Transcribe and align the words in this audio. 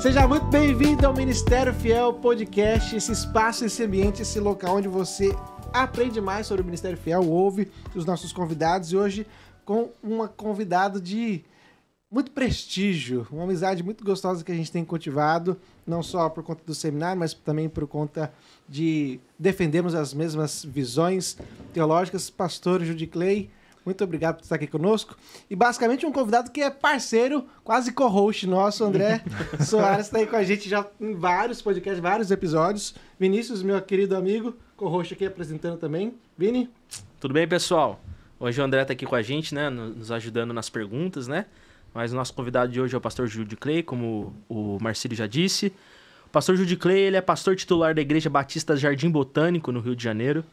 Seja 0.00 0.26
muito 0.26 0.46
bem-vindo 0.46 1.06
ao 1.06 1.12
Ministério 1.12 1.74
Fiel 1.74 2.14
Podcast, 2.14 2.96
esse 2.96 3.12
espaço, 3.12 3.66
esse 3.66 3.82
ambiente, 3.82 4.22
esse 4.22 4.40
local 4.40 4.76
onde 4.76 4.88
você 4.88 5.36
aprende 5.74 6.22
mais 6.22 6.46
sobre 6.46 6.62
o 6.62 6.64
Ministério 6.64 6.96
Fiel, 6.96 7.28
ouve 7.28 7.70
os 7.94 8.06
nossos 8.06 8.32
convidados 8.32 8.92
e 8.92 8.96
hoje 8.96 9.26
com 9.62 9.90
uma 10.02 10.26
convidada 10.26 10.98
de 10.98 11.44
muito 12.10 12.30
prestígio, 12.30 13.26
uma 13.30 13.44
amizade 13.44 13.82
muito 13.82 14.02
gostosa 14.02 14.42
que 14.42 14.50
a 14.50 14.54
gente 14.54 14.72
tem 14.72 14.86
cultivado, 14.86 15.60
não 15.86 16.02
só 16.02 16.30
por 16.30 16.42
conta 16.42 16.64
do 16.64 16.74
seminário, 16.74 17.20
mas 17.20 17.34
também 17.34 17.68
por 17.68 17.86
conta 17.86 18.32
de 18.66 19.20
defendermos 19.38 19.94
as 19.94 20.14
mesmas 20.14 20.64
visões 20.64 21.36
teológicas. 21.74 22.30
Pastor 22.30 22.82
Judy 22.82 23.06
Clay, 23.06 23.50
muito 23.84 24.04
obrigado 24.04 24.36
por 24.36 24.42
estar 24.42 24.56
aqui 24.56 24.66
conosco. 24.66 25.16
E 25.48 25.56
basicamente 25.56 26.04
um 26.04 26.12
convidado 26.12 26.50
que 26.50 26.60
é 26.60 26.70
parceiro, 26.70 27.46
quase 27.64 27.92
co-host 27.92 28.46
nosso, 28.46 28.84
André 28.84 29.22
Soares, 29.60 30.06
está 30.06 30.18
aí 30.18 30.26
com 30.26 30.36
a 30.36 30.42
gente 30.42 30.68
já 30.68 30.86
em 31.00 31.14
vários 31.14 31.62
podcasts, 31.62 32.00
vários 32.00 32.30
episódios. 32.30 32.94
Vinícius, 33.18 33.62
meu 33.62 33.80
querido 33.80 34.16
amigo, 34.16 34.56
co-host 34.76 35.14
aqui 35.14 35.24
apresentando 35.24 35.78
também. 35.78 36.14
Vini? 36.36 36.70
Tudo 37.18 37.34
bem, 37.34 37.46
pessoal? 37.48 38.00
Hoje 38.38 38.60
o 38.60 38.64
André 38.64 38.82
está 38.82 38.92
aqui 38.92 39.04
com 39.04 39.14
a 39.14 39.22
gente, 39.22 39.54
né, 39.54 39.68
nos 39.68 40.10
ajudando 40.10 40.54
nas 40.54 40.70
perguntas, 40.70 41.28
né? 41.28 41.46
Mas 41.92 42.12
o 42.12 42.16
nosso 42.16 42.32
convidado 42.32 42.70
de 42.70 42.80
hoje 42.80 42.94
é 42.94 42.98
o 42.98 43.00
pastor 43.00 43.26
Júlio 43.26 43.56
Clay, 43.56 43.82
como 43.82 44.34
o 44.48 44.78
Marcílio 44.80 45.16
já 45.16 45.26
disse. 45.26 45.72
O 46.26 46.30
pastor 46.30 46.56
Júlio 46.56 46.78
Clay, 46.78 47.00
ele 47.00 47.16
é 47.16 47.20
pastor 47.20 47.56
titular 47.56 47.94
da 47.94 48.00
Igreja 48.00 48.30
Batista 48.30 48.76
Jardim 48.76 49.10
Botânico, 49.10 49.72
no 49.72 49.80
Rio 49.80 49.96
de 49.96 50.04
Janeiro. 50.04 50.44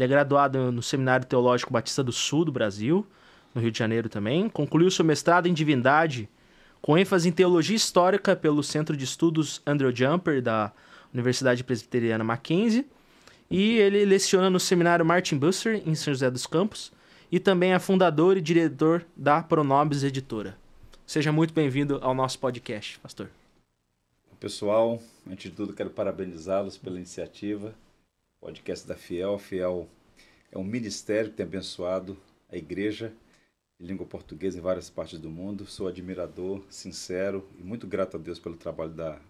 Ele 0.00 0.06
é 0.06 0.08
graduado 0.08 0.72
no 0.72 0.82
Seminário 0.82 1.26
Teológico 1.26 1.70
Batista 1.70 2.02
do 2.02 2.10
Sul 2.10 2.46
do 2.46 2.50
Brasil, 2.50 3.06
no 3.54 3.60
Rio 3.60 3.70
de 3.70 3.78
Janeiro 3.78 4.08
também. 4.08 4.48
Concluiu 4.48 4.90
seu 4.90 5.04
mestrado 5.04 5.46
em 5.46 5.52
Divindade, 5.52 6.26
com 6.80 6.96
ênfase 6.96 7.28
em 7.28 7.32
Teologia 7.32 7.76
Histórica 7.76 8.34
pelo 8.34 8.62
Centro 8.62 8.96
de 8.96 9.04
Estudos 9.04 9.60
Andrew 9.66 9.94
Jumper, 9.94 10.40
da 10.40 10.72
Universidade 11.12 11.62
Presbiteriana 11.62 12.24
Mackenzie. 12.24 12.86
E 13.50 13.76
ele 13.76 14.02
leciona 14.06 14.48
no 14.48 14.58
Seminário 14.58 15.04
Martin 15.04 15.36
Busser, 15.36 15.82
em 15.86 15.94
São 15.94 16.14
José 16.14 16.30
dos 16.30 16.46
Campos. 16.46 16.90
E 17.30 17.38
também 17.38 17.74
é 17.74 17.78
fundador 17.78 18.38
e 18.38 18.40
diretor 18.40 19.04
da 19.14 19.42
Pronobis 19.42 20.02
Editora. 20.02 20.56
Seja 21.06 21.30
muito 21.30 21.52
bem-vindo 21.52 21.98
ao 22.00 22.14
nosso 22.14 22.38
podcast, 22.38 22.98
pastor. 23.00 23.28
Pessoal, 24.38 24.98
antes 25.30 25.50
de 25.50 25.56
tudo, 25.58 25.74
quero 25.74 25.90
parabenizá-los 25.90 26.78
pela 26.78 26.96
iniciativa. 26.96 27.74
Podcast 28.40 28.88
da 28.88 28.96
Fiel. 28.96 29.34
A 29.34 29.38
Fiel 29.38 29.86
é 30.50 30.56
um 30.56 30.64
ministério 30.64 31.30
que 31.30 31.36
tem 31.36 31.44
abençoado 31.44 32.16
a 32.48 32.56
igreja 32.56 33.12
de 33.78 33.86
língua 33.86 34.06
portuguesa 34.06 34.58
em 34.58 34.62
várias 34.62 34.88
partes 34.88 35.18
do 35.18 35.28
mundo. 35.28 35.66
Sou 35.66 35.86
admirador, 35.86 36.64
sincero 36.70 37.46
e 37.58 37.62
muito 37.62 37.86
grato 37.86 38.16
a 38.16 38.20
Deus 38.20 38.38
pelo 38.38 38.56
trabalho 38.56 38.92
da 38.92 39.20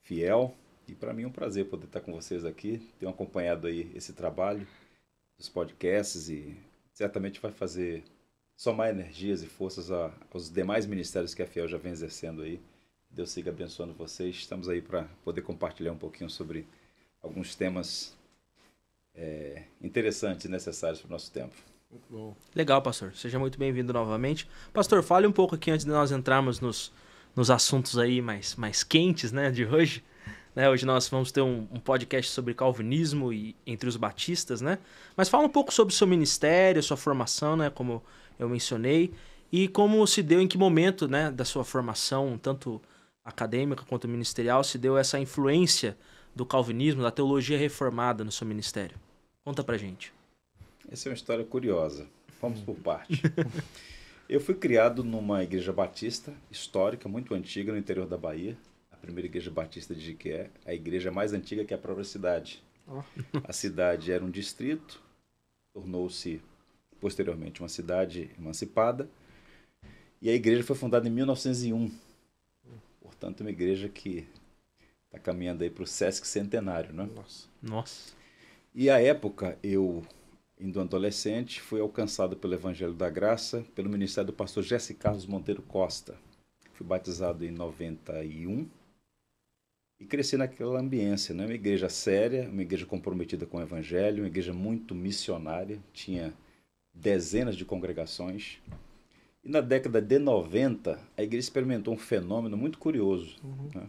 Fiel. 0.00 0.52
E 0.88 0.94
para 0.96 1.14
mim 1.14 1.22
é 1.22 1.26
um 1.28 1.32
prazer 1.32 1.66
poder 1.66 1.86
estar 1.86 2.00
com 2.00 2.12
vocês 2.12 2.44
aqui. 2.44 2.82
Tenho 2.98 3.10
acompanhado 3.10 3.68
aí 3.68 3.92
esse 3.94 4.12
trabalho 4.12 4.66
dos 5.38 5.48
podcasts 5.48 6.28
e 6.28 6.56
certamente 6.92 7.40
vai 7.40 7.52
fazer 7.52 8.02
somar 8.56 8.90
energias 8.90 9.44
e 9.44 9.46
forças 9.46 9.92
a, 9.92 10.12
aos 10.32 10.50
demais 10.50 10.86
ministérios 10.86 11.34
que 11.34 11.42
a 11.42 11.46
Fiel 11.46 11.68
já 11.68 11.78
vem 11.78 11.92
exercendo 11.92 12.42
aí. 12.42 12.60
Deus 13.08 13.30
siga 13.30 13.52
abençoando 13.52 13.94
vocês. 13.94 14.34
Estamos 14.34 14.68
aí 14.68 14.82
para 14.82 15.04
poder 15.22 15.42
compartilhar 15.42 15.92
um 15.92 15.98
pouquinho 15.98 16.28
sobre 16.28 16.66
alguns 17.26 17.54
temas 17.54 18.16
é, 19.14 19.64
interessantes 19.82 20.46
e 20.46 20.48
necessários 20.48 21.00
para 21.00 21.08
o 21.08 21.10
nosso 21.10 21.30
tempo. 21.30 21.54
Legal, 22.54 22.82
pastor. 22.82 23.14
Seja 23.14 23.38
muito 23.38 23.58
bem-vindo 23.58 23.92
novamente. 23.92 24.48
Pastor, 24.72 25.02
fale 25.02 25.26
um 25.26 25.32
pouco 25.32 25.54
aqui 25.54 25.70
antes 25.70 25.84
de 25.84 25.90
nós 25.90 26.10
entrarmos 26.10 26.60
nos, 26.60 26.92
nos 27.34 27.50
assuntos 27.50 27.98
aí 27.98 28.20
mais, 28.20 28.54
mais 28.56 28.82
quentes 28.82 29.32
né, 29.32 29.50
de 29.50 29.64
hoje. 29.64 30.04
Né, 30.54 30.70
hoje 30.70 30.86
nós 30.86 31.06
vamos 31.08 31.30
ter 31.30 31.42
um, 31.42 31.68
um, 31.70 31.78
podcast 31.78 32.30
sobre 32.32 32.54
calvinismo 32.54 33.32
e 33.32 33.54
entre 33.66 33.88
os 33.88 33.96
batistas, 33.96 34.62
né? 34.62 34.78
Mas 35.14 35.28
fala 35.28 35.44
um 35.44 35.50
pouco 35.50 35.72
sobre 35.72 35.92
o 35.92 35.96
seu 35.96 36.06
ministério, 36.06 36.82
sua 36.82 36.96
formação, 36.96 37.56
né? 37.56 37.68
Como 37.68 38.02
eu 38.38 38.48
mencionei, 38.48 39.12
e 39.52 39.68
como 39.68 40.06
se 40.06 40.22
deu, 40.22 40.40
em 40.40 40.48
que 40.48 40.56
momento 40.56 41.06
né, 41.06 41.30
da 41.30 41.44
sua 41.44 41.62
formação, 41.62 42.38
tanto 42.38 42.80
acadêmica 43.22 43.84
quanto 43.86 44.08
ministerial, 44.08 44.64
se 44.64 44.78
deu 44.78 44.96
essa 44.96 45.18
influência 45.18 45.96
do 46.36 46.44
calvinismo, 46.44 47.02
da 47.02 47.10
teologia 47.10 47.56
reformada 47.56 48.22
no 48.22 48.30
seu 48.30 48.46
ministério. 48.46 48.98
Conta 49.42 49.64
pra 49.64 49.78
gente. 49.78 50.12
Essa 50.90 51.08
é 51.08 51.10
uma 51.10 51.16
história 51.16 51.42
curiosa. 51.42 52.06
Vamos 52.42 52.60
por 52.60 52.76
parte. 52.76 53.22
Eu 54.28 54.38
fui 54.38 54.54
criado 54.54 55.02
numa 55.02 55.42
igreja 55.42 55.72
batista 55.72 56.34
histórica, 56.50 57.08
muito 57.08 57.32
antiga, 57.32 57.72
no 57.72 57.78
interior 57.78 58.06
da 58.06 58.18
Bahia. 58.18 58.56
A 58.92 58.96
primeira 58.96 59.26
igreja 59.26 59.50
batista 59.50 59.94
de 59.94 60.00
Jiqué, 60.00 60.50
a 60.66 60.74
igreja 60.74 61.10
mais 61.10 61.32
antiga 61.32 61.64
que 61.64 61.72
a 61.72 61.78
própria 61.78 62.04
cidade. 62.04 62.62
Oh. 62.86 63.02
A 63.44 63.52
cidade 63.52 64.12
era 64.12 64.22
um 64.22 64.30
distrito, 64.30 65.00
tornou-se 65.72 66.42
posteriormente 67.00 67.62
uma 67.62 67.68
cidade 67.68 68.30
emancipada. 68.38 69.08
E 70.20 70.28
a 70.28 70.34
igreja 70.34 70.62
foi 70.62 70.76
fundada 70.76 71.08
em 71.08 71.10
1901. 71.12 71.90
Portanto, 73.00 73.40
uma 73.40 73.50
igreja 73.50 73.88
que 73.88 74.26
está 75.06 75.18
caminhando 75.18 75.62
aí 75.62 75.70
para 75.70 75.84
o 75.84 75.86
Sesc 75.86 76.26
Centenário, 76.26 76.92
né? 76.92 77.08
Nossa. 77.14 77.48
Nossa. 77.62 78.12
E 78.74 78.90
a 78.90 79.00
época, 79.00 79.58
eu, 79.62 80.04
indo 80.60 80.80
adolescente, 80.80 81.60
fui 81.60 81.80
alcançado 81.80 82.36
pelo 82.36 82.54
Evangelho 82.54 82.94
da 82.94 83.08
Graça, 83.08 83.64
pelo 83.74 83.88
ministério 83.88 84.26
do 84.26 84.36
pastor 84.36 84.62
Jesse 84.62 84.94
Carlos 84.94 85.26
Monteiro 85.26 85.62
Costa. 85.62 86.14
Fui 86.74 86.86
batizado 86.86 87.44
em 87.44 87.50
91 87.50 88.68
e 89.98 90.04
cresci 90.04 90.36
naquela 90.36 90.78
ambiência, 90.78 91.34
né? 91.34 91.46
Uma 91.46 91.54
igreja 91.54 91.88
séria, 91.88 92.48
uma 92.50 92.60
igreja 92.60 92.84
comprometida 92.84 93.46
com 93.46 93.56
o 93.56 93.62
Evangelho, 93.62 94.22
uma 94.22 94.28
igreja 94.28 94.52
muito 94.52 94.94
missionária, 94.94 95.82
tinha 95.92 96.34
dezenas 96.92 97.56
de 97.56 97.64
congregações. 97.64 98.58
E 99.42 99.48
na 99.48 99.62
década 99.62 100.02
de 100.02 100.18
90, 100.18 101.00
a 101.16 101.22
igreja 101.22 101.46
experimentou 101.46 101.94
um 101.94 101.98
fenômeno 101.98 102.56
muito 102.56 102.78
curioso. 102.78 103.36
Uhum. 103.42 103.70
Né? 103.74 103.86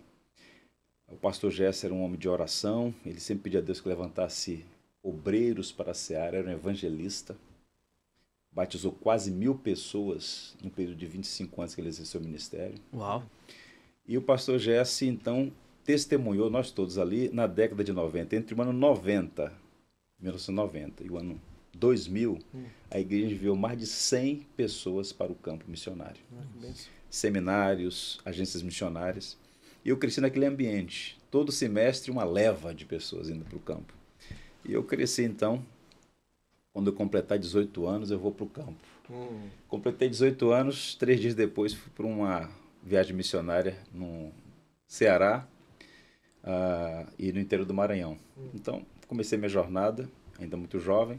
O 1.10 1.16
pastor 1.16 1.52
Jesse 1.52 1.86
era 1.86 1.96
um 1.96 2.04
homem 2.04 2.20
de 2.20 2.28
oração, 2.28 2.94
ele 3.06 3.20
sempre 3.20 3.44
pedia 3.44 3.60
a 3.60 3.64
Deus 3.64 3.80
que 3.80 3.88
levantasse 3.88 4.66
obreiros 5.02 5.72
para 5.72 5.92
a 5.92 5.94
seara, 5.94 6.38
era 6.38 6.50
um 6.50 6.52
evangelista. 6.52 7.36
Batizou 8.52 8.92
quase 8.92 9.32
mil 9.32 9.56
pessoas 9.56 10.56
no 10.62 10.70
período 10.70 10.98
de 10.98 11.06
25 11.06 11.62
anos 11.62 11.76
que 11.76 11.82
ele 11.82 11.88
exerceu 11.88 12.20
o 12.20 12.24
ministério. 12.24 12.78
Uau! 12.94 13.24
E 14.06 14.18
o 14.18 14.22
pastor 14.22 14.60
Jesse, 14.60 15.06
então, 15.06 15.52
testemunhou, 15.84 16.50
nós 16.50 16.72
todos 16.72 16.98
ali, 16.98 17.30
na 17.30 17.48
década 17.48 17.84
de 17.84 17.94
90, 17.94 18.36
entre 18.36 18.54
o 18.54 18.62
ano 18.62 18.74
90, 18.74 19.54
1990, 20.20 21.04
e 21.04 21.10
o 21.10 21.18
ano 21.18 21.40
2000, 21.74 22.40
hum. 22.54 22.66
a 22.90 23.00
igreja 23.00 23.34
enviou 23.34 23.56
mais 23.56 23.78
de 23.78 23.86
100 23.86 24.48
pessoas 24.58 25.14
para 25.14 25.32
o 25.32 25.36
campo 25.36 25.66
missionário. 25.70 26.22
Ah, 26.34 26.72
Seminários, 27.10 28.20
agências 28.26 28.62
missionárias. 28.62 29.38
E 29.88 29.90
eu 29.90 29.96
cresci 29.96 30.20
naquele 30.20 30.46
ambiente. 30.46 31.18
Todo 31.32 31.50
semestre, 31.50 32.12
uma 32.12 32.26
leva 32.26 32.76
de 32.76 32.84
pessoas 32.84 33.30
indo 33.30 33.46
para 33.46 33.56
o 33.56 33.62
campo. 33.62 33.94
E 34.66 34.74
eu 34.74 34.84
cresci, 34.84 35.24
então, 35.24 35.66
quando 36.74 36.88
eu 36.88 36.94
completar 36.94 37.40
18 37.40 37.88
anos, 37.88 38.12
eu 38.12 38.20
vou 38.20 38.34
para 38.34 38.44
o 38.44 38.50
campo. 38.50 38.84
Hum. 39.10 39.48
Completei 39.70 40.10
18 40.10 40.52
anos, 40.52 40.94
três 40.96 41.22
dias 41.22 41.34
depois 41.34 41.74
fui 41.74 41.90
para 41.96 42.06
uma 42.06 42.50
viagem 42.84 43.16
missionária 43.16 43.78
no 43.94 44.30
Ceará 44.86 45.48
uh, 46.44 47.10
e 47.18 47.32
no 47.32 47.40
interior 47.40 47.66
do 47.66 47.74
Maranhão. 47.74 48.18
Hum. 48.38 48.50
Então, 48.56 48.86
comecei 49.08 49.38
minha 49.38 49.48
jornada, 49.48 50.10
ainda 50.38 50.58
muito 50.58 50.82
jovem. 50.82 51.18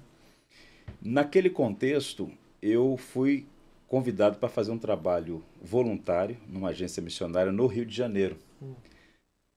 Naquele 1.00 1.48
contexto, 1.48 2.30
eu 2.60 2.98
fui 2.98 3.46
convidado 3.86 4.36
para 4.36 4.50
fazer 4.50 4.72
um 4.72 4.78
trabalho 4.78 5.42
voluntário 5.58 6.36
numa 6.46 6.68
agência 6.68 7.02
missionária 7.02 7.50
no 7.50 7.66
Rio 7.66 7.86
de 7.86 7.96
Janeiro, 7.96 8.36
hum. 8.60 8.74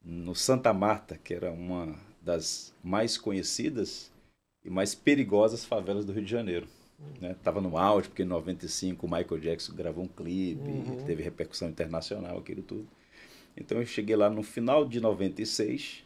no 0.04 0.36
Santa 0.36 0.74
Marta, 0.74 1.18
que 1.18 1.34
era 1.34 1.52
uma 1.52 1.98
das 2.22 2.74
mais 2.84 3.18
conhecidas 3.18 4.12
e 4.64 4.70
mais 4.70 4.94
perigosas 4.94 5.66
favelas 5.66 6.06
do 6.06 6.14
Rio 6.14 6.24
de 6.24 6.32
Janeiro. 6.32 6.68
Estava 7.22 7.60
hum. 7.60 7.64
né? 7.64 7.70
no 7.70 7.78
auge, 7.78 8.10
porque 8.10 8.24
em 8.24 8.28
95 8.28 9.06
o 9.06 9.10
Michael 9.10 9.40
Jackson 9.40 9.74
gravou 9.74 10.04
um 10.04 10.08
clipe, 10.08 10.62
uhum. 10.62 11.04
teve 11.06 11.24
repercussão 11.24 11.70
internacional, 11.70 12.38
aquilo 12.38 12.62
tudo. 12.62 12.88
Então 13.58 13.80
eu 13.80 13.86
cheguei 13.86 14.16
lá 14.16 14.30
no 14.30 14.44
final 14.44 14.86
de 14.86 15.00
96 15.00 16.04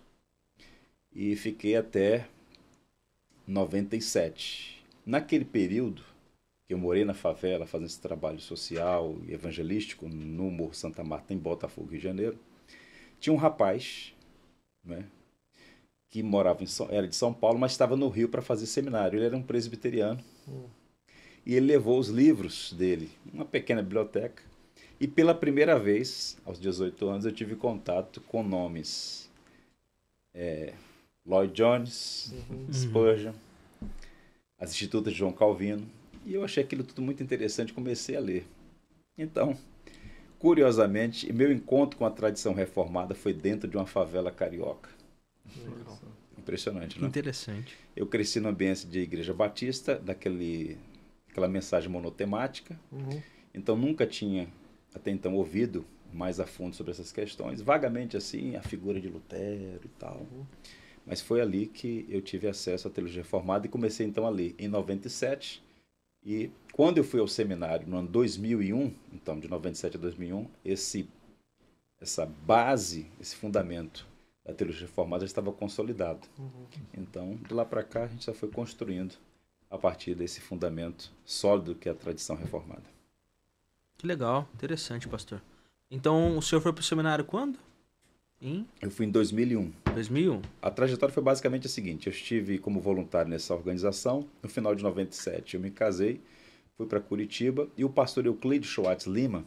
e 1.14 1.36
fiquei 1.36 1.76
até 1.76 2.28
97. 3.48 4.84
Naquele 5.06 5.46
período 5.46 6.02
que 6.68 6.74
eu 6.74 6.78
morei 6.78 7.06
na 7.06 7.14
favela 7.14 7.68
fazendo 7.68 7.88
esse 7.88 8.02
trabalho 8.02 8.40
social 8.40 9.16
e 9.28 9.34
evangelístico 9.34 10.08
no 10.08 10.50
Morro 10.50 10.74
Santa 10.74 11.04
Marta, 11.04 11.34
em 11.34 11.38
Botafogo, 11.38 11.90
Rio 11.90 12.00
de 12.00 12.04
Janeiro, 12.04 12.40
tinha 13.26 13.34
um 13.34 13.38
rapaz 13.38 14.14
né, 14.84 15.04
que 16.12 16.22
morava 16.22 16.62
em 16.62 16.68
São, 16.68 16.88
era 16.92 17.08
de 17.08 17.16
São 17.16 17.34
Paulo, 17.34 17.58
mas 17.58 17.72
estava 17.72 17.96
no 17.96 18.08
Rio 18.08 18.30
para 18.30 18.42
fazer 18.42 18.68
seminário. 18.68 19.18
Ele 19.18 19.26
era 19.26 19.36
um 19.36 19.42
presbiteriano. 19.42 20.24
Hum. 20.48 20.66
E 21.44 21.56
ele 21.56 21.66
levou 21.66 21.98
os 21.98 22.10
livros 22.10 22.72
dele, 22.74 23.10
uma 23.34 23.44
pequena 23.44 23.82
biblioteca, 23.82 24.44
E 25.00 25.08
pela 25.08 25.34
primeira 25.34 25.78
vez, 25.80 26.38
aos 26.46 26.60
18 26.60 27.08
anos, 27.08 27.26
eu 27.26 27.32
tive 27.32 27.56
contato 27.56 28.22
com 28.22 28.44
nomes 28.44 29.28
é, 30.32 30.74
Lloyd 31.26 31.52
Jones, 31.52 32.32
uhum. 32.32 32.72
Spurgeon, 32.72 33.34
as 34.60 34.72
Institutas 34.72 35.14
de 35.14 35.20
João 35.20 35.34
Calvino, 35.34 35.86
e 36.26 36.34
eu 36.34 36.44
achei 36.44 36.64
aquilo 36.64 36.84
tudo 36.84 37.02
muito 37.02 37.22
interessante, 37.22 37.74
comecei 37.74 38.16
a 38.16 38.20
ler. 38.20 38.46
Então, 39.18 39.58
curiosamente, 40.46 41.34
meu 41.34 41.52
encontro 41.52 41.98
com 41.98 42.06
a 42.06 42.12
tradição 42.12 42.54
reformada 42.54 43.16
foi 43.16 43.34
dentro 43.34 43.68
de 43.68 43.76
uma 43.76 43.88
favela 43.88 44.30
carioca. 44.30 44.92
Impressionante, 46.38 47.02
né? 47.02 47.08
Interessante. 47.08 47.76
Eu 47.96 48.06
cresci 48.06 48.40
no 48.40 48.50
ambiente 48.50 48.86
de 48.86 49.00
igreja 49.00 49.34
batista, 49.34 49.96
daquele, 49.96 50.78
aquela 51.32 51.48
mensagem 51.48 51.90
monotemática. 51.90 52.80
Uhum. 52.92 53.24
Então 53.56 53.76
nunca 53.76 54.06
tinha 54.06 54.48
até 54.94 55.10
então 55.10 55.34
ouvido 55.34 55.84
mais 56.14 56.40
a 56.40 56.46
fundo 56.46 56.76
sobre 56.76 56.92
essas 56.92 57.12
questões. 57.12 57.60
Vagamente 57.60 58.16
assim, 58.16 58.56
a 58.56 58.62
figura 58.62 59.02
de 59.02 59.08
Lutero 59.08 59.82
e 59.84 59.90
tal. 59.98 60.28
Uhum. 60.32 60.46
Mas 61.08 61.22
foi 61.22 61.42
ali 61.42 61.66
que 61.66 62.06
eu 62.08 62.22
tive 62.22 62.48
acesso 62.48 62.88
à 62.88 62.92
teologia 62.92 63.24
reformada 63.24 63.66
e 63.66 63.70
comecei 63.70 64.06
então 64.06 64.28
a 64.28 64.30
ler 64.30 64.54
em 64.60 64.68
97. 64.68 65.65
E 66.26 66.52
quando 66.74 66.98
eu 66.98 67.04
fui 67.04 67.20
ao 67.20 67.28
seminário 67.28 67.88
no 67.88 67.98
ano 67.98 68.08
2001, 68.08 68.94
então 69.14 69.40
de 69.40 69.48
97 69.48 69.98
a 69.98 70.00
2001, 70.00 70.48
esse 70.64 71.08
essa 72.02 72.26
base, 72.26 73.10
esse 73.20 73.36
fundamento 73.36 74.06
a 74.46 74.54
teologia 74.54 74.86
reformada 74.86 75.22
já 75.22 75.26
estava 75.26 75.52
consolidado. 75.52 76.28
Uhum. 76.38 76.68
Então, 76.94 77.36
de 77.36 77.54
lá 77.54 77.66
para 77.66 77.84
cá, 77.84 78.04
a 78.04 78.08
gente 78.08 78.26
já 78.26 78.34
foi 78.34 78.50
construindo 78.50 79.16
a 79.70 79.78
partir 79.78 80.14
desse 80.14 80.40
fundamento 80.40 81.12
sólido 81.26 81.74
que 81.74 81.90
é 81.90 81.92
a 81.92 81.96
tradição 81.96 82.36
reformada. 82.36 82.84
Que 83.98 84.06
legal, 84.06 84.48
interessante, 84.54 85.08
pastor. 85.08 85.42
Então, 85.90 86.38
o 86.38 86.42
senhor 86.42 86.62
foi 86.62 86.72
para 86.72 86.82
o 86.82 86.84
seminário 86.84 87.26
quando? 87.26 87.58
Em? 88.46 88.68
Eu 88.80 88.92
fui 88.92 89.08
em 89.08 89.10
2001. 89.10 89.72
2001. 89.96 90.40
A 90.62 90.70
trajetória 90.70 91.12
foi 91.12 91.24
basicamente 91.24 91.66
a 91.66 91.70
seguinte: 91.70 92.06
eu 92.06 92.14
estive 92.14 92.60
como 92.60 92.80
voluntário 92.80 93.28
nessa 93.28 93.56
organização. 93.56 94.28
No 94.44 94.48
final 94.48 94.76
de 94.76 94.84
97, 94.84 95.56
eu 95.56 95.60
me 95.60 95.72
casei, 95.72 96.22
fui 96.78 96.86
para 96.86 97.00
Curitiba 97.00 97.68
e 97.76 97.84
o 97.84 97.90
pastor 97.90 98.28
Euclides 98.28 98.70
Schwartz 98.70 99.08
Lima, 99.08 99.44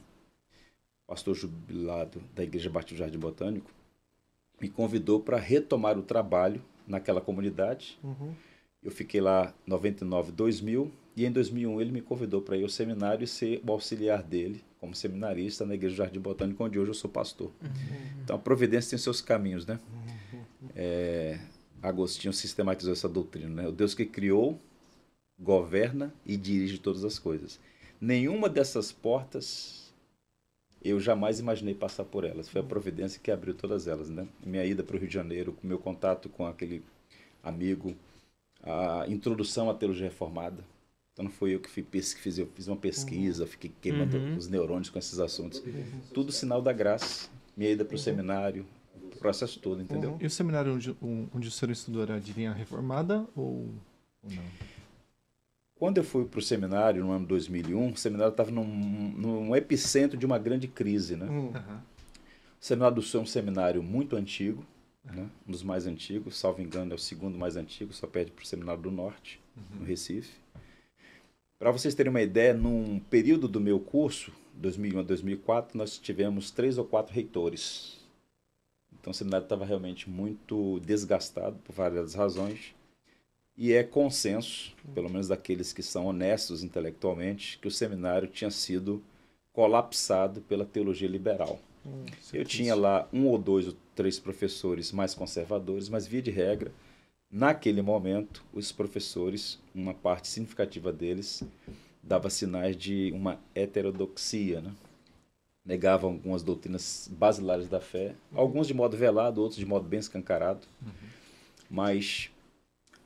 pastor 1.06 1.36
jubilado 1.36 2.20
da 2.34 2.42
Igreja 2.42 2.68
Batista 2.68 2.96
do 2.96 2.98
Jardim 2.98 3.18
Botânico, 3.20 3.70
me 4.60 4.68
convidou 4.68 5.20
para 5.20 5.36
retomar 5.38 5.96
o 5.96 6.02
trabalho 6.02 6.60
naquela 6.84 7.20
comunidade. 7.20 7.96
Uhum. 8.02 8.34
Eu 8.82 8.90
fiquei 8.90 9.20
lá 9.20 9.54
99, 9.64 10.32
2000 10.32 10.90
e 11.18 11.26
em 11.26 11.32
2001 11.32 11.80
ele 11.80 11.92
me 11.92 12.00
convidou 12.00 12.40
para 12.40 12.56
ir 12.56 12.62
ao 12.62 12.68
seminário 12.68 13.24
e 13.24 13.26
ser 13.26 13.60
o 13.66 13.72
auxiliar 13.72 14.22
dele 14.22 14.62
como 14.80 14.94
seminarista 14.94 15.66
na 15.66 15.74
Igreja 15.74 15.94
do 15.94 15.98
Jardim 15.98 16.20
Botânico, 16.20 16.62
onde 16.62 16.78
hoje 16.78 16.90
eu 16.90 16.94
sou 16.94 17.10
pastor. 17.10 17.50
Uhum. 17.60 17.68
Então 18.22 18.36
a 18.36 18.38
providência 18.38 18.90
tem 18.90 18.98
seus 18.98 19.20
caminhos, 19.20 19.66
né? 19.66 19.80
É, 20.76 21.40
Agostinho 21.82 22.32
sistematizou 22.32 22.92
essa 22.92 23.08
doutrina, 23.08 23.62
né? 23.62 23.68
O 23.68 23.72
Deus 23.72 23.94
que 23.94 24.04
criou, 24.04 24.60
governa 25.38 26.14
e 26.24 26.36
dirige 26.36 26.78
todas 26.78 27.04
as 27.04 27.18
coisas. 27.18 27.58
Nenhuma 28.00 28.48
dessas 28.48 28.92
portas 28.92 29.92
eu 30.82 31.00
jamais 31.00 31.40
imaginei 31.40 31.74
passar 31.74 32.04
por 32.04 32.24
elas. 32.24 32.48
Foi 32.48 32.60
a 32.60 32.64
providência 32.64 33.20
que 33.20 33.30
abriu 33.30 33.54
todas 33.54 33.88
elas, 33.88 34.08
né? 34.08 34.28
Minha 34.44 34.64
ida 34.64 34.82
para 34.84 34.96
o 34.96 34.98
Rio 34.98 35.08
de 35.08 35.14
Janeiro, 35.14 35.56
meu 35.62 35.78
contato 35.78 36.28
com 36.28 36.46
aquele 36.46 36.84
amigo, 37.42 37.96
a 38.62 39.04
introdução 39.08 39.68
à 39.68 39.74
teologia 39.74 40.06
reformada. 40.06 40.62
Então 41.18 41.24
não 41.24 41.32
foi 41.32 41.56
eu 41.56 41.58
que 41.58 41.68
fiz, 41.68 42.14
fiz, 42.14 42.38
eu 42.38 42.46
fiz 42.54 42.68
uma 42.68 42.76
pesquisa, 42.76 43.42
uhum. 43.42 43.48
fiquei 43.48 43.72
queimando 43.82 44.16
uhum. 44.16 44.36
os 44.36 44.46
neurônios 44.46 44.88
com 44.88 45.00
esses 45.00 45.18
assuntos. 45.18 45.58
Uhum. 45.58 46.00
Tudo 46.14 46.30
sinal 46.30 46.62
da 46.62 46.72
graça. 46.72 47.28
Minha 47.56 47.72
ida 47.72 47.84
para 47.84 47.94
o 47.94 47.98
uhum. 47.98 48.04
seminário, 48.04 48.64
o 49.02 49.18
processo 49.18 49.58
todo, 49.58 49.82
entendeu? 49.82 50.16
E 50.20 50.26
o 50.26 50.30
seminário 50.30 50.72
onde, 50.72 50.96
onde 51.02 51.48
o 51.48 51.50
senhor 51.50 51.72
estudou 51.72 52.02
era 52.02 52.20
de 52.20 52.32
linha 52.32 52.52
reformada 52.52 53.26
ou, 53.34 53.68
ou 54.22 54.30
não? 54.30 54.44
Quando 55.74 55.98
eu 55.98 56.04
fui 56.04 56.24
para 56.24 56.38
o 56.38 56.42
seminário 56.42 57.04
no 57.04 57.10
ano 57.10 57.26
2001, 57.26 57.90
o 57.90 57.96
seminário 57.96 58.30
estava 58.30 58.52
num, 58.52 58.64
num, 58.64 59.56
epicentro 59.56 60.16
de 60.16 60.24
uma 60.24 60.38
grande 60.38 60.68
crise. 60.68 61.16
Né? 61.16 61.26
Uhum. 61.26 61.50
O 61.50 61.52
Seminário 62.60 62.94
do 62.94 63.02
Sul 63.02 63.20
é 63.20 63.22
um 63.24 63.26
seminário 63.26 63.82
muito 63.82 64.14
antigo, 64.14 64.64
né? 65.04 65.28
um 65.46 65.50
dos 65.50 65.64
mais 65.64 65.84
antigos, 65.86 66.36
salvo 66.36 66.62
engano, 66.62 66.92
é 66.92 66.94
o 66.94 66.98
segundo 66.98 67.36
mais 67.36 67.56
antigo, 67.56 67.92
só 67.92 68.06
pede 68.06 68.30
para 68.30 68.42
o 68.44 68.46
Seminário 68.46 68.82
do 68.82 68.90
Norte, 68.90 69.40
uhum. 69.56 69.80
no 69.80 69.84
Recife. 69.84 70.32
Para 71.58 71.72
vocês 71.72 71.94
terem 71.94 72.10
uma 72.10 72.22
ideia, 72.22 72.54
num 72.54 73.00
período 73.00 73.48
do 73.48 73.60
meu 73.60 73.80
curso, 73.80 74.32
2001 74.54 75.00
a 75.00 75.02
2004, 75.02 75.76
nós 75.76 75.98
tivemos 75.98 76.50
três 76.52 76.78
ou 76.78 76.84
quatro 76.84 77.12
reitores. 77.12 77.98
Então 78.92 79.10
o 79.10 79.14
seminário 79.14 79.44
estava 79.44 79.64
realmente 79.64 80.08
muito 80.08 80.78
desgastado 80.80 81.56
por 81.64 81.72
várias 81.72 82.14
razões. 82.14 82.74
E 83.56 83.72
é 83.72 83.82
consenso, 83.82 84.72
pelo 84.94 85.10
menos 85.10 85.26
daqueles 85.26 85.72
que 85.72 85.82
são 85.82 86.06
honestos 86.06 86.62
intelectualmente, 86.62 87.58
que 87.58 87.66
o 87.66 87.72
seminário 87.72 88.28
tinha 88.28 88.52
sido 88.52 89.02
colapsado 89.52 90.40
pela 90.42 90.64
teologia 90.64 91.08
liberal. 91.08 91.58
Hum, 91.84 92.04
Eu 92.32 92.44
tinha 92.44 92.76
lá 92.76 93.08
um 93.12 93.26
ou 93.26 93.36
dois 93.36 93.66
ou 93.66 93.74
três 93.96 94.16
professores 94.20 94.92
mais 94.92 95.12
conservadores, 95.12 95.88
mas 95.88 96.06
via 96.06 96.22
de 96.22 96.30
regra, 96.30 96.72
naquele 97.30 97.82
momento, 97.82 98.44
os 98.52 98.72
professores, 98.72 99.58
uma 99.74 99.94
parte 99.94 100.28
significativa 100.28 100.92
deles, 100.92 101.42
dava 102.02 102.30
sinais 102.30 102.76
de 102.76 103.12
uma 103.12 103.38
heterodoxia, 103.54 104.60
né? 104.60 104.72
negavam 105.64 106.12
algumas 106.12 106.42
doutrinas 106.42 107.10
basilares 107.12 107.68
da 107.68 107.80
fé, 107.80 108.14
alguns 108.32 108.66
de 108.66 108.72
modo 108.72 108.96
velado, 108.96 109.42
outros 109.42 109.58
de 109.58 109.66
modo 109.66 109.86
bem 109.86 110.00
escancarado, 110.00 110.66
uhum. 110.80 111.08
mas 111.68 112.30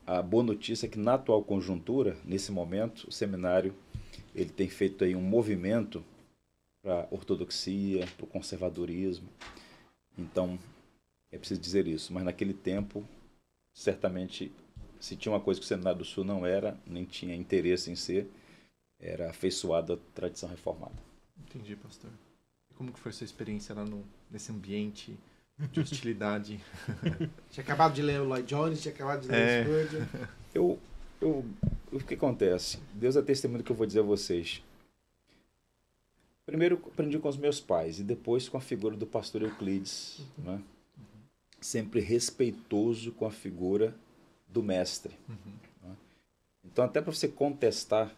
a 0.07 0.21
boa 0.21 0.43
notícia 0.43 0.85
é 0.85 0.89
que 0.89 0.97
na 0.97 1.15
atual 1.15 1.43
conjuntura, 1.43 2.15
nesse 2.23 2.51
momento, 2.51 3.05
o 3.09 3.11
seminário 3.11 3.75
ele 4.33 4.49
tem 4.49 4.69
feito 4.69 5.03
aí 5.03 5.15
um 5.15 5.21
movimento 5.21 6.03
para 6.81 7.07
ortodoxia, 7.11 8.05
para 8.17 8.25
o 8.25 8.27
conservadorismo. 8.27 9.27
Então, 10.17 10.59
é 11.31 11.37
preciso 11.37 11.59
dizer 11.59 11.87
isso. 11.87 12.13
Mas 12.13 12.23
naquele 12.23 12.53
tempo, 12.53 13.03
certamente, 13.73 14.51
se 14.99 15.15
tinha 15.15 15.31
uma 15.33 15.39
coisa 15.39 15.59
que 15.59 15.65
o 15.65 15.67
Seminário 15.67 15.99
do 15.99 16.05
Sul 16.05 16.23
não 16.23 16.45
era, 16.45 16.77
nem 16.85 17.05
tinha 17.05 17.35
interesse 17.35 17.91
em 17.91 17.95
ser, 17.95 18.29
era 18.99 19.29
afeiçoado 19.29 19.93
à 19.93 19.97
tradição 20.13 20.49
reformada. 20.49 20.95
Entendi, 21.37 21.75
pastor. 21.75 22.11
E 22.71 22.73
como 22.73 22.91
que 22.91 22.99
foi 22.99 23.09
a 23.09 23.13
sua 23.13 23.25
experiência 23.25 23.75
lá 23.75 23.83
no, 23.83 24.03
nesse 24.31 24.51
ambiente 24.51 25.17
de 25.71 25.79
hostilidade. 25.79 26.59
tinha 27.51 27.63
acabado 27.63 27.93
de 27.93 28.01
ler 28.01 28.21
o 28.21 28.25
Lloyd 28.25 28.47
Jones, 28.47 28.81
tinha 28.81 28.93
acabado 28.93 29.21
de 29.21 29.27
ler 29.27 29.37
é. 29.37 29.61
o 29.61 29.63
Spurgeon. 29.63 30.27
Eu, 30.53 30.79
eu, 31.19 31.43
o 31.91 31.99
que 31.99 32.13
acontece? 32.13 32.77
Deus 32.93 33.15
é 33.15 33.23
testemunho 33.23 33.63
que 33.63 33.71
eu 33.71 33.75
vou 33.75 33.87
dizer 33.87 34.01
a 34.01 34.03
vocês. 34.03 34.61
Primeiro 36.45 36.79
aprendi 36.85 37.17
com 37.17 37.27
os 37.27 37.37
meus 37.37 37.59
pais 37.59 37.99
e 37.99 38.03
depois 38.03 38.47
com 38.47 38.55
a 38.55 38.61
figura 38.61 38.95
do 38.95 39.07
pastor 39.07 39.41
Euclides, 39.41 40.19
uhum. 40.37 40.43
né? 40.43 40.63
Sempre 41.65 41.99
respeitoso 41.99 43.11
com 43.11 43.25
a 43.25 43.31
figura 43.31 43.95
do 44.47 44.61
mestre. 44.61 45.13
Uhum. 45.27 45.89
Né? 45.89 45.95
Então, 46.65 46.85
até 46.85 47.01
para 47.01 47.11
você 47.11 47.27
contestar 47.27 48.13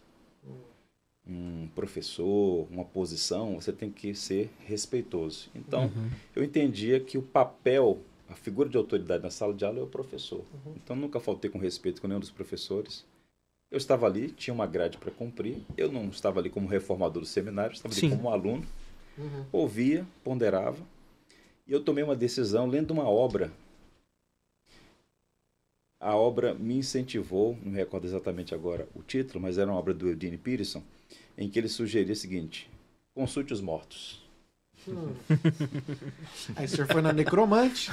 um 1.28 1.68
professor, 1.74 2.68
uma 2.70 2.86
posição, 2.86 3.56
você 3.56 3.74
tem 3.74 3.90
que 3.90 4.14
ser 4.14 4.52
respeitoso. 4.60 5.50
Então, 5.56 5.86
uhum. 5.86 6.10
eu 6.36 6.44
entendia 6.44 7.00
que 7.00 7.18
o 7.18 7.22
papel, 7.22 8.00
a 8.30 8.36
figura 8.36 8.70
de 8.70 8.78
autoridade 8.78 9.24
na 9.24 9.32
sala 9.32 9.54
de 9.54 9.66
aula 9.66 9.80
é 9.80 9.84
o 9.84 9.88
professor. 9.88 10.44
Uhum. 10.54 10.74
Então, 10.76 10.96
nunca 10.96 11.20
faltei 11.20 11.50
com 11.50 11.58
respeito 11.58 12.02
com 12.02 12.08
nenhum 12.08 12.20
dos 12.20 12.32
professores. 12.32 13.06
Eu 13.72 13.78
estava 13.78 14.06
ali, 14.06 14.30
tinha 14.30 14.54
uma 14.54 14.68
grade 14.68 14.98
para 14.98 15.10
cumprir. 15.12 15.58
Eu 15.76 15.92
não 15.92 16.10
estava 16.10 16.40
ali 16.40 16.50
como 16.50 16.68
reformador 16.68 17.22
do 17.22 17.28
seminário, 17.28 17.74
estava 17.74 17.94
ali 17.94 18.02
Sim. 18.02 18.10
como 18.12 18.30
aluno. 18.30 18.66
Uhum. 19.18 19.46
Ouvia, 19.52 20.06
ponderava. 20.24 20.78
E 21.68 21.74
eu 21.74 21.84
tomei 21.84 22.04
uma 22.04 22.16
decisão 22.16 22.68
lendo 22.68 22.92
uma 22.92 23.10
obra. 23.10 23.52
A 26.00 26.16
obra 26.16 26.54
me 26.54 26.76
incentivou, 26.76 27.58
não 27.64 27.72
me 27.72 27.78
recordo 27.78 28.06
exatamente 28.06 28.54
agora 28.54 28.88
o 28.94 29.02
título, 29.02 29.42
mas 29.42 29.58
era 29.58 29.72
uma 29.72 29.80
obra 29.80 29.94
do 29.94 30.08
Eugene 30.08 30.38
Peterson, 30.38 30.84
em 31.36 31.50
que 31.50 31.58
ele 31.58 31.68
sugeria 31.68 32.14
o 32.14 32.16
seguinte: 32.16 32.70
consulte 33.16 33.52
os 33.52 33.62
mortos. 33.62 34.24
Hum. 34.88 35.16
Aí 36.56 36.66
o 36.66 36.70
senhor 36.70 36.86
foi 36.86 37.02
na 37.02 37.12
necromante. 37.12 37.90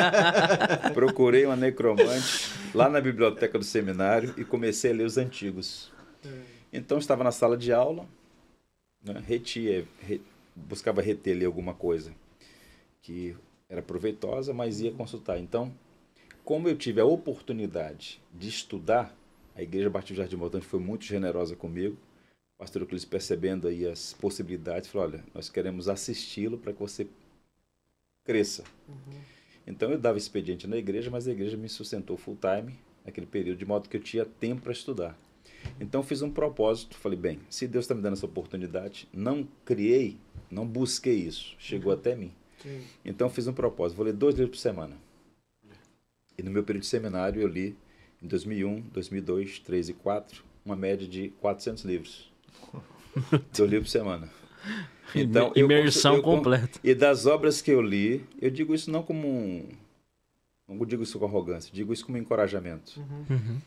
Procurei 0.92 1.46
uma 1.46 1.56
necromante 1.56 2.52
lá 2.74 2.90
na 2.90 3.00
biblioteca 3.00 3.58
do 3.58 3.64
seminário 3.64 4.34
e 4.36 4.44
comecei 4.44 4.90
a 4.90 4.94
ler 4.94 5.06
os 5.06 5.16
antigos. 5.16 5.90
É. 6.22 6.28
Então 6.70 6.98
estava 6.98 7.24
na 7.24 7.32
sala 7.32 7.56
de 7.56 7.72
aula, 7.72 8.06
né, 9.02 9.22
retia, 9.26 9.86
re, 10.02 10.20
buscava 10.54 11.00
reter 11.00 11.34
ali 11.34 11.46
alguma 11.46 11.72
coisa 11.72 12.12
que 13.02 13.36
era 13.68 13.82
proveitosa, 13.82 14.54
mas 14.54 14.80
ia 14.80 14.92
consultar. 14.92 15.38
Então, 15.38 15.72
como 16.44 16.68
eu 16.68 16.76
tive 16.76 17.00
a 17.00 17.04
oportunidade 17.04 18.20
de 18.32 18.48
estudar, 18.48 19.14
a 19.54 19.62
Igreja 19.62 19.90
Batista 19.90 20.14
de 20.14 20.20
Jardim 20.20 20.36
Montante 20.36 20.64
foi 20.64 20.80
muito 20.80 21.04
generosa 21.04 21.54
comigo 21.54 21.98
pastor 22.62 22.82
Euclides 22.82 23.04
percebendo 23.04 23.66
aí 23.66 23.84
as 23.84 24.12
possibilidades, 24.12 24.88
falou, 24.88 25.08
olha, 25.08 25.24
nós 25.34 25.48
queremos 25.48 25.88
assisti-lo 25.88 26.56
para 26.56 26.72
que 26.72 26.78
você 26.78 27.08
cresça. 28.24 28.62
Uhum. 28.88 29.20
Então 29.66 29.90
eu 29.90 29.98
dava 29.98 30.16
expediente 30.16 30.68
na 30.68 30.76
igreja, 30.76 31.10
mas 31.10 31.26
a 31.26 31.32
igreja 31.32 31.56
me 31.56 31.68
sustentou 31.68 32.16
full 32.16 32.36
time 32.36 32.78
naquele 33.04 33.26
período, 33.26 33.58
de 33.58 33.66
modo 33.66 33.88
que 33.88 33.96
eu 33.96 34.00
tinha 34.00 34.24
tempo 34.24 34.62
para 34.62 34.70
estudar. 34.70 35.18
Então 35.80 36.04
fiz 36.04 36.22
um 36.22 36.30
propósito, 36.30 36.96
falei, 36.96 37.18
bem, 37.18 37.40
se 37.50 37.66
Deus 37.66 37.84
está 37.84 37.96
me 37.96 38.00
dando 38.00 38.12
essa 38.12 38.26
oportunidade, 38.26 39.08
não 39.12 39.44
criei, 39.64 40.16
não 40.48 40.64
busquei 40.64 41.16
isso, 41.16 41.56
chegou 41.58 41.92
uhum. 41.92 41.98
até 41.98 42.14
mim. 42.14 42.32
Sim. 42.62 42.82
Então 43.04 43.28
fiz 43.28 43.46
um 43.46 43.52
propósito, 43.52 43.96
vou 43.96 44.06
ler 44.06 44.12
dois 44.12 44.34
livros 44.34 44.56
por 44.56 44.62
semana. 44.62 44.96
E 46.38 46.42
no 46.42 46.50
meu 46.50 46.62
período 46.62 46.82
de 46.82 46.88
seminário 46.88 47.42
eu 47.42 47.48
li 47.48 47.76
em 48.22 48.26
2001, 48.26 48.80
2002, 48.92 48.92
2003 48.92 49.88
e 49.88 49.92
2004 49.92 50.44
uma 50.64 50.76
média 50.76 51.06
de 51.06 51.28
400 51.40 51.84
livros. 51.84 52.32
dois 53.56 53.70
livros 53.70 53.88
por 53.88 53.98
semana. 53.98 54.30
Então, 55.14 55.52
Imersão 55.56 56.12
eu, 56.12 56.18
eu, 56.18 56.22
completa. 56.22 56.78
E 56.82 56.94
das 56.94 57.26
obras 57.26 57.60
que 57.60 57.70
eu 57.70 57.82
li, 57.82 58.24
eu 58.40 58.50
digo 58.50 58.74
isso 58.74 58.90
não 58.90 59.02
como 59.02 59.28
um. 59.28 59.68
Não 60.68 60.86
digo 60.86 61.02
isso 61.02 61.18
com 61.18 61.26
arrogância, 61.26 61.70
digo 61.72 61.92
isso 61.92 62.06
como 62.06 62.16
encorajamento. 62.16 62.98
Uhum. 62.98 63.26
uhum. 63.28 63.58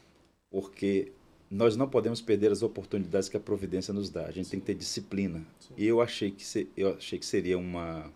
Porque 0.50 1.12
nós 1.52 1.76
não 1.76 1.88
podemos 1.88 2.22
perder 2.22 2.52
as 2.52 2.64
oportunidades 2.64 3.30
que 3.30 3.38
a 3.38 3.40
providência 3.40 3.94
nos 3.94 4.10
dá. 4.10 4.26
A 4.26 4.32
gente 4.32 4.46
Sim. 4.46 4.52
tem 4.52 4.60
que 4.62 4.66
ter 4.68 4.76
disciplina. 4.76 5.46
Sim. 5.60 5.74
E 5.78 5.86
eu 5.86 6.02
achei 6.02 6.32
que 6.32 6.46
se, 6.46 6.68
eu 6.76 6.96
achei 6.96 7.20
que 7.20 7.26
seria 7.26 7.58
uma 7.58 8.10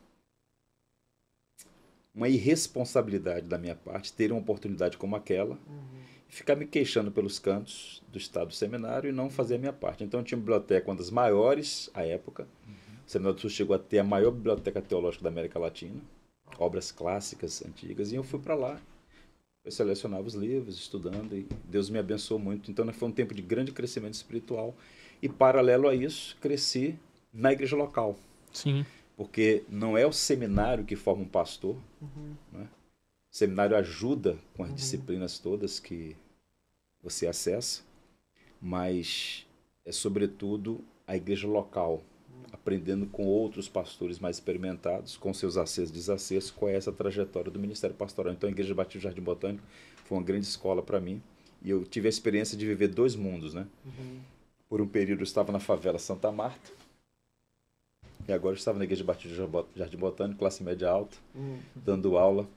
uma 2.19 2.27
irresponsabilidade 2.27 3.47
da 3.47 3.57
minha 3.57 3.75
parte 3.75 4.11
ter 4.11 4.31
uma 4.31 4.41
oportunidade 4.41 4.97
como 4.97 5.15
aquela 5.15 5.55
uhum. 5.67 5.99
e 6.29 6.33
ficar 6.33 6.55
me 6.55 6.65
queixando 6.65 7.11
pelos 7.11 7.39
cantos 7.39 8.03
do 8.11 8.17
estado 8.17 8.49
do 8.49 8.53
seminário 8.53 9.09
e 9.09 9.13
não 9.13 9.29
fazer 9.29 9.55
a 9.55 9.57
minha 9.57 9.73
parte. 9.73 10.03
Então 10.03 10.19
eu 10.19 10.23
tinha 10.25 10.38
uma 10.38 10.43
biblioteca 10.43 10.89
uma 10.89 10.97
das 10.97 11.09
maiores 11.09 11.89
à 11.93 12.03
época. 12.03 12.45
Uhum. 12.67 12.73
O 13.07 13.09
Seminário 13.09 13.35
do 13.35 13.41
Sul 13.41 13.49
chegou 13.49 13.75
a 13.75 13.79
ter 13.79 13.99
a 13.99 14.03
maior 14.03 14.31
biblioteca 14.31 14.81
teológica 14.81 15.23
da 15.23 15.29
América 15.29 15.57
Latina, 15.57 15.99
obras 16.57 16.91
clássicas 16.91 17.63
antigas, 17.65 18.11
e 18.11 18.15
eu 18.15 18.23
fui 18.23 18.39
para 18.39 18.53
lá 18.53 18.79
eu 19.63 19.71
selecionava 19.71 20.25
os 20.25 20.33
livros, 20.33 20.77
estudando, 20.77 21.35
e 21.35 21.45
Deus 21.65 21.89
me 21.89 21.99
abençoou 21.99 22.39
muito. 22.39 22.71
Então, 22.71 22.91
foi 22.93 23.09
um 23.09 23.11
tempo 23.11 23.35
de 23.35 23.41
grande 23.41 23.71
crescimento 23.71 24.13
espiritual. 24.13 24.75
E, 25.21 25.27
paralelo 25.27 25.88
a 25.88 25.93
isso, 25.93 26.38
cresci 26.39 26.97
na 27.31 27.51
igreja 27.51 27.75
local. 27.75 28.17
Sim. 28.51 28.85
Porque 29.19 29.65
não 29.67 29.97
é 29.97 30.07
o 30.07 30.13
seminário 30.13 30.85
que 30.85 30.95
forma 30.95 31.23
um 31.23 31.27
pastor. 31.27 31.75
Uhum. 32.01 32.35
Né? 32.53 32.69
O 33.29 33.35
seminário 33.35 33.75
ajuda 33.75 34.38
com 34.55 34.63
as 34.63 34.69
uhum. 34.69 34.75
disciplinas 34.75 35.38
todas 35.38 35.77
que 35.77 36.15
você 37.03 37.27
acessa, 37.27 37.81
mas 38.61 39.45
é, 39.83 39.91
sobretudo, 39.91 40.79
a 41.05 41.17
igreja 41.17 41.49
local 41.49 42.01
aprendendo 42.53 43.07
com 43.07 43.25
outros 43.25 43.67
pastores 43.67 44.19
mais 44.19 44.38
experimentados, 44.38 45.17
com 45.17 45.33
seus 45.33 45.57
acessos 45.57 45.89
e 45.89 45.93
desacessos, 45.93 46.49
qual 46.49 46.71
é 46.71 46.75
essa 46.75 46.93
trajetória 46.93 47.51
do 47.51 47.59
ministério 47.59 47.97
pastoral. 47.97 48.31
Então, 48.31 48.47
a 48.47 48.51
Igreja 48.53 48.73
Batista 48.73 49.09
Jardim 49.09 49.21
Botânico 49.21 49.65
foi 50.05 50.17
uma 50.17 50.23
grande 50.23 50.45
escola 50.45 50.81
para 50.81 51.01
mim. 51.01 51.21
E 51.61 51.69
eu 51.69 51.83
tive 51.83 52.07
a 52.07 52.09
experiência 52.09 52.57
de 52.57 52.65
viver 52.65 52.88
dois 52.88 53.17
mundos, 53.17 53.53
né? 53.53 53.67
Uhum. 53.85 54.19
Por 54.69 54.79
um 54.79 54.88
período 54.88 55.19
eu 55.19 55.25
estava 55.25 55.51
na 55.51 55.59
favela 55.59 55.99
Santa 55.99 56.31
Marta, 56.31 56.71
e 58.29 58.33
agora 58.33 58.53
eu 58.53 58.57
estava 58.57 58.77
na 58.77 58.83
Igreja 58.83 59.03
Batista 59.03 59.50
Jardim 59.75 59.98
Botânico, 59.98 60.39
classe 60.39 60.63
média 60.63 60.89
alta, 60.89 61.17
uhum. 61.33 61.57
dando 61.75 62.17
aula 62.17 62.48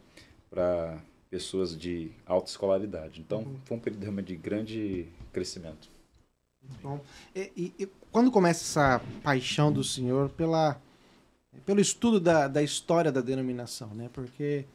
para 0.51 1.01
pessoas 1.31 1.77
de 1.77 2.11
alta 2.27 2.51
escolaridade. 2.51 3.21
Então, 3.21 3.41
uhum. 3.41 3.57
foi 3.65 3.77
um 3.79 3.81
período 3.81 4.03
realmente 4.03 4.27
de 4.27 4.37
grande 4.37 5.07
crescimento. 5.33 5.89
Bom, 6.83 7.01
e, 7.35 7.73
e, 7.79 7.89
quando 8.11 8.31
começa 8.31 8.63
essa 8.63 9.05
paixão 9.23 9.73
do 9.73 9.83
senhor 9.83 10.29
pela, 10.29 10.81
pelo 11.65 11.81
estudo 11.81 12.21
da, 12.21 12.47
da 12.47 12.63
história 12.63 13.11
da 13.11 13.21
denominação, 13.21 13.89
né? 13.95 14.11
Porque 14.13 14.67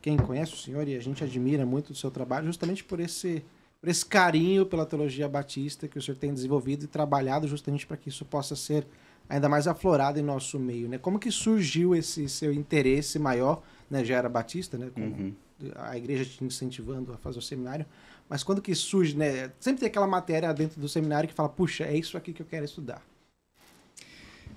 quem 0.00 0.16
conhece 0.16 0.54
o 0.54 0.56
senhor 0.56 0.88
e 0.88 0.96
a 0.96 1.00
gente 1.00 1.22
admira 1.22 1.64
muito 1.64 1.90
o 1.90 1.94
seu 1.94 2.10
trabalho 2.10 2.46
justamente 2.46 2.82
por 2.82 2.98
esse, 2.98 3.44
por 3.80 3.88
esse 3.88 4.04
carinho 4.04 4.66
pela 4.66 4.86
teologia 4.86 5.28
batista 5.28 5.86
que 5.86 5.98
o 5.98 6.02
senhor 6.02 6.16
tem 6.16 6.32
desenvolvido 6.32 6.84
e 6.84 6.88
trabalhado 6.88 7.46
justamente 7.46 7.86
para 7.86 7.96
que 7.96 8.08
isso 8.08 8.24
possa 8.24 8.56
ser 8.56 8.86
ainda 9.28 9.48
mais 9.48 9.66
aflorado 9.66 10.18
em 10.18 10.22
nosso 10.22 10.58
meio, 10.58 10.88
né? 10.88 10.98
Como 10.98 11.18
que 11.18 11.30
surgiu 11.30 11.94
esse 11.94 12.28
seu 12.28 12.52
interesse 12.52 13.18
maior, 13.18 13.62
né? 13.90 14.04
Já 14.04 14.16
era 14.16 14.28
batista, 14.28 14.76
né? 14.76 14.90
Com 14.94 15.00
uhum. 15.00 15.34
A 15.76 15.96
igreja 15.96 16.24
te 16.24 16.44
incentivando 16.44 17.12
a 17.12 17.16
fazer 17.16 17.38
o 17.38 17.42
seminário, 17.42 17.86
mas 18.28 18.42
quando 18.42 18.60
que 18.60 18.74
surge, 18.74 19.16
né? 19.16 19.52
Sempre 19.60 19.80
tem 19.80 19.88
aquela 19.88 20.06
matéria 20.06 20.52
dentro 20.52 20.80
do 20.80 20.88
seminário 20.88 21.28
que 21.28 21.34
fala, 21.34 21.48
puxa, 21.48 21.84
é 21.84 21.96
isso 21.96 22.16
aqui 22.16 22.32
que 22.32 22.42
eu 22.42 22.46
quero 22.46 22.64
estudar. 22.64 23.02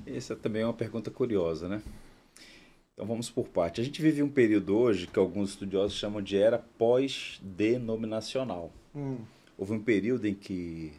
Essa 0.06 0.36
também 0.36 0.62
é 0.62 0.66
uma 0.66 0.74
pergunta 0.74 1.12
curiosa, 1.12 1.68
né? 1.68 1.82
Então 2.94 3.06
vamos 3.06 3.30
por 3.30 3.48
parte. 3.48 3.80
A 3.80 3.84
gente 3.84 4.02
vive 4.02 4.24
um 4.24 4.30
período 4.30 4.76
hoje 4.76 5.06
que 5.06 5.20
alguns 5.20 5.52
estudiosos 5.52 5.98
chamam 5.98 6.22
de 6.22 6.36
era 6.36 6.58
pós-denominacional. 6.58 8.72
Hum. 8.96 9.18
Houve 9.56 9.74
um 9.74 9.80
período 9.80 10.26
em 10.26 10.34
que 10.34 10.94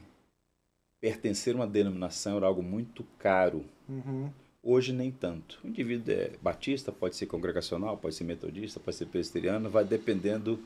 pertencer 1.00 1.55
a 1.55 1.59
uma 1.59 1.67
denominação 1.67 2.37
era 2.37 2.47
algo 2.47 2.62
muito 2.62 3.05
caro. 3.19 3.64
Uhum. 3.88 4.31
Hoje 4.62 4.93
nem 4.93 5.11
tanto. 5.11 5.61
O 5.64 5.69
indivíduo 5.69 6.12
é 6.12 6.33
batista, 6.43 6.90
pode 6.90 7.17
ser 7.17 7.26
congregacional, 7.26 7.97
pode 7.97 8.14
ser 8.14 8.25
metodista, 8.25 8.81
pode 8.81 8.97
ser 8.97 9.07
presbiteriano, 9.07 9.71
vai 9.71 9.85
dependendo 9.85 10.59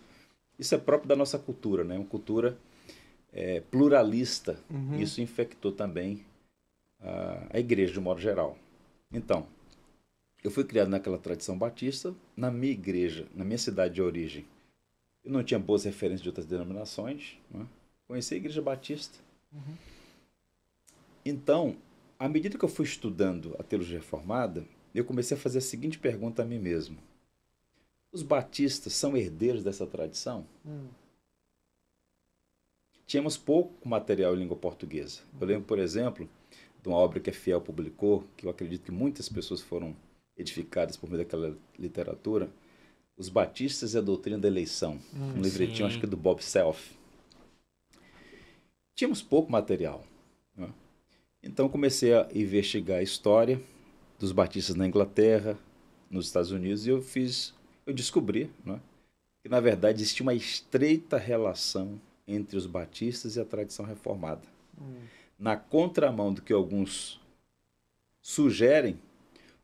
isso 0.58 0.74
é 0.74 0.78
próprio 0.78 1.08
da 1.08 1.16
nossa 1.16 1.38
cultura, 1.38 1.82
né? 1.82 1.96
Uma 1.96 2.06
cultura 2.06 2.56
é, 3.32 3.60
pluralista. 3.60 4.58
Uhum. 4.70 5.00
Isso 5.00 5.20
infectou 5.20 5.72
também 5.72 6.24
a, 7.00 7.48
a 7.54 7.58
igreja 7.58 7.92
de 7.92 7.98
um 7.98 8.02
modo 8.02 8.20
geral. 8.20 8.56
Então, 9.12 9.46
eu 10.42 10.50
fui 10.50 10.64
criado 10.64 10.88
naquela 10.88 11.18
tradição 11.18 11.56
batista, 11.58 12.14
na 12.36 12.50
minha 12.50 12.72
igreja, 12.72 13.26
na 13.34 13.44
minha 13.44 13.58
cidade 13.58 13.94
de 13.94 14.02
origem. 14.02 14.44
Eu 15.24 15.32
não 15.32 15.42
tinha 15.42 15.58
boas 15.58 15.84
referências 15.84 16.22
de 16.22 16.28
outras 16.28 16.46
denominações. 16.46 17.36
Né? 17.50 17.66
Conheci 18.06 18.34
a 18.34 18.36
igreja 18.36 18.60
batista. 18.60 19.18
Uhum. 19.52 19.74
Então, 21.24 21.76
à 22.18 22.28
medida 22.28 22.58
que 22.58 22.64
eu 22.64 22.68
fui 22.68 22.84
estudando 22.84 23.54
a 23.58 23.62
teologia 23.62 23.98
reformada, 23.98 24.64
eu 24.94 25.04
comecei 25.04 25.36
a 25.36 25.40
fazer 25.40 25.58
a 25.58 25.62
seguinte 25.62 25.98
pergunta 25.98 26.42
a 26.42 26.44
mim 26.44 26.58
mesmo: 26.58 26.98
os 28.12 28.22
batistas 28.22 28.92
são 28.92 29.16
herdeiros 29.16 29.64
dessa 29.64 29.86
tradição? 29.86 30.46
Hum. 30.66 30.88
Tínhamos 33.06 33.36
pouco 33.36 33.88
material 33.88 34.34
em 34.34 34.38
língua 34.38 34.56
portuguesa. 34.56 35.20
Eu 35.40 35.46
lembro, 35.46 35.64
por 35.64 35.78
exemplo, 35.78 36.28
de 36.82 36.88
uma 36.88 36.96
obra 36.96 37.20
que 37.20 37.30
a 37.30 37.32
Fiel 37.32 37.60
publicou, 37.60 38.24
que 38.36 38.46
eu 38.46 38.50
acredito 38.50 38.84
que 38.84 38.90
muitas 38.90 39.28
pessoas 39.28 39.60
foram 39.60 39.94
edificadas 40.36 40.96
por 40.96 41.08
meio 41.08 41.22
daquela 41.22 41.56
literatura, 41.78 42.50
Os 43.16 43.28
Batistas 43.28 43.94
e 43.94 43.98
a 43.98 44.00
Doutrina 44.00 44.38
da 44.38 44.48
Eleição. 44.48 44.98
Hum, 45.14 45.34
um 45.36 45.42
livretinho, 45.42 45.86
acho 45.86 45.98
que 45.98 46.06
é 46.06 46.08
do 46.08 46.16
Bob 46.16 46.42
Self. 46.42 46.94
Tínhamos 48.94 49.22
pouco 49.22 49.50
material. 49.50 50.04
Então 51.42 51.68
comecei 51.68 52.14
a 52.14 52.28
investigar 52.34 52.98
a 52.98 53.02
história 53.02 53.60
dos 54.18 54.32
batistas 54.32 54.76
na 54.76 54.86
Inglaterra, 54.86 55.58
nos 56.10 56.26
Estados 56.26 56.50
Unidos, 56.50 56.86
e 56.86 56.90
eu 56.90 57.02
fiz 57.02 57.54
eu 57.86 57.92
descobri 57.92 58.50
né, 58.64 58.80
que, 59.42 59.48
na 59.48 59.60
verdade, 59.60 60.02
existia 60.02 60.22
uma 60.22 60.34
estreita 60.34 61.18
relação 61.18 62.00
entre 62.26 62.56
os 62.56 62.66
batistas 62.66 63.36
e 63.36 63.40
a 63.40 63.44
tradição 63.44 63.84
reformada. 63.84 64.42
Hum. 64.80 65.00
Na 65.38 65.56
contramão 65.56 66.32
do 66.32 66.40
que 66.40 66.52
alguns 66.52 67.20
sugerem, 68.20 68.98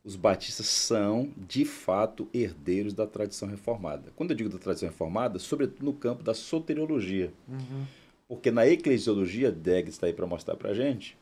os 0.02 0.16
batistas 0.16 0.66
são, 0.66 1.32
de 1.36 1.64
fato, 1.64 2.28
herdeiros 2.34 2.92
da 2.92 3.06
tradição 3.06 3.48
reformada. 3.48 4.12
Quando 4.16 4.30
eu 4.30 4.36
digo 4.36 4.48
da 4.48 4.58
tradição 4.58 4.88
reformada, 4.88 5.38
sobretudo 5.38 5.84
no 5.84 5.92
campo 5.92 6.22
da 6.22 6.34
soteriologia. 6.34 7.32
Uhum. 7.46 7.84
Porque 8.26 8.50
na 8.50 8.66
eclesiologia, 8.66 9.52
Deggs 9.52 9.90
está 9.90 10.06
aí 10.06 10.12
para 10.12 10.26
mostrar 10.26 10.56
para 10.56 10.70
a 10.70 10.74
gente, 10.74 11.16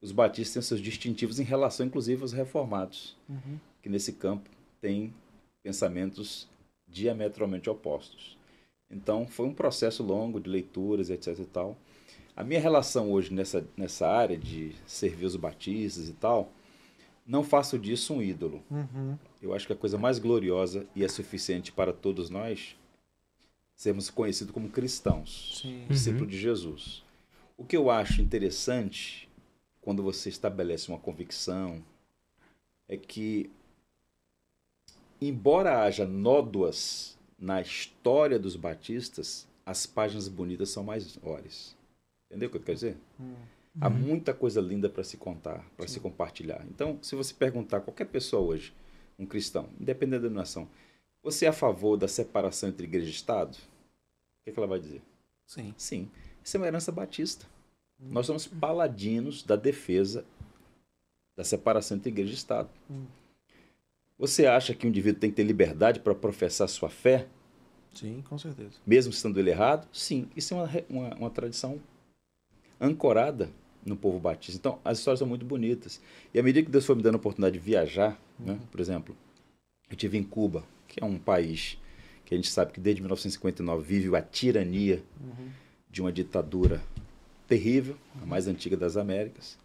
os 0.00 0.12
batistas 0.12 0.54
têm 0.54 0.62
seus 0.62 0.80
distintivos 0.80 1.40
em 1.40 1.44
relação, 1.44 1.86
inclusive, 1.86 2.22
aos 2.22 2.32
reformados, 2.32 3.16
uhum. 3.28 3.58
que 3.82 3.88
nesse 3.88 4.12
campo 4.12 4.48
têm 4.80 5.12
pensamentos 5.62 6.48
diametralmente 6.86 7.68
opostos. 7.68 8.36
Então, 8.90 9.26
foi 9.26 9.46
um 9.46 9.54
processo 9.54 10.02
longo 10.02 10.40
de 10.40 10.48
leituras, 10.48 11.10
etc 11.10 11.38
e 11.38 11.44
tal. 11.44 11.76
A 12.34 12.44
minha 12.44 12.60
relação 12.60 13.10
hoje 13.10 13.32
nessa, 13.34 13.66
nessa 13.76 14.08
área 14.08 14.38
de 14.38 14.72
servir 14.86 15.26
os 15.26 15.36
batistas 15.36 16.08
e 16.08 16.12
tal, 16.12 16.52
não 17.26 17.42
faço 17.42 17.78
disso 17.78 18.14
um 18.14 18.22
ídolo. 18.22 18.62
Uhum. 18.70 19.18
Eu 19.42 19.52
acho 19.52 19.66
que 19.66 19.72
a 19.72 19.76
coisa 19.76 19.98
mais 19.98 20.18
gloriosa 20.18 20.86
e 20.96 21.04
é 21.04 21.08
suficiente 21.08 21.70
para 21.70 21.92
todos 21.92 22.30
nós 22.30 22.76
sermos 23.76 24.08
conhecidos 24.08 24.52
como 24.52 24.68
cristãos, 24.68 25.62
discípulos 25.88 26.22
uhum. 26.22 26.28
de 26.28 26.38
Jesus. 26.38 27.04
O 27.56 27.64
que 27.64 27.76
eu 27.76 27.90
acho 27.90 28.22
interessante 28.22 29.27
quando 29.88 30.02
você 30.02 30.28
estabelece 30.28 30.90
uma 30.90 30.98
convicção 30.98 31.82
é 32.86 32.94
que 32.94 33.50
embora 35.18 35.82
haja 35.82 36.06
nódoas 36.06 37.16
na 37.38 37.62
história 37.62 38.38
dos 38.38 38.54
batistas, 38.54 39.48
as 39.64 39.86
páginas 39.86 40.28
bonitas 40.28 40.68
são 40.68 40.84
maiores. 40.84 41.74
Entendeu 42.26 42.48
o 42.48 42.50
que 42.50 42.58
eu 42.58 42.62
quero 42.62 42.74
dizer? 42.74 42.98
Hum. 43.18 43.34
Há 43.80 43.88
muita 43.88 44.34
coisa 44.34 44.60
linda 44.60 44.90
para 44.90 45.02
se 45.02 45.16
contar, 45.16 45.64
para 45.74 45.88
se 45.88 45.98
compartilhar. 46.00 46.66
Então, 46.68 46.98
se 47.00 47.16
você 47.16 47.32
perguntar 47.32 47.78
a 47.78 47.80
qualquer 47.80 48.08
pessoa 48.08 48.42
hoje, 48.42 48.74
um 49.18 49.24
cristão, 49.24 49.70
independente 49.80 50.20
da 50.20 50.28
denominação, 50.28 50.68
você 51.22 51.46
é 51.46 51.48
a 51.48 51.52
favor 51.54 51.96
da 51.96 52.08
separação 52.08 52.68
entre 52.68 52.84
igreja 52.84 53.06
e 53.06 53.10
Estado? 53.10 53.54
O 53.54 54.44
que, 54.44 54.50
é 54.50 54.52
que 54.52 54.58
ela 54.58 54.68
vai 54.68 54.80
dizer? 54.80 55.00
Sim. 55.46 55.74
Sim. 55.78 56.10
Isso 56.44 56.58
é 56.58 56.60
uma 56.60 56.66
herança 56.66 56.92
batista. 56.92 57.46
Nós 58.00 58.26
somos 58.26 58.46
paladinos 58.46 59.42
da 59.42 59.56
defesa 59.56 60.24
da 61.36 61.44
separação 61.44 61.96
entre 61.96 62.10
igreja 62.10 62.32
e 62.32 62.34
Estado. 62.34 62.68
Hum. 62.90 63.04
Você 64.18 64.46
acha 64.46 64.74
que 64.74 64.84
um 64.86 64.90
indivíduo 64.90 65.20
tem 65.20 65.30
que 65.30 65.36
ter 65.36 65.44
liberdade 65.44 66.00
para 66.00 66.12
professar 66.12 66.68
sua 66.68 66.88
fé, 66.90 67.28
Sim, 67.94 68.24
com 68.28 68.36
certeza. 68.36 68.72
mesmo 68.84 69.12
estando 69.12 69.38
ele 69.38 69.50
errado? 69.50 69.88
Sim. 69.92 70.28
Isso 70.34 70.54
é 70.54 70.56
uma, 70.56 70.70
uma, 70.88 71.14
uma 71.14 71.30
tradição 71.30 71.80
ancorada 72.80 73.50
no 73.86 73.96
povo 73.96 74.18
batista. 74.18 74.58
Então, 74.58 74.80
as 74.84 74.98
histórias 74.98 75.20
são 75.20 75.28
muito 75.28 75.44
bonitas. 75.44 76.00
E 76.34 76.40
à 76.40 76.42
medida 76.42 76.64
que 76.66 76.72
Deus 76.72 76.84
foi 76.84 76.96
me 76.96 77.02
dando 77.02 77.14
a 77.14 77.18
oportunidade 77.18 77.52
de 77.56 77.64
viajar, 77.64 78.20
né, 78.38 78.58
por 78.70 78.80
exemplo, 78.80 79.16
eu 79.88 79.96
tive 79.96 80.18
em 80.18 80.24
Cuba, 80.24 80.64
que 80.88 81.02
é 81.02 81.06
um 81.06 81.18
país 81.18 81.78
que 82.24 82.34
a 82.34 82.36
gente 82.36 82.50
sabe 82.50 82.72
que 82.72 82.80
desde 82.80 83.00
1959 83.00 83.84
vive 83.84 84.14
a 84.16 84.20
tirania 84.20 85.02
de 85.88 86.00
uma 86.00 86.12
ditadura 86.12 86.82
terrível, 87.48 87.96
a 88.22 88.26
mais 88.26 88.46
antiga 88.46 88.76
das 88.76 88.96
Américas. 88.96 89.58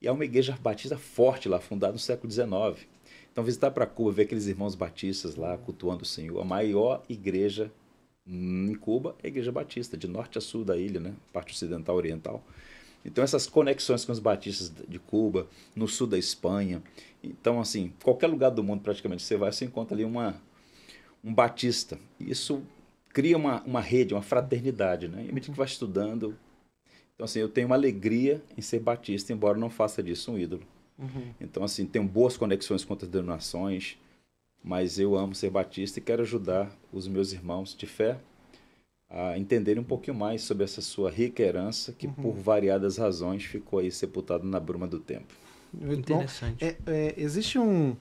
E 0.00 0.08
há 0.08 0.12
uma 0.12 0.24
igreja 0.24 0.58
batista 0.60 0.96
forte 0.96 1.48
lá, 1.48 1.60
fundada 1.60 1.92
no 1.92 1.98
século 1.98 2.32
XIX. 2.32 2.88
Então, 3.30 3.44
visitar 3.44 3.70
para 3.70 3.86
Cuba, 3.86 4.10
ver 4.10 4.22
aqueles 4.22 4.46
irmãos 4.46 4.74
batistas 4.74 5.36
lá 5.36 5.56
cultuando 5.58 6.02
o 6.02 6.06
Senhor, 6.06 6.40
a 6.40 6.44
maior 6.44 7.04
igreja 7.08 7.70
em 8.26 8.74
Cuba 8.74 9.14
é 9.22 9.26
a 9.26 9.28
igreja 9.28 9.52
batista, 9.52 9.96
de 9.96 10.08
norte 10.08 10.38
a 10.38 10.40
sul 10.40 10.64
da 10.64 10.76
ilha, 10.76 11.00
né? 11.00 11.14
parte 11.32 11.54
ocidental 11.54 11.96
oriental. 11.96 12.42
Então, 13.04 13.22
essas 13.22 13.46
conexões 13.46 14.04
com 14.04 14.12
os 14.12 14.18
batistas 14.18 14.72
de 14.88 14.98
Cuba, 14.98 15.46
no 15.74 15.86
sul 15.86 16.06
da 16.06 16.18
Espanha. 16.18 16.82
Então, 17.22 17.60
assim, 17.60 17.92
qualquer 18.02 18.26
lugar 18.26 18.50
do 18.50 18.62
mundo 18.62 18.82
praticamente 18.82 19.22
você 19.22 19.36
vai, 19.36 19.52
você 19.52 19.64
encontra 19.64 19.94
ali 19.94 20.04
uma, 20.04 20.40
um 21.22 21.32
batista. 21.32 21.98
Isso 22.18 22.62
cria 23.10 23.36
uma, 23.36 23.62
uma 23.62 23.80
rede, 23.80 24.14
uma 24.14 24.22
fraternidade, 24.22 25.08
né? 25.08 25.24
E 25.24 25.30
à 25.30 25.32
medida 25.32 25.52
que 25.52 25.58
vai 25.58 25.66
estudando. 25.66 26.36
Então, 27.18 27.24
assim, 27.24 27.40
eu 27.40 27.48
tenho 27.48 27.66
uma 27.66 27.74
alegria 27.74 28.40
em 28.56 28.62
ser 28.62 28.78
batista, 28.78 29.32
embora 29.32 29.58
não 29.58 29.68
faça 29.68 30.00
disso 30.00 30.30
um 30.30 30.38
ídolo. 30.38 30.62
Então, 31.40 31.64
assim, 31.64 31.84
tenho 31.84 32.04
boas 32.04 32.36
conexões 32.36 32.84
com 32.84 32.92
outras 32.92 33.10
denominações, 33.10 33.98
mas 34.62 35.00
eu 35.00 35.16
amo 35.16 35.34
ser 35.34 35.50
batista 35.50 35.98
e 35.98 36.02
quero 36.02 36.22
ajudar 36.22 36.70
os 36.92 37.08
meus 37.08 37.32
irmãos 37.32 37.74
de 37.76 37.86
fé 37.86 38.18
a 39.10 39.36
entenderem 39.36 39.82
um 39.82 39.84
pouquinho 39.84 40.16
mais 40.16 40.42
sobre 40.42 40.62
essa 40.62 40.80
sua 40.80 41.10
rica 41.10 41.42
herança 41.42 41.92
que, 41.92 42.06
por 42.06 42.34
variadas 42.34 42.98
razões, 42.98 43.42
ficou 43.42 43.80
aí 43.80 43.90
sepultada 43.90 44.44
na 44.44 44.60
bruma 44.60 44.86
do 44.86 45.00
tempo. 45.00 45.34
Muito 45.74 46.06
bom. 46.08 46.18
Interessante. 46.22 46.64
É, 46.64 46.76
é, 46.86 47.14
existe 47.16 47.58
um, 47.58 47.96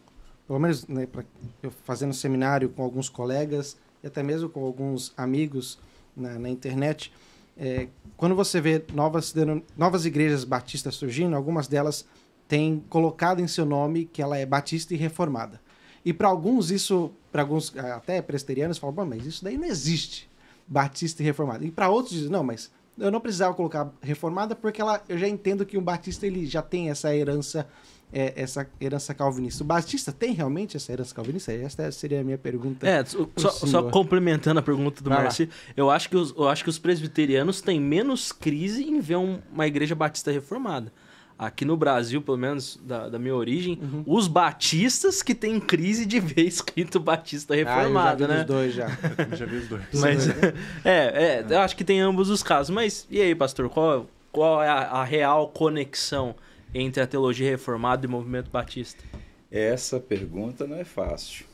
pelo 0.45 0.59
menos 0.59 0.85
né, 0.85 1.07
pra- 1.07 1.25
eu 1.63 1.71
fazendo 1.71 2.13
seminário 2.13 2.69
com 2.69 2.83
alguns 2.83 3.09
colegas 3.09 3.77
e 4.03 4.07
até 4.07 4.21
mesmo 4.21 4.47
com 4.47 4.63
alguns 4.63 5.11
amigos 5.17 5.79
na, 6.15 6.37
na 6.37 6.49
internet, 6.49 7.11
é, 7.57 7.87
quando 8.15 8.35
você 8.35 8.61
vê 8.61 8.83
novas, 8.93 9.33
novas 9.75 10.05
igrejas 10.05 10.43
batistas 10.43 10.95
surgindo, 10.95 11.35
algumas 11.35 11.67
delas 11.67 12.05
têm 12.47 12.83
colocado 12.89 13.41
em 13.41 13.47
seu 13.47 13.65
nome 13.65 14.05
que 14.05 14.21
ela 14.21 14.37
é 14.37 14.45
batista 14.45 14.93
e 14.93 14.97
reformada. 14.97 15.59
E 16.05 16.13
para 16.13 16.27
alguns 16.27 16.71
isso, 16.71 17.11
para 17.31 17.41
alguns 17.41 17.75
até 17.77 18.21
presbiterianos, 18.21 18.77
falam, 18.77 18.95
"Bom, 18.95 19.05
mas 19.05 19.25
isso 19.25 19.43
daí 19.43 19.57
não 19.57 19.67
existe, 19.67 20.29
batista 20.65 21.21
e 21.21 21.25
reformada. 21.25 21.65
E 21.65 21.71
para 21.71 21.89
outros 21.89 22.15
dizem, 22.15 22.29
não, 22.29 22.43
mas 22.43 22.71
eu 22.97 23.11
não 23.11 23.19
precisava 23.19 23.53
colocar 23.53 23.91
reformada 24.01 24.55
porque 24.55 24.81
ela, 24.81 25.03
eu 25.07 25.17
já 25.17 25.27
entendo 25.27 25.65
que 25.65 25.77
um 25.77 25.83
batista 25.83 26.25
ele 26.25 26.45
já 26.45 26.61
tem 26.61 26.89
essa 26.89 27.15
herança 27.15 27.67
é, 28.11 28.33
essa 28.35 28.67
herança 28.79 29.13
calvinista. 29.13 29.63
O 29.63 29.67
batista 29.67 30.11
tem 30.11 30.31
realmente 30.33 30.77
essa 30.77 30.91
herança 30.91 31.13
calvinista? 31.13 31.51
Essa 31.51 31.91
seria 31.91 32.21
a 32.21 32.23
minha 32.23 32.37
pergunta. 32.37 32.87
É, 32.87 33.03
só, 33.03 33.49
só- 33.49 33.83
complementando 33.89 34.59
a 34.59 34.63
pergunta 34.63 35.03
do. 35.03 35.09
Marci, 35.09 35.49
eu 35.75 35.89
acho, 35.91 36.09
que 36.09 36.15
os, 36.15 36.33
eu 36.35 36.47
acho 36.47 36.63
que 36.63 36.69
os 36.69 36.79
presbiterianos 36.79 37.61
têm 37.61 37.79
menos 37.81 38.31
crise 38.31 38.83
em 38.83 38.99
ver 38.99 39.17
um- 39.17 39.39
uma 39.51 39.67
igreja 39.67 39.93
batista 39.95 40.31
reformada. 40.31 40.91
Aqui 41.39 41.63
no 41.65 41.77
Brasil, 41.77 42.19
pelo 42.19 42.35
menos 42.37 42.79
da, 42.83 43.09
da 43.09 43.19
minha 43.19 43.35
origem, 43.35 43.77
Uhum. 43.79 44.03
os 44.07 44.27
batistas 44.27 45.21
que 45.21 45.35
têm 45.35 45.59
crise 45.59 46.03
de 46.03 46.19
ver 46.19 46.41
escrito 46.47 46.99
batista 46.99 47.53
Ah, 47.53 47.57
eu 47.57 47.63
já 47.65 47.75
reformado, 47.75 48.25
vi 48.25 48.33
né? 48.33 48.39
os 48.39 48.45
dois 48.47 48.73
já. 48.73 48.87
Já 49.35 49.45
vi 49.45 49.55
os 49.57 49.67
dois. 49.67 49.83
Mas, 49.93 50.27
é, 50.83 51.43
é, 51.43 51.45
eu 51.47 51.59
acho 51.59 51.75
que 51.75 51.83
tem 51.83 51.99
ambos 52.01 52.31
os 52.31 52.41
casos. 52.41 52.73
Mas 52.73 53.05
e 53.11 53.21
aí, 53.21 53.35
pastor, 53.35 53.69
qual, 53.69 54.07
qual 54.31 54.63
é 54.63 54.67
a, 54.67 54.73
a 54.77 55.03
real 55.03 55.49
conexão 55.49 56.33
entre 56.73 57.01
a 57.01 57.07
teologia 57.07 57.49
reformada 57.49 58.05
e 58.05 58.07
o 58.07 58.11
movimento 58.11 58.49
batista? 58.49 59.03
Essa 59.49 59.99
pergunta 59.99 60.67
não 60.67 60.75
é 60.75 60.83
fácil 60.83 61.45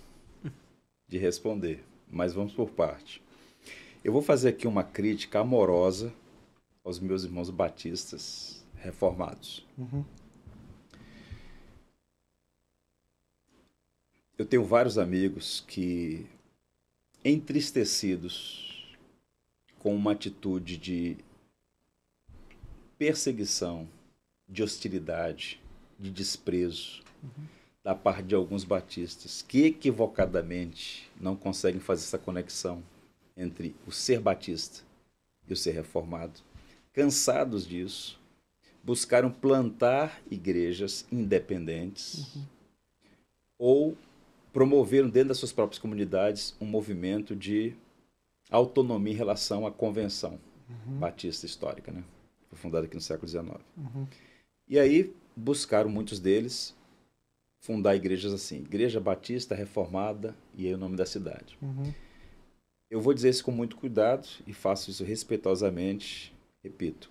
de 1.08 1.18
responder, 1.18 1.84
mas 2.10 2.34
vamos 2.34 2.54
por 2.54 2.70
parte. 2.70 3.22
Eu 4.04 4.12
vou 4.12 4.22
fazer 4.22 4.50
aqui 4.50 4.68
uma 4.68 4.84
crítica 4.84 5.40
amorosa 5.40 6.14
aos 6.84 7.00
meus 7.00 7.24
irmãos 7.24 7.50
batistas 7.50 8.66
reformados. 8.76 9.66
Uhum. 9.78 10.04
Eu 14.38 14.46
tenho 14.46 14.66
vários 14.66 14.98
amigos 14.98 15.64
que, 15.68 16.26
entristecidos 17.24 18.98
com 19.80 19.96
uma 19.96 20.12
atitude 20.12 20.76
de 20.76 21.16
perseguição, 22.98 23.88
de 24.54 24.62
hostilidade, 24.62 25.60
de 26.00 26.12
desprezo 26.12 27.02
da 27.84 27.96
parte 27.96 28.28
de 28.28 28.36
alguns 28.36 28.64
batistas 28.64 29.42
que 29.42 29.66
equivocadamente 29.66 31.10
não 31.20 31.36
conseguem 31.36 31.82
fazer 31.82 32.04
essa 32.04 32.20
conexão 32.20 32.84
entre 33.36 33.76
o 33.88 33.92
ser 33.92 34.20
batista 34.20 34.84
e 35.48 35.54
o 35.54 35.56
ser 35.56 35.72
reformado. 35.72 36.40
Cansados 36.94 37.68
disso, 37.68 38.20
buscaram 38.84 39.32
plantar 39.32 40.22
igrejas 40.30 41.06
independentes 41.12 42.38
ou 43.58 43.98
promoveram 44.54 45.10
dentro 45.10 45.30
das 45.30 45.40
suas 45.40 45.52
próprias 45.52 45.80
comunidades 45.80 46.56
um 46.62 46.66
movimento 46.66 47.36
de 47.36 47.76
autonomia 48.52 49.14
em 49.14 49.18
relação 49.18 49.66
à 49.66 49.72
convenção 49.72 50.40
batista 51.00 51.46
histórica, 51.46 51.92
né? 51.92 52.04
Foi 52.50 52.58
fundada 52.58 52.86
aqui 52.86 52.96
no 52.96 53.02
século 53.02 53.28
XIX. 53.28 53.48
Uhum. 53.78 54.08
E 54.68 54.80
aí 54.80 55.14
buscaram 55.36 55.90
muitos 55.90 56.20
deles 56.20 56.76
fundar 57.60 57.96
igrejas 57.96 58.34
assim, 58.34 58.58
Igreja 58.58 59.00
Batista 59.00 59.56
Reformada 59.56 60.36
e 60.54 60.68
aí 60.68 60.74
o 60.74 60.78
nome 60.78 60.98
da 60.98 61.06
cidade. 61.06 61.58
Uhum. 61.62 61.94
Eu 62.90 63.00
vou 63.00 63.14
dizer 63.14 63.30
isso 63.30 63.44
com 63.44 63.52
muito 63.52 63.78
cuidado 63.78 64.28
e 64.46 64.54
faço 64.54 64.92
isso 64.92 65.04
respeitosamente, 65.04 66.36
repito. 66.62 67.10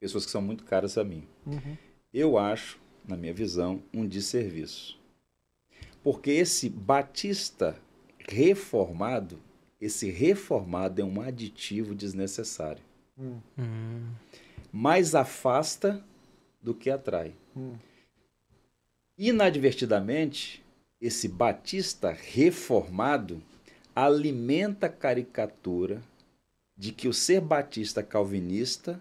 Pessoas 0.00 0.26
que 0.26 0.32
são 0.32 0.42
muito 0.42 0.64
caras 0.64 0.98
a 0.98 1.04
mim. 1.04 1.26
Uhum. 1.46 1.76
Eu 2.12 2.36
acho, 2.36 2.78
na 3.06 3.16
minha 3.16 3.32
visão, 3.32 3.82
um 3.94 4.06
desserviço. 4.06 4.98
Porque 6.02 6.32
esse 6.32 6.68
batista 6.68 7.80
reformado, 8.28 9.38
esse 9.80 10.10
reformado 10.10 11.00
é 11.00 11.04
um 11.04 11.22
aditivo 11.22 11.94
desnecessário. 11.94 12.82
Uhum. 13.16 14.10
Hum, 14.74 14.78
Mais 14.80 15.14
afasta 15.14 16.02
do 16.60 16.74
que 16.74 16.90
atrai. 16.90 17.32
Hum. 17.56 17.74
Inadvertidamente, 19.16 20.62
esse 21.00 21.28
batista 21.28 22.10
reformado 22.10 23.40
alimenta 23.94 24.86
a 24.86 24.90
caricatura 24.90 26.02
de 26.76 26.90
que 26.90 27.06
o 27.06 27.12
ser 27.14 27.40
batista 27.40 28.02
calvinista 28.02 29.00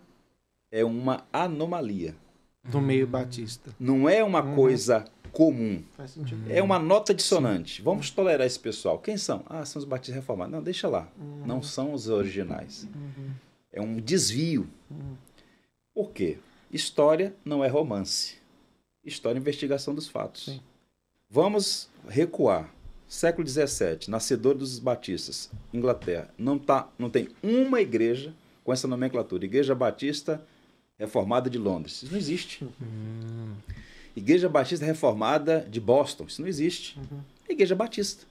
é 0.72 0.86
uma 0.86 1.26
anomalia. 1.34 2.16
Do 2.64 2.80
meio 2.80 3.08
batista. 3.08 3.76
Não 3.80 4.08
é 4.08 4.24
uma 4.24 4.44
Uhum. 4.44 4.56
coisa 4.56 5.04
comum. 5.32 5.84
Faz 5.98 6.12
sentido. 6.12 6.50
É 6.50 6.62
uma 6.62 6.78
nota 6.78 7.14
dissonante. 7.14 7.82
Vamos 7.82 8.12
tolerar 8.12 8.46
esse 8.46 8.60
pessoal. 8.60 9.00
Quem 9.00 9.18
são? 9.18 9.44
Ah, 9.48 9.66
são 9.66 9.80
os 9.80 9.86
batistas 9.86 10.16
reformados. 10.16 10.54
Não, 10.54 10.62
deixa 10.64 10.88
lá. 10.88 11.10
Não 11.46 11.62
são 11.64 11.92
os 11.94 12.08
originais. 12.08 12.88
Uhum. 12.96 13.32
É 13.72 13.82
um 13.82 14.00
desvio. 14.00 14.70
Uhum. 15.96 16.04
Por 16.04 16.12
quê? 16.12 16.38
História 16.72 17.36
não 17.46 17.64
é 17.64 17.68
romance. 17.68 18.36
História 19.04 19.38
é 19.38 19.42
investigação 19.42 19.94
dos 19.94 20.08
fatos. 20.08 20.46
Sim. 20.46 20.62
Vamos 21.30 21.90
recuar. 22.08 22.74
Século 23.08 23.48
XVII, 23.48 24.08
nascedor 24.08 24.56
dos 24.56 24.80
batistas, 24.80 25.52
Inglaterra. 25.72 26.34
Não, 26.36 26.58
tá, 26.58 26.90
não 26.98 27.12
tem 27.12 27.30
uma 27.44 27.80
igreja 27.80 28.34
com 28.64 28.74
essa 28.74 28.88
nomenclatura. 28.88 29.46
Igreja 29.46 29.76
Batista 29.76 30.44
Reformada 30.98 31.48
de 31.48 31.60
Londres. 31.60 32.02
Isso 32.02 32.12
não 32.12 32.18
existe. 32.18 32.64
hum. 32.82 33.54
Igreja 34.16 34.50
Batista 34.50 34.86
Reformada 34.86 35.62
de 35.70 35.80
Boston. 35.80 36.26
Isso 36.28 36.42
não 36.42 36.48
existe. 36.48 37.00
É 37.48 37.52
Igreja 37.52 37.76
Batista. 37.76 38.26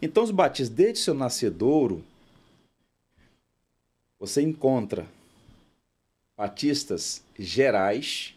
Então, 0.00 0.22
os 0.22 0.30
batistas, 0.30 0.68
desde 0.68 1.00
seu 1.00 1.14
nascedouro, 1.14 2.04
você 4.18 4.42
encontra 4.42 5.06
batistas 6.38 7.24
gerais, 7.36 8.36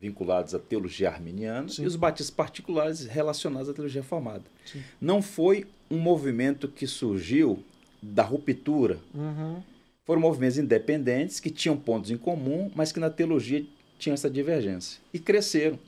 vinculados 0.00 0.54
à 0.54 0.58
teologia 0.58 1.10
arminiana, 1.10 1.68
Sim. 1.68 1.82
e 1.82 1.86
os 1.86 1.94
batistas 1.94 2.34
particulares 2.34 3.04
relacionados 3.04 3.68
à 3.68 3.74
teologia 3.74 4.00
reformada. 4.00 4.44
Sim. 4.64 4.82
Não 4.98 5.20
foi 5.20 5.66
um 5.90 5.98
movimento 5.98 6.66
que 6.66 6.86
surgiu 6.86 7.62
da 8.00 8.22
ruptura. 8.22 8.98
Uhum. 9.14 9.62
Foram 10.04 10.22
movimentos 10.22 10.56
independentes 10.56 11.38
que 11.38 11.50
tinham 11.50 11.76
pontos 11.76 12.10
em 12.10 12.16
comum, 12.16 12.70
mas 12.74 12.92
que 12.92 13.00
na 13.00 13.10
teologia 13.10 13.66
tinham 13.98 14.14
essa 14.14 14.30
divergência. 14.30 15.00
E 15.12 15.18
cresceram. 15.18 15.78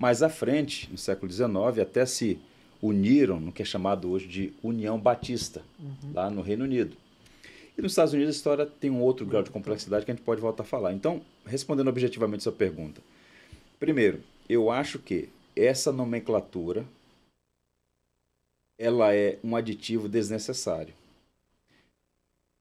Mais 0.00 0.22
à 0.22 0.28
frente, 0.28 0.88
no 0.90 0.98
século 0.98 1.30
XIX, 1.30 1.78
até 1.80 2.04
se 2.04 2.40
uniram 2.82 3.38
no 3.38 3.52
que 3.52 3.62
é 3.62 3.64
chamado 3.64 4.10
hoje 4.10 4.26
de 4.26 4.52
União 4.62 4.98
Batista, 4.98 5.62
lá 6.12 6.30
no 6.30 6.40
Reino 6.40 6.64
Unido. 6.64 6.96
E 7.78 7.82
nos 7.82 7.92
Estados 7.92 8.12
Unidos 8.12 8.34
a 8.34 8.36
história 8.36 8.66
tem 8.66 8.90
um 8.90 9.00
outro 9.00 9.24
grau 9.24 9.40
de 9.40 9.50
complexidade 9.50 10.04
que 10.04 10.10
a 10.10 10.14
gente 10.14 10.24
pode 10.24 10.40
voltar 10.40 10.64
a 10.64 10.66
falar. 10.66 10.92
Então, 10.92 11.22
respondendo 11.46 11.86
objetivamente 11.86 12.42
sua 12.42 12.50
pergunta. 12.50 13.00
Primeiro, 13.78 14.20
eu 14.48 14.68
acho 14.68 14.98
que 14.98 15.28
essa 15.54 15.92
nomenclatura 15.92 16.84
ela 18.76 19.14
é 19.14 19.38
um 19.44 19.54
aditivo 19.54 20.08
desnecessário. 20.08 20.92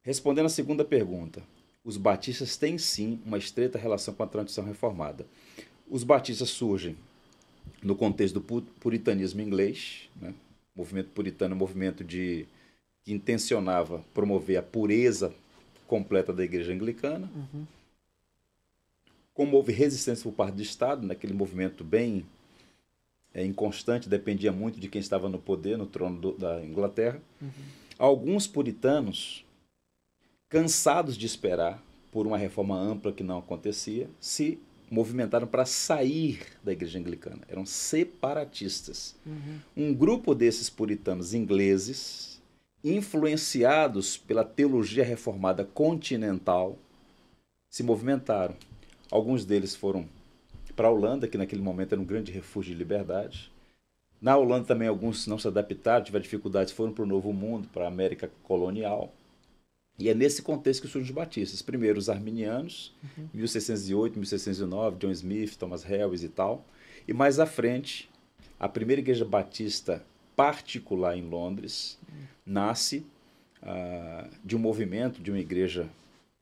Respondendo 0.03 0.45
à 0.45 0.49
segunda 0.49 0.86
pergunta, 0.86 1.41
os 1.84 1.97
batistas 1.97 2.56
têm 2.56 2.77
sim 2.77 3.19
uma 3.25 3.39
estreita 3.39 3.80
relação 3.80 4.13
com 4.13 4.21
a 4.21 4.27
tradição 4.27 4.63
reformada. 4.63 5.25
Os 5.89 6.03
batistas 6.03 6.49
surgem 6.49 6.95
no 7.82 7.95
contexto 7.95 8.36
do 8.36 8.41
pu- 8.41 8.62
puritanismo 8.80 9.41
inglês, 9.41 10.10
né? 10.21 10.34
movimento 10.75 11.10
puritano 11.10 11.56
movimento 11.56 12.03
de 12.03 12.45
que 13.08 13.13
intencionava 13.13 14.04
promover 14.13 14.58
a 14.58 14.62
pureza 14.62 15.34
completa 15.88 16.34
da 16.34 16.43
igreja 16.43 16.74
anglicana. 16.74 17.32
Uhum. 17.34 17.65
Como 19.34 19.56
houve 19.56 19.72
resistência 19.72 20.24
por 20.24 20.34
parte 20.34 20.56
do 20.56 20.62
Estado, 20.62 21.08
naquele 21.08 21.32
movimento 21.32 21.86
bem 21.86 22.26
é, 23.34 23.46
inconstante, 23.46 24.10
dependia 24.10 24.52
muito 24.52 24.78
de 24.78 24.89
quem 24.89 25.00
estava 25.00 25.30
no 25.30 25.39
poder, 25.39 25.78
no 25.78 25.86
trono 25.86 26.20
do- 26.20 26.32
da 26.34 26.62
Inglaterra. 26.62 27.22
Alguns 27.98 28.46
puritanos, 28.46 29.46
cansados 30.50 31.15
de 31.15 31.26
esperar 31.28 31.82
por 32.12 32.28
uma 32.28 32.38
reforma 32.38 32.78
ampla 32.78 33.13
que 33.13 33.24
não 33.24 33.38
acontecia, 33.38 34.10
se 34.20 34.60
movimentaram 34.91 35.48
para 35.48 35.65
sair 35.65 36.41
da 36.62 36.74
igreja 36.74 37.00
anglicana. 37.00 37.39
Eram 37.48 37.65
separatistas. 37.65 39.15
Uhum. 39.26 39.60
Um 39.78 39.93
grupo 39.93 40.36
desses 40.36 40.70
puritanos 40.70 41.34
ingleses, 41.34 42.37
influenciados 42.95 44.17
pela 44.17 44.43
teologia 44.43 45.04
reformada 45.04 45.63
continental, 45.63 46.78
se 47.69 47.84
movimentaram. 47.84 48.56
Alguns 49.12 49.45
deles 49.45 49.76
foram 49.76 50.08
para 50.76 50.88
a 50.88 50.91
Holanda, 50.91 51.28
que 51.28 51.38
naquele 51.38 51.62
momento 51.62 51.93
era 51.93 52.02
um 52.02 52.06
grande 52.06 52.32
refúgio 52.32 52.73
de 52.73 52.78
liberdade. 52.78 53.52
Na 54.21 54.38
Holanda 54.38 54.65
também 54.65 54.88
alguns 54.88 55.28
não 55.28 55.38
se 55.38 55.47
adaptaram, 55.47 56.04
tiveram 56.04 56.23
dificuldades, 56.23 56.73
foram 56.73 56.91
para 56.91 57.04
o 57.04 57.08
Novo 57.08 57.34
Mundo, 57.34 57.67
para 57.73 57.86
a 57.86 57.88
América 57.88 58.32
colonial. 58.43 59.13
E 60.00 60.10
é 60.10 60.13
nesse 60.13 60.41
contexto 60.41 60.84
que 60.84 60.88
surgem 60.88 61.10
os 61.10 61.15
batistas. 61.15 61.62
Primeiro 61.62 61.97
os 61.97 62.10
arminianos, 62.10 62.93
1608, 63.34 64.19
1609, 64.19 64.97
John 64.97 65.12
Smith, 65.12 65.56
Thomas 65.56 65.84
Harris 65.84 66.23
e 66.23 66.30
tal. 66.30 66.63
E 67.08 67.13
mais 67.13 67.39
à 67.39 67.47
frente, 67.47 68.10
a 68.60 68.69
primeira 68.69 69.02
igreja 69.02 69.26
batista 69.26 70.04
particular 70.36 71.17
em 71.17 71.28
Londres 71.28 71.97
nasce 72.45 73.06
ah, 73.62 74.30
de 74.43 74.56
um 74.56 74.60
movimento, 74.60 75.21
de 75.21 75.32
uma 75.32 75.39
igreja 75.39 75.89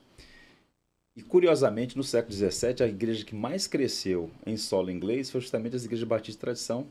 E 1.16 1.22
curiosamente, 1.22 1.98
no 1.98 2.04
século 2.04 2.34
XVII, 2.34 2.84
a 2.84 2.88
igreja 2.88 3.26
que 3.26 3.36
mais 3.36 3.68
cresceu 3.68 4.32
em 4.46 4.58
solo 4.58 4.90
inglês 4.90 5.30
foi 5.30 5.42
justamente 5.42 5.76
as 5.76 5.86
igrejas 5.86 6.08
batistas 6.08 6.36
de 6.36 6.40
tradição 6.40 6.88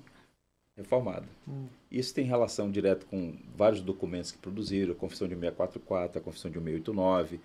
reformada. 0.76 1.26
Hum. 1.46 1.66
Isso 1.90 2.14
tem 2.14 2.24
relação 2.24 2.70
direta 2.70 3.06
com 3.06 3.36
vários 3.56 3.82
documentos 3.82 4.32
que 4.32 4.38
produziram, 4.38 4.92
a 4.92 4.96
Confissão 4.96 5.28
de 5.28 5.34
1644, 5.34 6.18
a 6.18 6.22
Confissão 6.22 6.50
de 6.50 6.58
1689, 6.58 7.40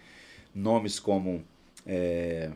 nomes 0.55 0.99
como 0.99 1.43
eh, 1.85 2.51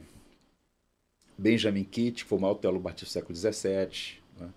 Benjamin 1.37 1.83
Kitt, 1.83 2.23
que 2.23 2.29
foi 2.29 2.37
o 2.37 2.41
maior 2.41 2.55
teólogo 2.55 2.83
batista 2.83 3.05
do 3.05 3.11
século 3.11 3.35
XVII, 3.35 4.19
né? 4.39 4.49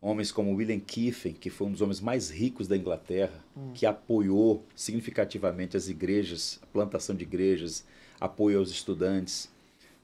homens 0.00 0.30
como 0.30 0.54
William 0.54 0.78
Kiffen, 0.80 1.32
que 1.32 1.50
foi 1.50 1.66
um 1.66 1.72
dos 1.72 1.80
homens 1.80 2.00
mais 2.00 2.30
ricos 2.30 2.68
da 2.68 2.76
Inglaterra, 2.76 3.42
Hum. 3.56 3.72
que 3.74 3.86
apoiou 3.86 4.64
significativamente 4.76 5.76
as 5.76 5.88
igrejas, 5.88 6.60
a 6.62 6.66
plantação 6.66 7.16
de 7.16 7.24
igrejas, 7.24 7.84
apoio 8.20 8.58
aos 8.58 8.70
estudantes, 8.70 9.48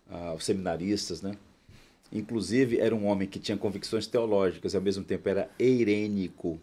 ah, 0.09 0.29
aos 0.29 0.45
seminaristas, 0.45 1.21
né? 1.23 1.33
Inclusive, 2.12 2.79
era 2.79 2.95
um 2.95 3.07
homem 3.07 3.27
que 3.27 3.38
tinha 3.38 3.59
convicções 3.59 4.07
teológicas 4.07 4.73
e, 4.73 4.77
ao 4.77 4.83
mesmo 4.83 5.05
tempo, 5.05 5.29
era 5.29 5.51
eirênico. 5.59 6.61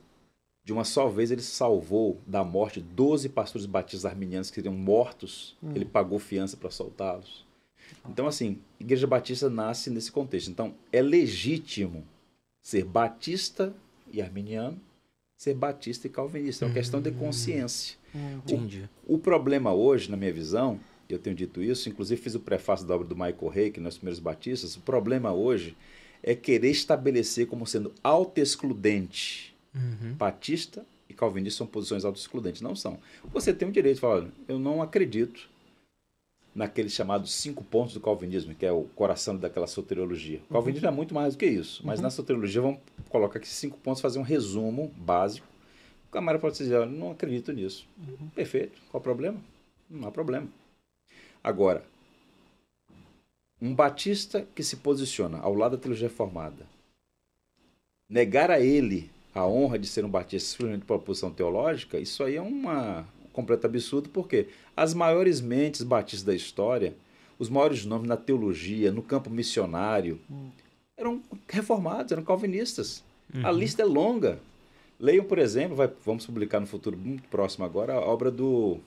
De 0.64 0.72
uma 0.72 0.84
só 0.84 1.10
vez, 1.10 1.32
ele 1.32 1.42
salvou 1.42 2.20
da 2.26 2.44
morte 2.44 2.80
12 2.80 3.30
pastores 3.30 3.66
batistas 3.66 4.06
arminianos 4.06 4.50
que 4.50 4.56
seriam 4.56 4.74
mortos. 4.74 5.58
Hum. 5.62 5.72
Ele 5.76 5.86
pagou 5.86 6.20
fiança 6.20 6.56
para 6.56 6.70
soltá-los. 6.70 7.46
Então, 8.10 8.28
assim, 8.28 8.60
Igreja 8.80 9.08
Batista 9.08 9.50
nasce 9.50 9.90
nesse 9.90 10.12
contexto. 10.12 10.50
Então, 10.50 10.74
é 10.92 11.02
legítimo 11.02 12.04
ser 12.62 12.86
batista 12.86 13.74
e 14.12 14.22
arminiano, 14.22 14.80
ser 15.36 15.54
batista 15.56 16.08
e 16.08 16.10
calvinista. 16.10 16.66
É 16.66 16.68
uma 16.68 16.74
questão 16.74 17.02
de 17.02 17.12
consciência. 17.12 17.98
Uhum. 18.14 18.38
Entendi. 18.38 18.90
O 19.08 19.18
problema 19.18 19.74
hoje, 19.74 20.10
na 20.10 20.18
minha 20.18 20.32
visão, 20.32 20.80
eu 21.14 21.20
tenho 21.20 21.36
dito 21.36 21.62
isso, 21.62 21.90
inclusive 21.90 22.22
fiz 22.22 22.36
o 22.36 22.40
prefácio 22.40 22.86
da 22.86 22.96
obra 22.96 23.08
do 23.08 23.16
Michael 23.16 23.48
Reik, 23.48 23.80
nos 23.80 23.98
primeiros 23.98 24.20
batistas, 24.20 24.76
o 24.76 24.82
problema 24.82 25.34
hoje 25.34 25.76
é 26.24 26.36
querer 26.36 26.70
estabelecer 26.70 27.48
como 27.48 27.66
sendo 27.66 27.94
auto-excludente. 28.04 29.56
Uhum. 29.74 30.14
Batista 30.14 30.86
e 31.10 31.14
calvinista 31.14 31.60
são 31.60 31.68
posições 31.68 32.06
auto-excludentes. 32.06 32.62
Não 32.62 32.76
são. 32.76 33.00
Você 33.34 33.54
tem 33.54 33.68
o 33.68 33.72
direito 33.72 33.96
de 33.96 34.02
falar, 34.02 34.16
"Olha, 34.16 34.32
eu 34.48 34.60
não 34.60 34.82
acredito 34.82 35.50
naqueles 36.54 36.92
chamados 36.92 37.34
cinco 37.34 37.64
pontos 37.64 37.94
do 37.94 38.02
calvinismo, 38.02 38.54
que 38.54 38.66
é 38.66 38.72
o 38.72 38.84
coração 38.96 39.38
daquela 39.38 39.68
soteriologia. 39.68 40.42
O 40.50 40.54
calvinismo 40.54 40.88
é 40.88 40.92
muito 40.92 41.16
mais 41.16 41.34
do 41.34 41.38
que 41.38 41.46
isso, 41.46 41.82
mas 41.86 42.02
na 42.02 42.10
soteriologia 42.10 42.62
vamos 42.62 42.80
colocar 43.10 43.40
aqui 43.40 43.48
cinco 43.48 43.78
pontos, 43.78 44.02
fazer 44.02 44.20
um 44.20 44.24
resumo 44.24 44.94
básico. 44.98 45.48
O 46.10 46.12
camarada 46.12 46.42
pode 46.42 46.58
dizer, 46.58 46.76
"Olha, 46.76 46.92
não 46.92 47.12
acredito 47.12 47.54
nisso. 47.54 47.88
Perfeito. 48.36 48.78
Qual 48.92 49.00
o 49.00 49.04
problema? 49.04 49.40
Não 49.90 50.08
há 50.08 50.12
problema. 50.12 50.48
Agora, 51.44 51.84
um 53.62 53.74
batista 53.74 54.46
que 54.56 54.64
se 54.64 54.78
posiciona 54.78 55.40
ao 55.40 55.54
lado 55.54 55.76
da 55.78 55.82
teologia 55.82 56.08
reformada, 56.08 56.66
negar 58.10 58.52
a 58.52 58.60
ele 58.60 59.10
a 59.34 59.46
honra 59.48 59.80
de 59.80 59.88
ser 59.88 60.04
um 60.04 60.10
batista 60.10 60.50
simplesmente 60.50 60.86
por 60.86 61.00
posição 61.00 61.32
teológica, 61.32 61.98
isso 61.98 62.24
aí 62.24 62.36
é 62.36 62.42
uma 62.42 63.06
um 63.26 63.30
completo 63.32 63.66
absurdo, 63.66 64.10
porque 64.10 64.48
as 64.76 64.94
maiores 64.94 65.40
mentes 65.40 65.84
batistas 65.84 66.24
da 66.26 66.36
história, 66.36 66.94
os 67.40 67.48
maiores 67.50 67.86
nomes 67.86 68.08
na 68.08 68.18
teologia, 68.18 68.92
no 68.92 69.02
campo 69.02 69.30
missionário, 69.30 70.20
eram 70.98 71.22
reformados, 71.48 72.12
eram 72.12 72.24
calvinistas. 72.24 73.04
A 73.46 73.52
lista 73.52 73.82
é 73.82 73.86
longa. 73.86 74.38
Leiam, 75.00 75.24
por 75.24 75.40
exemplo, 75.40 75.76
vai- 75.78 75.90
vamos 76.06 76.26
publicar 76.26 76.60
no 76.60 76.68
futuro 76.68 76.98
muito 76.98 77.24
próximo 77.30 77.64
agora, 77.64 77.94
a 77.94 78.02
obra 78.02 78.30
do, 78.30 78.80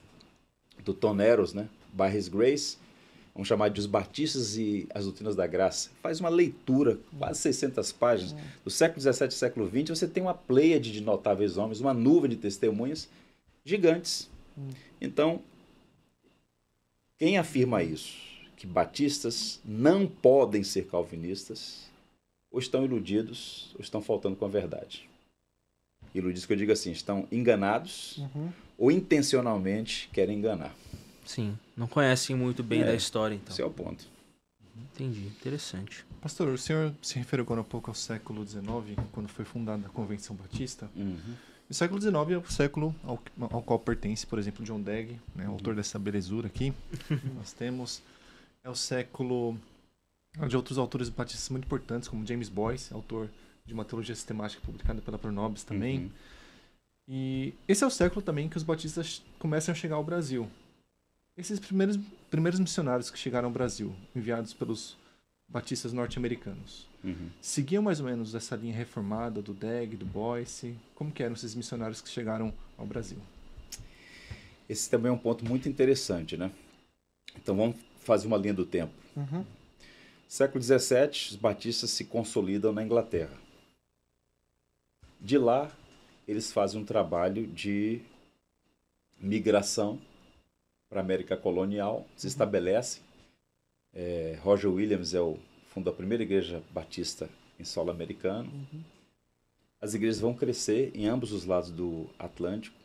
do 0.82 0.94
Tom 0.94 1.20
Eros, 1.20 1.52
né? 1.52 1.68
By 1.92 2.16
His 2.16 2.28
Grace, 2.28 2.78
vamos 3.34 3.48
chamar 3.48 3.68
de 3.68 3.80
Os 3.80 3.86
Batistas 3.86 4.56
e 4.56 4.86
as 4.94 5.04
Doutrinas 5.04 5.36
da 5.36 5.46
Graça. 5.46 5.90
Faz 6.02 6.20
uma 6.20 6.28
leitura, 6.28 6.98
quase 7.18 7.40
600 7.40 7.92
páginas, 7.92 8.34
do 8.64 8.70
século 8.70 9.00
XVII 9.00 9.28
e 9.28 9.32
século 9.32 9.68
XX, 9.68 9.98
você 9.98 10.08
tem 10.08 10.22
uma 10.22 10.34
pleiade 10.34 10.92
de 10.92 11.00
notáveis 11.00 11.56
homens, 11.56 11.80
uma 11.80 11.94
nuvem 11.94 12.30
de 12.30 12.36
testemunhas 12.36 13.08
gigantes. 13.64 14.28
Então, 15.00 15.40
quem 17.18 17.38
afirma 17.38 17.82
isso, 17.82 18.16
que 18.56 18.66
batistas 18.66 19.60
não 19.64 20.06
podem 20.06 20.62
ser 20.62 20.86
calvinistas, 20.86 21.84
ou 22.50 22.58
estão 22.58 22.84
iludidos, 22.84 23.70
ou 23.74 23.80
estão 23.80 24.00
faltando 24.00 24.36
com 24.36 24.44
a 24.44 24.48
verdade. 24.48 25.08
Iludidos 26.14 26.46
que 26.46 26.52
eu 26.52 26.56
digo 26.56 26.70
assim, 26.70 26.92
estão 26.92 27.26
enganados 27.32 28.18
Uhum. 28.18 28.52
Ou 28.78 28.90
intencionalmente 28.90 30.08
querem 30.12 30.38
enganar. 30.38 30.74
Sim. 31.24 31.58
Não 31.76 31.86
conhecem 31.86 32.36
muito 32.36 32.62
bem 32.62 32.82
É. 32.82 32.84
da 32.86 32.94
história, 32.94 33.34
então. 33.34 33.52
Esse 33.52 33.62
é 33.62 33.64
o 33.64 33.70
ponto. 33.70 34.04
Entendi. 34.76 35.26
Interessante. 35.26 36.04
Pastor, 36.20 36.48
o 36.48 36.58
senhor 36.58 36.92
se 37.02 37.16
referiu 37.18 37.44
agora 37.44 37.60
um 37.60 37.64
pouco 37.64 37.90
ao 37.90 37.94
século 37.94 38.46
XIX, 38.46 38.98
quando 39.12 39.28
foi 39.28 39.44
fundada 39.44 39.86
a 39.86 39.90
Convenção 39.90 40.34
Batista. 40.36 40.88
Uhum. 40.96 41.16
O 41.68 41.74
século 41.74 42.00
XIX 42.00 42.14
é 42.30 42.36
o 42.38 42.50
século 42.50 42.94
ao, 43.02 43.20
ao 43.40 43.62
qual 43.62 43.78
pertence, 43.78 44.26
por 44.26 44.38
exemplo, 44.38 44.64
John 44.64 44.80
Dagg, 44.80 45.18
né, 45.34 45.46
autor 45.46 45.74
dessa 45.74 45.98
belezura 45.98 46.46
aqui. 46.46 46.72
Nós 47.36 47.52
temos 47.52 48.02
é 48.62 48.70
o 48.70 48.74
século 48.74 49.58
de 50.48 50.56
outros 50.56 50.78
autores 50.78 51.08
batistas 51.08 51.48
muito 51.48 51.64
importantes, 51.64 52.08
como 52.08 52.26
James 52.26 52.48
Boyce, 52.48 52.92
autor 52.92 53.28
de 53.64 53.72
uma 53.72 53.84
teologia 53.84 54.14
sistemática 54.14 54.60
publicada 54.64 55.00
pela 55.00 55.18
Pronobis 55.18 55.62
também. 55.62 55.98
Uhum. 56.00 56.10
E 57.06 57.52
esse 57.68 57.84
é 57.84 57.86
o 57.86 57.90
século 57.90 58.22
também 58.22 58.48
que 58.48 58.56
os 58.56 58.62
batistas 58.62 59.22
começam 59.38 59.72
a 59.72 59.74
chegar 59.76 59.96
ao 59.96 60.04
Brasil. 60.04 60.48
Esses 61.36 61.58
primeiros, 61.60 61.98
primeiros 62.30 62.58
missionários 62.60 63.10
que 63.10 63.18
chegaram 63.18 63.48
ao 63.48 63.52
Brasil, 63.52 63.94
enviados 64.14 64.54
pelos 64.54 64.96
batistas 65.48 65.92
norte-americanos, 65.92 66.88
Uhum. 67.02 67.28
seguiam 67.42 67.82
mais 67.82 68.00
ou 68.00 68.06
menos 68.06 68.34
essa 68.34 68.56
linha 68.56 68.74
reformada 68.74 69.42
do 69.42 69.52
Degg, 69.52 69.94
do 69.96 70.06
Boyce? 70.06 70.74
Como 70.94 71.12
que 71.12 71.22
eram 71.22 71.34
esses 71.34 71.54
missionários 71.54 72.00
que 72.00 72.08
chegaram 72.08 72.52
ao 72.78 72.86
Brasil? 72.86 73.18
Esse 74.66 74.88
também 74.88 75.10
é 75.10 75.12
um 75.12 75.18
ponto 75.18 75.44
muito 75.44 75.68
interessante, 75.68 76.34
né? 76.38 76.50
Então 77.36 77.54
vamos 77.54 77.76
fazer 78.00 78.26
uma 78.26 78.38
linha 78.38 78.54
do 78.54 78.64
tempo. 78.64 78.94
Uhum. 79.14 79.44
Século 80.26 80.62
XVII, 80.64 81.10
os 81.32 81.36
batistas 81.36 81.90
se 81.90 82.06
consolidam 82.06 82.72
na 82.72 82.82
Inglaterra. 82.82 83.36
De 85.20 85.36
lá, 85.36 85.70
eles 86.26 86.52
fazem 86.52 86.80
um 86.80 86.84
trabalho 86.84 87.46
de 87.46 88.00
migração 89.20 90.00
para 90.88 91.00
a 91.00 91.02
América 91.04 91.36
colonial, 91.36 92.06
se 92.16 92.26
estabelecem. 92.26 93.02
É, 93.92 94.38
Roger 94.42 94.70
Williams 94.70 95.14
é 95.14 95.20
o 95.20 95.38
fundo 95.68 95.86
da 95.86 95.92
primeira 95.92 96.22
igreja 96.22 96.62
batista 96.70 97.28
em 97.58 97.64
solo 97.64 97.90
americano. 97.90 98.50
As 99.80 99.94
igrejas 99.94 100.20
vão 100.20 100.34
crescer 100.34 100.90
em 100.94 101.06
ambos 101.06 101.32
os 101.32 101.44
lados 101.44 101.70
do 101.70 102.08
Atlântico. 102.18 102.76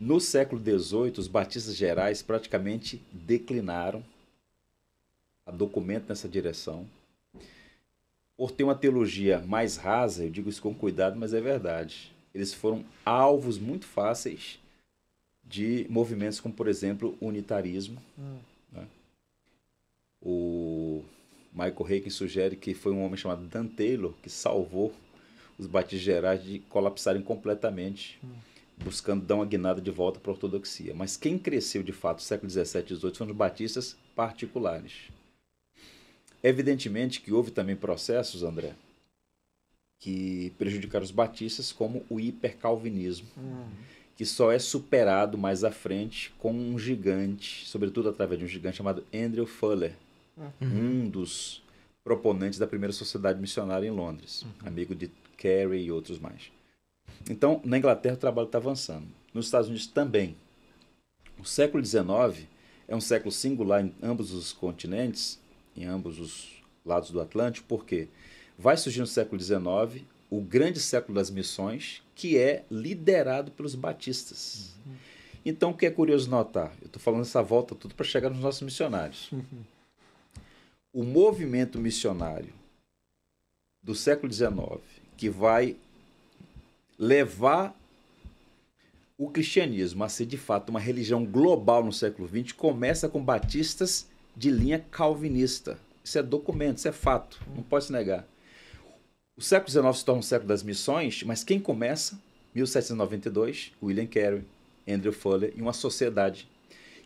No 0.00 0.20
século 0.20 0.60
XVIII, 0.60 1.18
os 1.18 1.28
batistas 1.28 1.74
gerais 1.76 2.22
praticamente 2.22 3.02
declinaram. 3.12 4.02
Há 5.44 5.50
documento 5.50 6.08
nessa 6.08 6.28
direção. 6.28 6.86
Por 8.36 8.52
ter 8.52 8.62
uma 8.62 8.74
teologia 8.74 9.40
mais 9.40 9.76
rasa, 9.76 10.24
eu 10.24 10.30
digo 10.30 10.48
isso 10.48 10.62
com 10.62 10.72
cuidado, 10.72 11.18
mas 11.18 11.34
é 11.34 11.40
verdade. 11.40 12.14
Eles 12.34 12.52
foram 12.52 12.84
alvos 13.04 13.58
muito 13.58 13.86
fáceis 13.86 14.58
de 15.44 15.86
movimentos 15.88 16.40
como, 16.40 16.54
por 16.54 16.68
exemplo, 16.68 17.16
o 17.20 17.26
unitarismo. 17.26 18.00
Hum. 18.18 18.38
né? 18.72 18.86
O 20.20 21.02
Michael 21.52 21.82
Reagan 21.82 22.10
sugere 22.10 22.56
que 22.56 22.74
foi 22.74 22.92
um 22.92 23.02
homem 23.02 23.16
chamado 23.16 23.46
Dan 23.46 23.66
Taylor 23.66 24.12
que 24.22 24.28
salvou 24.28 24.94
os 25.58 25.66
batistas 25.66 26.00
gerais 26.00 26.42
de 26.42 26.60
colapsarem 26.60 27.20
completamente, 27.20 28.20
buscando 28.76 29.24
dar 29.24 29.34
uma 29.34 29.46
guinada 29.46 29.80
de 29.80 29.90
volta 29.90 30.20
para 30.20 30.30
a 30.30 30.34
ortodoxia. 30.34 30.94
Mas 30.94 31.16
quem 31.16 31.36
cresceu 31.36 31.82
de 31.82 31.92
fato 31.92 32.18
no 32.18 32.22
século 32.22 32.48
XVII 32.50 32.62
e 32.62 32.96
XVIII 32.96 33.14
foram 33.14 33.32
os 33.32 33.36
batistas 33.36 33.96
particulares. 34.14 35.10
Evidentemente 36.42 37.20
que 37.20 37.32
houve 37.32 37.50
também 37.50 37.74
processos, 37.74 38.44
André, 38.44 38.74
que 39.98 40.52
prejudicaram 40.58 41.04
os 41.04 41.10
batistas, 41.10 41.72
como 41.72 42.04
o 42.08 42.20
hipercalvinismo, 42.20 43.26
Hum. 43.36 43.66
que 44.16 44.24
só 44.24 44.50
é 44.52 44.58
superado 44.58 45.36
mais 45.38 45.64
à 45.64 45.70
frente 45.70 46.32
com 46.38 46.52
um 46.52 46.78
gigante, 46.78 47.66
sobretudo 47.66 48.08
através 48.08 48.38
de 48.38 48.44
um 48.44 48.48
gigante 48.48 48.76
chamado 48.76 49.04
Andrew 49.14 49.46
Fuller, 49.46 49.94
um 50.60 51.08
dos 51.08 51.62
proponentes 52.04 52.58
da 52.58 52.66
primeira 52.66 52.92
sociedade 52.92 53.40
missionária 53.40 53.86
em 53.86 53.90
Londres, 53.90 54.44
amigo 54.64 54.94
de 54.94 55.10
Carey 55.36 55.84
e 55.86 55.92
outros 55.92 56.18
mais. 56.18 56.50
Então, 57.28 57.60
na 57.64 57.76
Inglaterra 57.78 58.14
o 58.14 58.18
trabalho 58.18 58.46
está 58.46 58.58
avançando. 58.58 59.06
Nos 59.34 59.46
Estados 59.46 59.68
Unidos 59.68 59.86
também. 59.88 60.36
O 61.38 61.44
século 61.44 61.84
XIX 61.84 62.46
é 62.86 62.96
um 62.96 63.00
século 63.00 63.30
singular 63.30 63.84
em 63.84 63.92
ambos 64.02 64.32
os 64.32 64.52
continentes, 64.52 65.38
em 65.76 65.84
ambos 65.84 66.18
os 66.18 66.48
lados 66.84 67.10
do 67.10 67.20
Atlântico, 67.20 67.66
porque 67.68 68.08
vai 68.58 68.76
surgir 68.76 69.00
no 69.00 69.06
século 69.06 69.40
XIX 69.40 70.04
o 70.28 70.40
grande 70.40 70.80
século 70.80 71.14
das 71.14 71.30
missões, 71.30 72.02
que 72.14 72.36
é 72.36 72.64
liderado 72.70 73.52
pelos 73.52 73.74
batistas. 73.74 74.74
Então, 75.44 75.70
o 75.70 75.76
que 75.76 75.86
é 75.86 75.90
curioso 75.90 76.28
notar? 76.28 76.74
Eu 76.82 76.86
estou 76.86 77.00
falando 77.00 77.22
essa 77.22 77.42
volta 77.42 77.74
tudo 77.74 77.94
para 77.94 78.04
chegar 78.04 78.28
nos 78.28 78.40
nossos 78.40 78.60
missionários. 78.60 79.30
O 80.92 81.04
movimento 81.04 81.78
missionário 81.78 82.52
do 83.82 83.94
século 83.94 84.30
XIX, 84.30 84.80
que 85.16 85.30
vai 85.30 85.76
levar 86.98 87.74
o 89.16 89.30
cristianismo 89.30 90.04
a 90.04 90.08
ser 90.08 90.26
de 90.26 90.36
fato 90.36 90.68
uma 90.68 90.80
religião 90.80 91.24
global 91.24 91.84
no 91.84 91.92
século 91.92 92.28
XX, 92.28 92.52
começa 92.52 93.08
com 93.08 93.22
batistas 93.22 94.06
de 94.36 94.50
linha 94.50 94.84
calvinista. 94.90 95.78
Isso 96.04 96.18
é 96.18 96.22
documento, 96.22 96.78
isso 96.78 96.88
é 96.88 96.92
fato, 96.92 97.40
não 97.54 97.62
pode 97.62 97.86
se 97.86 97.92
negar. 97.92 98.26
O 99.38 99.40
século 99.40 99.70
XIX 99.70 99.96
se 99.96 100.04
torna 100.04 100.18
um 100.18 100.22
século 100.22 100.48
das 100.48 100.64
missões, 100.64 101.22
mas 101.22 101.44
quem 101.44 101.60
começa? 101.60 102.20
1792, 102.56 103.70
William 103.80 104.06
Carey, 104.08 104.42
Andrew 104.86 105.12
Fuller 105.12 105.52
e 105.54 105.62
uma 105.62 105.72
sociedade. 105.72 106.48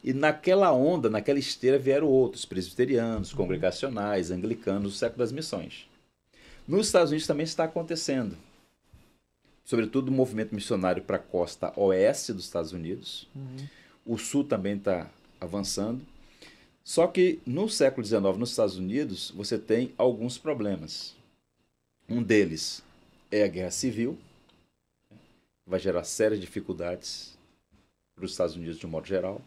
E 0.03 0.15
naquela 0.15 0.73
onda, 0.73 1.11
naquela 1.11 1.39
esteira, 1.39 1.79
vieram 1.79 2.07
outros, 2.07 2.47
presbiterianos, 2.47 3.35
congregacionais, 3.35 4.31
anglicanos, 4.31 4.95
o 4.95 4.97
século 4.97 5.19
das 5.19 5.31
missões. 5.31 5.87
Nos 6.67 6.87
Estados 6.87 7.11
Unidos 7.11 7.27
também 7.27 7.45
está 7.45 7.65
acontecendo. 7.65 8.35
Sobretudo 9.63 10.09
o 10.09 10.13
movimento 10.13 10.55
missionário 10.55 11.03
para 11.03 11.17
a 11.17 11.21
costa 11.21 11.71
oeste 11.77 12.33
dos 12.33 12.45
Estados 12.45 12.73
Unidos. 12.73 13.29
O 14.07 14.17
sul 14.17 14.43
também 14.43 14.79
está 14.79 15.11
avançando. 15.39 16.01
Só 16.83 17.07
que 17.07 17.41
no 17.45 17.69
século 17.69 18.07
XIX, 18.07 18.23
nos 18.39 18.51
Estados 18.51 18.79
Unidos, 18.79 19.31
você 19.37 19.59
tem 19.59 19.93
alguns 19.99 20.39
problemas. 20.39 21.15
Um 22.13 22.23
deles 22.23 22.83
é 23.31 23.43
a 23.43 23.49
guerra 23.49 23.71
civil, 23.71 24.19
vai 25.67 25.81
gerar 25.81 26.05
sérias 26.05 26.39
dificuldades 26.39 27.39
para 28.15 28.27
os 28.27 28.33
Estados 28.33 28.55
Unidos 28.55 28.77
de 28.77 28.87
um 28.87 28.91
modo 28.91 29.07
geral. 29.07 29.41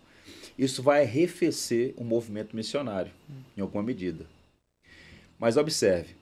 Isso 0.57 0.81
vai 0.81 1.03
arrefecer 1.03 1.93
o 1.95 2.03
movimento 2.03 2.55
missionário, 2.55 3.11
em 3.55 3.61
alguma 3.61 3.83
medida. 3.83 4.25
Mas 5.37 5.57
observe, 5.57 6.15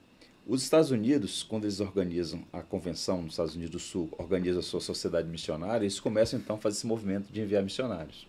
os 0.46 0.62
Estados 0.62 0.90
Unidos, 0.90 1.42
quando 1.42 1.64
eles 1.64 1.80
organizam 1.80 2.44
a 2.52 2.60
convenção 2.60 3.22
nos 3.22 3.32
Estados 3.32 3.54
Unidos 3.54 3.72
do 3.72 3.78
Sul, 3.78 4.10
organizam 4.18 4.60
a 4.60 4.62
sua 4.62 4.82
sociedade 4.82 5.26
missionária, 5.26 5.84
eles 5.84 5.98
começam 5.98 6.38
então 6.38 6.56
a 6.56 6.58
fazer 6.58 6.76
esse 6.76 6.86
movimento 6.86 7.32
de 7.32 7.40
enviar 7.40 7.62
missionários. 7.62 8.26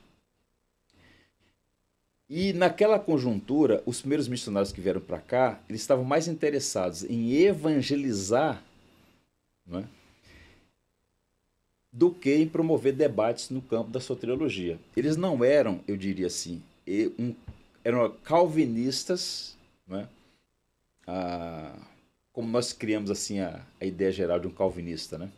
E 2.30 2.54
naquela 2.54 2.98
conjuntura, 2.98 3.84
os 3.86 4.00
primeiros 4.00 4.28
missionários 4.28 4.72
que 4.72 4.82
vieram 4.82 5.00
para 5.00 5.20
cá, 5.20 5.60
eles 5.70 5.82
estavam 5.82 6.04
mais 6.04 6.28
interessados 6.28 7.04
em 7.04 7.34
evangelizar 7.34 8.64
não 9.66 9.80
é? 9.80 9.86
do 11.92 12.12
que 12.12 12.36
em 12.36 12.48
promover 12.48 12.94
debates 12.94 13.50
no 13.50 13.62
campo 13.62 13.90
da 13.90 14.00
soteriologia. 14.00 14.80
Eles 14.98 15.16
não 15.16 15.44
eram, 15.44 15.80
eu 15.88 15.96
diria 15.96 16.28
assim, 16.28 16.62
eram 17.84 18.12
calvinistas, 18.24 19.56
não 19.88 20.00
é? 20.00 20.08
Ah, 21.08 21.78
como 22.34 22.50
nós 22.50 22.74
criamos 22.74 23.10
assim 23.12 23.40
a, 23.40 23.62
a 23.80 23.86
ideia 23.86 24.12
geral 24.12 24.40
de 24.40 24.48
um 24.48 24.52
calvinista, 24.52 25.18
né? 25.18 25.30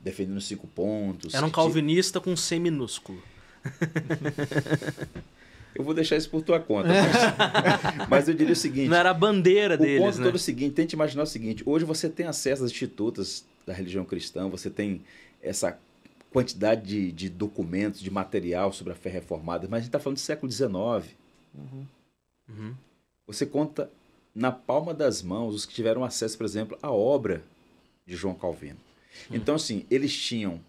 Defendendo 0.00 0.38
os 0.38 0.46
cinco 0.46 0.66
pontos. 0.66 1.34
Era 1.34 1.46
um 1.46 1.50
calvinista 1.50 2.20
com 2.20 2.34
C 2.34 2.58
minúsculo. 2.58 3.22
Eu 5.78 5.84
vou 5.84 5.94
deixar 5.94 6.16
isso 6.16 6.30
por 6.30 6.42
tua 6.42 6.58
conta. 6.58 6.88
Mas, 6.88 8.08
mas 8.08 8.28
eu 8.28 8.34
diria 8.34 8.52
o 8.52 8.56
seguinte: 8.56 8.88
Não 8.88 8.96
era 8.96 9.10
a 9.10 9.14
bandeira 9.14 9.74
o 9.74 9.78
deles, 9.78 10.00
ponto 10.00 10.18
né? 10.18 10.24
todo 10.24 10.34
é 10.34 10.36
o 10.36 10.40
seguinte: 10.40 10.74
tente 10.74 10.94
imaginar 10.94 11.22
o 11.22 11.26
seguinte. 11.26 11.62
Hoje 11.66 11.84
você 11.84 12.08
tem 12.08 12.26
acesso 12.26 12.64
às 12.64 12.70
institutas 12.70 13.44
da 13.66 13.72
religião 13.72 14.04
cristã, 14.04 14.48
você 14.48 14.70
tem 14.70 15.02
essa 15.42 15.78
quantidade 16.30 16.82
de, 16.82 17.12
de 17.12 17.28
documentos, 17.28 18.00
de 18.00 18.10
material 18.10 18.72
sobre 18.72 18.92
a 18.92 18.96
fé 18.96 19.08
reformada, 19.08 19.66
mas 19.68 19.78
a 19.78 19.80
gente 19.80 19.88
está 19.88 19.98
falando 19.98 20.16
do 20.16 20.20
século 20.20 20.50
XIX. 20.50 20.70
Uhum. 22.48 22.74
Você 23.26 23.46
conta 23.46 23.90
na 24.34 24.52
palma 24.52 24.92
das 24.92 25.22
mãos 25.22 25.54
os 25.54 25.66
que 25.66 25.74
tiveram 25.74 26.04
acesso, 26.04 26.36
por 26.36 26.44
exemplo, 26.44 26.78
à 26.82 26.90
obra 26.90 27.42
de 28.06 28.14
João 28.14 28.34
Calvino. 28.34 28.78
Então, 29.30 29.54
assim, 29.54 29.86
eles 29.90 30.14
tinham, 30.14 30.60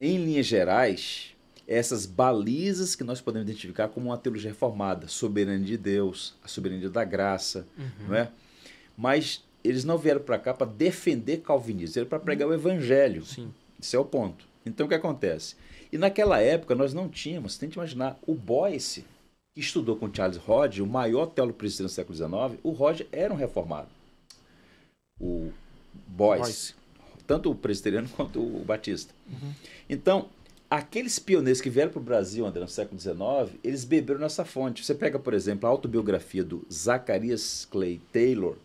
em 0.00 0.16
linhas 0.24 0.46
gerais, 0.46 1.33
essas 1.66 2.06
balizas 2.06 2.94
que 2.94 3.04
nós 3.04 3.20
podemos 3.20 3.48
identificar 3.48 3.88
como 3.88 4.06
uma 4.06 4.18
teologia 4.18 4.50
reformada, 4.50 5.08
soberania 5.08 5.66
de 5.66 5.76
Deus, 5.76 6.34
a 6.42 6.48
soberania 6.48 6.90
da 6.90 7.04
graça, 7.04 7.66
não 8.06 8.14
é? 8.14 8.30
Mas 8.96 9.42
eles 9.62 9.84
não 9.84 9.96
vieram 9.96 10.20
para 10.20 10.38
cá 10.38 10.52
para 10.52 10.66
defender 10.66 11.38
calvinismo, 11.38 11.94
vieram 11.94 12.08
para 12.08 12.20
pregar 12.20 12.48
o 12.48 12.52
evangelho. 12.52 13.24
Sim. 13.24 13.52
Esse 13.80 13.96
é 13.96 13.98
o 13.98 14.04
ponto. 14.04 14.46
Então 14.64 14.86
o 14.86 14.88
que 14.88 14.94
acontece? 14.94 15.56
E 15.90 15.96
naquela 15.96 16.40
época 16.40 16.74
nós 16.74 16.92
não 16.92 17.08
tínhamos, 17.08 17.56
tente 17.56 17.76
imaginar, 17.76 18.18
o 18.26 18.34
Boyce, 18.34 19.04
que 19.54 19.60
estudou 19.60 19.96
com 19.96 20.12
Charles 20.12 20.40
Hodge, 20.46 20.82
o 20.82 20.86
maior 20.86 21.26
teólogo 21.26 21.56
presbiteriano 21.56 21.88
do 21.88 21.94
século 21.94 22.16
XIX, 22.16 22.60
o 22.62 22.70
Hodge 22.72 23.06
era 23.10 23.32
um 23.32 23.36
reformado. 23.36 23.88
O 25.20 25.50
Boyce, 26.08 26.42
Boyce. 26.42 26.74
tanto 27.26 27.50
o 27.50 27.54
presbiteriano 27.54 28.08
quanto 28.16 28.40
o 28.40 28.64
batista. 28.64 29.14
Então, 29.88 30.28
aqueles 30.70 31.18
pioneiros 31.18 31.60
que 31.60 31.70
vieram 31.70 31.90
para 31.90 32.00
o 32.00 32.02
Brasil, 32.02 32.46
André, 32.46 32.60
no 32.60 32.68
século 32.68 33.00
XIX, 33.00 33.58
eles 33.62 33.84
beberam 33.84 34.20
nessa 34.20 34.44
fonte. 34.44 34.84
Você 34.84 34.94
pega, 34.94 35.18
por 35.18 35.34
exemplo, 35.34 35.66
a 35.66 35.70
autobiografia 35.70 36.42
do 36.42 36.66
Zacarias 36.72 37.66
Clay 37.70 38.00
Taylor, 38.12 38.56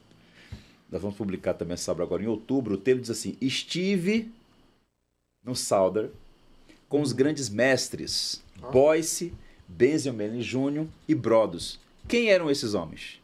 nós 0.92 1.02
vamos 1.02 1.18
publicar 1.18 1.54
também 1.54 1.74
essa 1.74 1.92
obra 1.92 2.04
agora 2.04 2.24
em 2.24 2.28
outubro, 2.28 2.74
o 2.74 2.78
Taylor 2.78 3.02
diz 3.02 3.12
assim, 3.12 3.38
estive 3.40 4.32
no 5.44 5.56
Sauder 5.56 6.10
com 6.88 7.02
os 7.02 7.14
grandes 7.14 7.48
mestres 7.50 8.44
Boyce, 8.72 9.34
Benjamin 9.68 10.18
Mellin 10.18 10.42
Jr. 10.42 10.88
e 11.08 11.14
Brodos. 11.14 11.80
Quem 12.08 12.30
eram 12.30 12.50
esses 12.50 12.74
homens? 12.74 13.22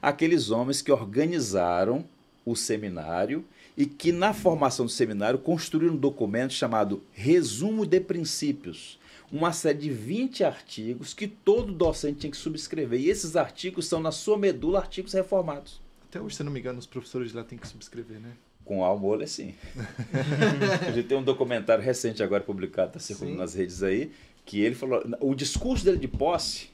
Aqueles 0.00 0.50
homens 0.50 0.80
que 0.80 0.90
organizaram 0.90 2.04
o 2.44 2.56
seminário 2.56 3.44
e 3.82 3.86
que 3.86 4.12
na 4.12 4.32
formação 4.32 4.86
do 4.86 4.92
seminário 4.92 5.40
construíram 5.40 5.94
um 5.94 5.98
documento 5.98 6.52
chamado 6.52 7.02
Resumo 7.10 7.84
de 7.84 7.98
Princípios, 7.98 8.96
uma 9.32 9.52
série 9.52 9.78
de 9.78 9.90
20 9.90 10.44
artigos 10.44 11.12
que 11.12 11.26
todo 11.26 11.72
docente 11.72 12.20
tinha 12.20 12.30
que 12.30 12.36
subscrever. 12.36 13.00
E 13.00 13.10
esses 13.10 13.34
artigos 13.34 13.88
são, 13.88 13.98
na 13.98 14.12
sua 14.12 14.38
medula, 14.38 14.78
artigos 14.78 15.12
reformados. 15.14 15.80
Até 16.08 16.20
hoje, 16.20 16.36
se 16.36 16.44
não 16.44 16.52
me 16.52 16.60
engano, 16.60 16.78
os 16.78 16.86
professores 16.86 17.32
lá 17.32 17.42
têm 17.42 17.58
que 17.58 17.66
subscrever, 17.66 18.20
né? 18.20 18.30
Com 18.64 18.84
almoço, 18.84 19.26
sim. 19.26 19.52
a 20.86 20.92
gente 20.92 21.08
tem 21.08 21.18
um 21.18 21.24
documentário 21.24 21.82
recente 21.82 22.22
agora 22.22 22.44
publicado, 22.44 22.90
está 22.90 23.00
circulando 23.00 23.34
Sim. 23.34 23.40
nas 23.40 23.54
redes 23.54 23.82
aí, 23.82 24.12
que 24.46 24.60
ele 24.60 24.76
falou. 24.76 25.02
O 25.18 25.34
discurso 25.34 25.84
dele 25.84 25.98
de 25.98 26.06
posse, 26.06 26.68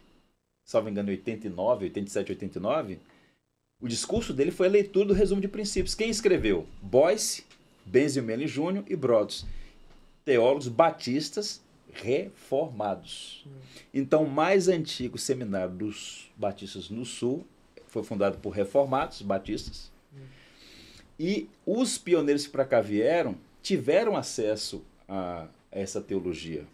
salvo 0.63 0.91
engano, 0.91 1.09
em 1.09 1.13
89, 1.13 1.87
87, 1.87 2.33
89, 2.33 2.99
o 3.81 3.87
discurso 3.87 4.33
dele 4.33 4.51
foi 4.51 4.67
a 4.67 4.71
leitura 4.71 5.07
do 5.07 5.15
resumo 5.15 5.41
de 5.41 5.49
princípios. 5.49 5.95
Quem 5.95 6.11
escreveu? 6.11 6.67
Boyce, 6.83 7.45
Benjamin 7.87 8.27
Mellin 8.27 8.47
Jr. 8.47 8.85
e 8.89 8.97
Broads. 8.97 9.47
Teólogos 10.25 10.69
batistas 10.69 11.63
reformados. 11.93 13.47
Então, 13.95 14.25
o 14.25 14.31
mais 14.31 14.69
antigo 14.69 15.17
seminário 15.17 15.75
dos 15.75 16.31
batistas 16.37 16.91
no 16.91 17.05
Sul 17.05 17.47
foi 17.87 18.03
fundado 18.03 18.39
por 18.39 18.51
reformados 18.51 19.23
batistas. 19.23 19.91
E 21.19 21.49
os 21.65 21.99
pioneiros 21.99 22.47
que 22.47 22.53
para 22.53 22.65
cá 22.65 22.81
vieram 22.81 23.37
tiveram 23.63 24.17
acesso 24.17 24.85
a 25.09 25.49
essa 25.71 26.01
teologia. 26.01 26.67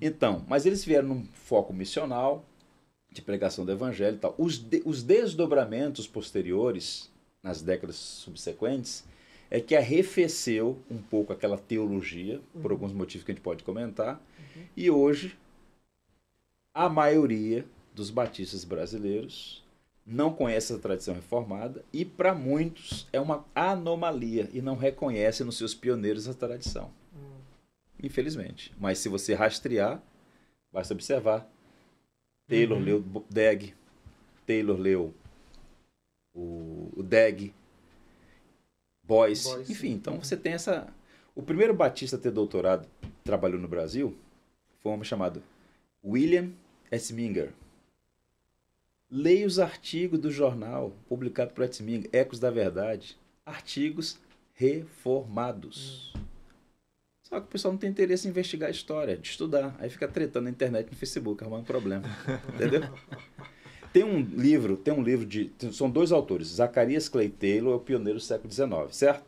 Então, 0.00 0.44
mas 0.48 0.66
eles 0.66 0.84
vieram 0.84 1.08
num 1.08 1.24
foco 1.32 1.72
missional, 1.72 2.44
de 3.16 3.22
pregação 3.22 3.64
do 3.64 3.72
evangelho 3.72 4.16
e 4.16 4.18
tal. 4.20 4.34
Os, 4.38 4.58
de- 4.58 4.82
os 4.84 5.02
desdobramentos 5.02 6.06
posteriores, 6.06 7.10
nas 7.42 7.62
décadas 7.62 7.96
subsequentes, 7.96 9.04
é 9.50 9.60
que 9.60 9.74
arrefeceu 9.76 10.78
um 10.90 10.98
pouco 10.98 11.32
aquela 11.32 11.56
teologia, 11.56 12.40
por 12.60 12.70
alguns 12.70 12.92
motivos 12.92 13.24
que 13.24 13.30
a 13.32 13.34
gente 13.34 13.42
pode 13.42 13.64
comentar, 13.64 14.20
e 14.76 14.90
hoje 14.90 15.36
a 16.74 16.88
maioria 16.88 17.64
dos 17.94 18.10
batistas 18.10 18.64
brasileiros 18.64 19.64
não 20.04 20.32
conhece 20.32 20.72
essa 20.72 20.80
tradição 20.82 21.14
reformada 21.14 21.84
e 21.92 22.04
para 22.04 22.34
muitos 22.34 23.08
é 23.12 23.20
uma 23.20 23.44
anomalia 23.54 24.48
e 24.52 24.60
não 24.60 24.76
reconhece 24.76 25.42
nos 25.42 25.56
seus 25.56 25.74
pioneiros 25.74 26.28
essa 26.28 26.38
tradição. 26.38 26.90
Infelizmente. 28.02 28.72
Mas 28.78 28.98
se 28.98 29.08
você 29.08 29.34
rastrear, 29.34 30.02
basta 30.72 30.92
observar. 30.92 31.50
Taylor 32.48 32.78
leu 32.78 33.00
Bo- 33.00 33.24
Deg, 33.30 33.74
Taylor 34.46 34.78
leu 34.78 35.14
o, 36.34 36.90
o 36.96 37.02
Deg, 37.02 37.52
Boyce, 39.02 39.48
Boyce. 39.48 39.72
enfim, 39.72 39.90
então 39.92 40.18
você 40.18 40.36
tem 40.36 40.52
essa. 40.52 40.86
O 41.34 41.42
primeiro 41.42 41.74
batista 41.74 42.16
a 42.16 42.18
ter 42.18 42.30
doutorado 42.30 42.88
trabalhou 43.24 43.60
no 43.60 43.68
Brasil 43.68 44.16
foi 44.80 44.90
um 44.90 44.94
homem 44.94 45.04
chamado 45.04 45.42
William 46.04 46.50
Esminger. 46.90 47.52
Leia 49.10 49.46
os 49.46 49.58
artigos 49.58 50.18
do 50.18 50.30
jornal 50.30 50.92
publicado 51.08 51.52
por 51.52 51.64
Esminger, 51.64 52.08
Ecos 52.12 52.38
da 52.40 52.50
Verdade. 52.50 53.16
Artigos 53.44 54.18
reformados. 54.54 56.12
Só 57.28 57.40
que 57.40 57.46
o 57.46 57.50
pessoal 57.50 57.72
não 57.72 57.78
tem 57.78 57.90
interesse 57.90 58.28
em 58.28 58.30
investigar 58.30 58.68
a 58.68 58.70
história, 58.70 59.16
de 59.16 59.28
estudar. 59.28 59.74
Aí 59.80 59.90
fica 59.90 60.06
tretando 60.06 60.44
na 60.44 60.50
internet, 60.50 60.88
no 60.88 60.96
Facebook, 60.96 61.42
arrumando 61.42 61.66
problema. 61.66 62.04
Entendeu? 62.54 62.82
Tem 63.92 64.04
um 64.04 64.20
livro, 64.20 64.76
tem 64.76 64.92
um 64.92 65.02
livro 65.02 65.24
de. 65.24 65.50
São 65.72 65.88
dois 65.88 66.12
autores. 66.12 66.48
Zacarias 66.48 67.08
Clay 67.08 67.30
Taylor 67.30 67.72
é 67.72 67.76
o 67.76 67.80
pioneiro 67.80 68.18
do 68.18 68.22
século 68.22 68.52
XIX, 68.52 68.94
certo? 68.94 69.24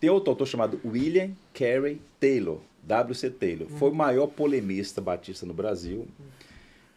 Tem 0.00 0.10
outro 0.10 0.30
autor 0.30 0.44
chamado 0.44 0.80
William 0.84 1.30
Carey 1.54 2.00
Taylor, 2.18 2.58
W.C. 2.82 3.30
Taylor. 3.30 3.68
Foi 3.68 3.90
o 3.90 3.94
maior 3.94 4.26
polemista 4.26 5.00
batista 5.00 5.46
no 5.46 5.54
Brasil. 5.54 6.08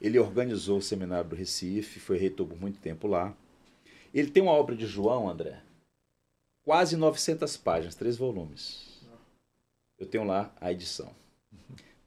Ele 0.02 0.18
organizou 0.18 0.80
o 0.80 0.82
seminário 0.82 1.30
do 1.30 1.36
Recife, 1.36 2.00
foi 2.00 2.18
reitor 2.18 2.48
por 2.48 2.60
muito 2.60 2.80
tempo 2.80 3.08
lá. 3.08 3.38
Ele 4.12 4.32
tem 4.32 4.42
uma 4.42 4.54
obra 4.54 4.76
de 4.76 4.88
João, 4.88 5.30
André, 5.30 5.62
quase 6.64 6.98
900 6.98 7.56
páginas, 7.58 7.94
três 7.94 8.18
volumes. 8.18 8.95
Eu 9.98 10.06
tenho 10.06 10.24
lá 10.24 10.54
a 10.60 10.72
edição. 10.72 11.14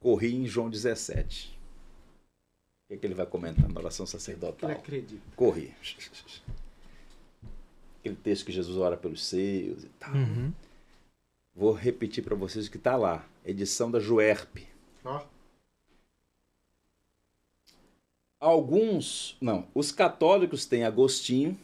Corri 0.01 0.35
em 0.35 0.47
João 0.47 0.71
17. 0.71 1.59
O 2.85 2.89
que, 2.89 2.95
é 2.95 2.97
que 2.97 3.07
ele 3.07 3.15
vai 3.15 3.27
comentar 3.27 3.69
na 3.69 3.81
oração 3.81 4.05
Ele 4.05 4.11
sacerdotal? 4.11 4.71
acredita. 4.71 5.23
Corri. 5.37 5.75
Aquele 8.01 8.17
texto 8.17 8.47
que 8.47 8.53
Jesus 8.53 8.77
ora 8.77 8.97
pelos 8.97 9.25
seus 9.25 9.85
e 9.85 9.89
tal. 9.99 10.15
Uhum. 10.15 10.53
Vou 11.55 11.73
repetir 11.73 12.23
para 12.23 12.37
vocês 12.37 12.67
o 12.67 12.71
que 12.71 12.77
está 12.77 12.97
lá. 12.97 13.27
Edição 13.45 13.91
da 13.91 13.99
Juerp. 13.99 14.59
Ó. 15.05 15.27
Alguns, 18.41 19.37
não, 19.41 19.67
os 19.75 19.91
católicos 19.91 20.65
têm 20.65 20.85
Agostinho 20.85 21.59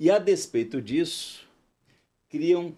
e 0.00 0.10
a 0.10 0.18
despeito 0.18 0.80
disso 0.80 1.46
criam 2.30 2.74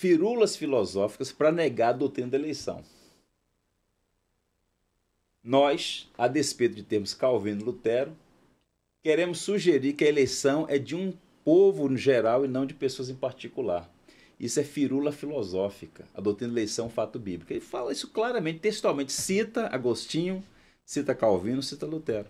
firulas 0.00 0.56
filosóficas 0.56 1.30
para 1.30 1.52
negar 1.52 1.90
a 1.90 1.98
doutrina 1.98 2.30
da 2.30 2.38
eleição. 2.38 2.82
Nós, 5.44 6.10
a 6.16 6.26
despeito 6.26 6.74
de 6.74 6.82
termos 6.82 7.12
Calvino 7.12 7.60
e 7.60 7.64
Lutero, 7.64 8.16
queremos 9.02 9.40
sugerir 9.40 9.92
que 9.92 10.04
a 10.04 10.08
eleição 10.08 10.64
é 10.70 10.78
de 10.78 10.96
um 10.96 11.12
povo 11.44 11.86
no 11.86 11.98
geral 11.98 12.46
e 12.46 12.48
não 12.48 12.64
de 12.64 12.72
pessoas 12.72 13.10
em 13.10 13.14
particular. 13.14 13.92
Isso 14.38 14.58
é 14.58 14.64
firula 14.64 15.12
filosófica. 15.12 16.06
A 16.14 16.20
doutrina 16.22 16.54
da 16.54 16.60
eleição 16.60 16.86
é 16.86 16.88
um 16.88 16.90
fato 16.90 17.18
bíblico. 17.18 17.52
Ele 17.52 17.60
fala 17.60 17.92
isso 17.92 18.08
claramente, 18.08 18.60
textualmente. 18.60 19.12
Cita 19.12 19.66
Agostinho, 19.66 20.42
cita 20.82 21.14
Calvino, 21.14 21.62
cita 21.62 21.84
Lutero. 21.84 22.28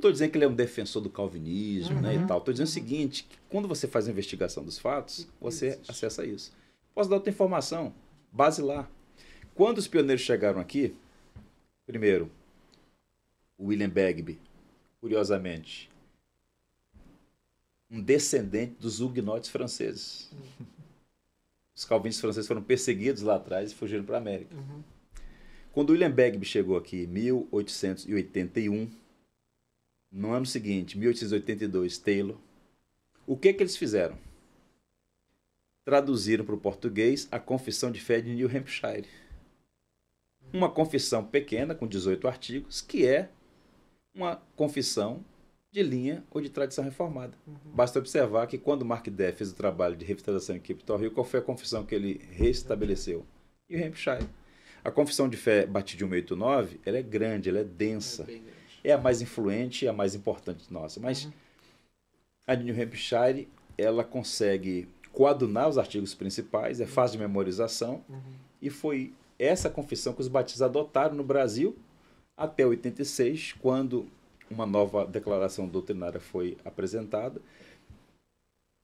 Estou 0.00 0.10
dizendo 0.10 0.30
que 0.30 0.38
ele 0.38 0.46
é 0.46 0.48
um 0.48 0.54
defensor 0.54 1.02
do 1.02 1.10
calvinismo 1.10 2.00
né, 2.00 2.14
e 2.14 2.26
tal. 2.26 2.38
Estou 2.38 2.54
dizendo 2.54 2.68
o 2.68 2.70
seguinte, 2.70 3.26
que 3.28 3.36
quando 3.50 3.68
você 3.68 3.86
faz 3.86 4.08
a 4.08 4.10
investigação 4.10 4.64
dos 4.64 4.78
fatos, 4.78 5.28
você 5.38 5.78
Isso. 5.80 5.90
acessa 5.90 6.24
isso. 6.24 6.52
Posso 6.94 7.10
dar 7.10 7.16
outra 7.16 7.30
informação? 7.30 7.92
Base 8.32 8.62
lá. 8.62 8.88
Quando 9.54 9.76
os 9.76 9.86
pioneiros 9.86 10.22
chegaram 10.22 10.58
aqui, 10.58 10.96
primeiro, 11.86 12.30
o 13.58 13.66
William 13.66 13.90
Bagby, 13.90 14.38
curiosamente, 15.02 15.90
um 17.90 18.00
descendente 18.00 18.76
dos 18.80 19.00
huguenotes 19.00 19.50
franceses. 19.50 20.30
Os 21.74 21.84
calvinistas 21.84 22.22
franceses 22.22 22.48
foram 22.48 22.62
perseguidos 22.62 23.20
lá 23.20 23.36
atrás 23.36 23.72
e 23.72 23.74
fugiram 23.74 24.04
para 24.04 24.16
a 24.16 24.20
América. 24.20 24.54
Uhum. 24.54 24.82
Quando 25.72 25.90
William 25.90 26.10
Bagby 26.10 26.46
chegou 26.46 26.76
aqui 26.76 27.02
em 27.02 27.06
1881, 27.06 28.99
no 30.10 30.32
ano 30.32 30.46
seguinte, 30.46 30.98
1882, 30.98 31.98
Taylor, 31.98 32.36
o 33.26 33.36
que 33.36 33.52
que 33.52 33.62
eles 33.62 33.76
fizeram? 33.76 34.18
Traduziram 35.84 36.44
para 36.44 36.54
o 36.54 36.60
português 36.60 37.28
a 37.30 37.38
Confissão 37.38 37.90
de 37.90 38.00
Fé 38.00 38.20
de 38.20 38.34
New 38.34 38.48
Hampshire. 38.48 39.06
Uma 40.52 40.68
confissão 40.68 41.24
pequena, 41.24 41.74
com 41.74 41.86
18 41.86 42.26
artigos, 42.26 42.80
que 42.80 43.06
é 43.06 43.30
uma 44.12 44.42
confissão 44.56 45.24
de 45.70 45.82
linha 45.82 46.24
ou 46.30 46.40
de 46.40 46.50
tradição 46.50 46.82
reformada. 46.82 47.36
Basta 47.66 48.00
observar 48.00 48.48
que 48.48 48.58
quando 48.58 48.84
Mark 48.84 49.06
Deff 49.08 49.38
fez 49.38 49.52
o 49.52 49.54
trabalho 49.54 49.96
de 49.96 50.04
revitalização 50.04 50.56
em 50.56 50.60
Capitol 50.60 51.00
Hill, 51.00 51.12
qual 51.12 51.24
foi 51.24 51.38
a 51.38 51.42
confissão 51.42 51.86
que 51.86 51.94
ele 51.94 52.20
restabeleceu? 52.32 53.24
New 53.68 53.86
Hampshire. 53.86 54.26
A 54.82 54.90
confissão 54.90 55.28
de 55.28 55.36
fé 55.36 55.66
batida 55.66 55.98
de 55.98 56.04
189, 56.04 56.80
ela 56.84 56.98
é 56.98 57.02
grande, 57.02 57.48
ela 57.48 57.60
é 57.60 57.64
densa. 57.64 58.26
É. 58.28 58.59
É 58.82 58.92
a 58.92 58.98
mais 58.98 59.20
influente 59.20 59.84
e 59.84 59.88
a 59.88 59.92
mais 59.92 60.14
importante 60.14 60.72
nossa. 60.72 60.98
Mas 61.00 61.28
a 62.46 62.54
de 62.54 62.64
New 62.64 62.82
Hampshire, 62.82 63.48
ela 63.76 64.02
consegue 64.02 64.88
coadunar 65.12 65.68
os 65.68 65.78
artigos 65.78 66.14
principais, 66.14 66.80
é 66.80 66.86
fácil 66.86 67.18
de 67.18 67.24
memorização, 67.26 68.02
e 68.62 68.70
foi 68.70 69.12
essa 69.38 69.68
confissão 69.70 70.12
que 70.12 70.20
os 70.20 70.28
batistas 70.28 70.62
adotaram 70.62 71.14
no 71.14 71.24
Brasil 71.24 71.76
até 72.36 72.64
86, 72.66 73.54
quando 73.60 74.06
uma 74.50 74.66
nova 74.66 75.06
declaração 75.06 75.68
doutrinária 75.68 76.20
foi 76.20 76.56
apresentada. 76.64 77.40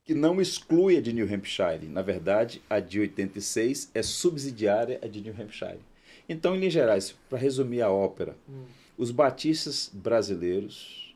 que 0.04 0.14
não 0.14 0.40
exclui 0.40 0.96
a 0.96 1.00
de 1.00 1.12
New 1.12 1.26
Hampshire. 1.26 1.88
Na 1.88 2.00
verdade, 2.00 2.62
a 2.70 2.78
de 2.78 3.00
86 3.00 3.90
é 3.92 4.02
subsidiária 4.02 5.00
à 5.02 5.08
de 5.08 5.20
New 5.20 5.34
Hampshire. 5.36 5.80
Então, 6.28 6.54
em 6.54 6.60
linhas 6.60 6.74
gerais, 6.74 7.14
para 7.28 7.38
resumir 7.38 7.82
a 7.82 7.90
ópera, 7.90 8.36
hum. 8.48 8.66
Os 8.96 9.10
batistas 9.10 9.90
brasileiros, 9.92 11.14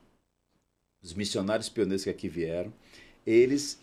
os 1.02 1.14
missionários 1.14 1.68
pioneiros 1.68 2.04
que 2.04 2.10
aqui 2.10 2.28
vieram, 2.28 2.72
eles 3.26 3.80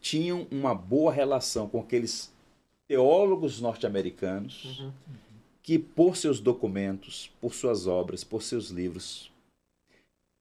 tinham 0.00 0.46
uma 0.50 0.74
boa 0.74 1.12
relação 1.12 1.68
com 1.68 1.80
aqueles 1.80 2.32
teólogos 2.86 3.60
norte-americanos 3.60 4.80
uhum. 4.80 4.92
que, 5.62 5.78
por 5.78 6.16
seus 6.16 6.40
documentos, 6.40 7.30
por 7.40 7.54
suas 7.54 7.86
obras, 7.86 8.22
por 8.22 8.42
seus 8.42 8.68
livros, 8.68 9.32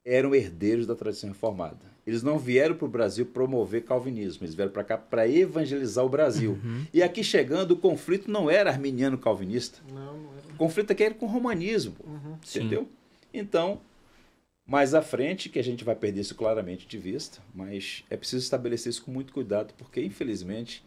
eram 0.06 0.36
herdeiros 0.36 0.86
da 0.86 0.96
tradição 0.96 1.30
reformada. 1.30 1.94
Eles 2.06 2.22
não 2.22 2.38
vieram 2.38 2.76
para 2.76 2.86
o 2.86 2.90
Brasil 2.90 3.26
promover 3.26 3.86
calvinismo, 3.86 4.44
eles 4.44 4.54
vieram 4.54 4.72
para 4.72 4.84
cá 4.84 4.98
para 4.98 5.28
evangelizar 5.28 6.04
o 6.04 6.10
Brasil. 6.10 6.60
Uhum. 6.62 6.86
E 6.94 7.02
aqui 7.02 7.24
chegando, 7.24 7.72
o 7.72 7.78
conflito 7.78 8.30
não 8.30 8.50
era 8.52 8.70
arminiano-calvinista. 8.70 9.80
Não, 9.88 10.18
não 10.18 10.34
era. 10.34 10.43
O 10.54 10.58
conflito 10.58 10.92
aqui 10.92 11.04
era 11.04 11.14
com 11.14 11.26
o 11.26 11.30
romanismo, 11.30 11.96
uhum. 12.04 12.38
entendeu? 12.48 12.84
Sim. 12.84 12.90
Então, 13.34 13.82
mais 14.66 14.94
à 14.94 15.02
frente, 15.02 15.50
que 15.50 15.60
a 15.60 15.64
gente 15.64 15.84
vai 15.84 15.96
perder 15.96 16.22
isso 16.22 16.36
claramente 16.36 16.88
de 16.88 16.98
vista, 16.98 17.42
mas 17.54 18.04
é 18.10 18.16
preciso 18.16 18.44
estabelecer 18.44 18.90
isso 18.92 19.04
com 19.04 19.12
muito 19.12 19.34
cuidado, 19.34 19.74
porque, 19.78 20.02
infelizmente, 20.02 20.84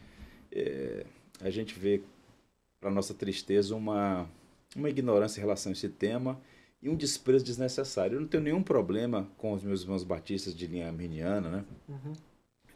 é, 0.51 1.05
a 1.41 1.51
gente 1.51 1.79
vê, 1.79 2.01
para 2.81 2.91
nossa 2.91 3.13
tristeza, 3.13 3.75
uma, 3.75 4.29
uma 4.75 4.89
ignorância 4.89 5.41
em 5.41 5.43
relação 5.43 5.71
a 5.71 5.75
esse 5.75 5.89
tema 5.89 6.41
e 6.83 6.89
um 6.89 6.97
desprezo 6.97 7.45
desnecessário. 7.45 8.17
Eu 8.17 8.21
não 8.21 8.29
tenho 8.29 8.43
nenhum 8.43 8.63
problema 8.63 9.29
com 9.37 9.53
os 9.53 9.63
meus 9.63 9.83
irmãos 9.83 10.05
batistas 10.05 10.55
de 10.55 10.67
linha 10.67 10.87
arminiana, 10.87 11.49
né? 11.51 11.65
Uhum. 11.89 12.13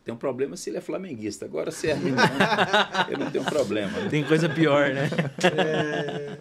Tem 0.04 0.14
um 0.14 0.18
problema 0.18 0.56
se 0.56 0.70
ele 0.70 0.78
é 0.78 0.80
flamenguista. 0.80 1.44
Agora, 1.44 1.70
se 1.70 1.88
é 1.88 1.92
arminiano, 1.92 2.38
eu 3.10 3.18
não 3.18 3.30
tenho 3.30 3.44
problema. 3.44 3.92
Né? 4.00 4.08
Tem 4.08 4.24
coisa 4.24 4.48
pior, 4.48 4.92
né? 4.92 5.08
é... 5.56 6.38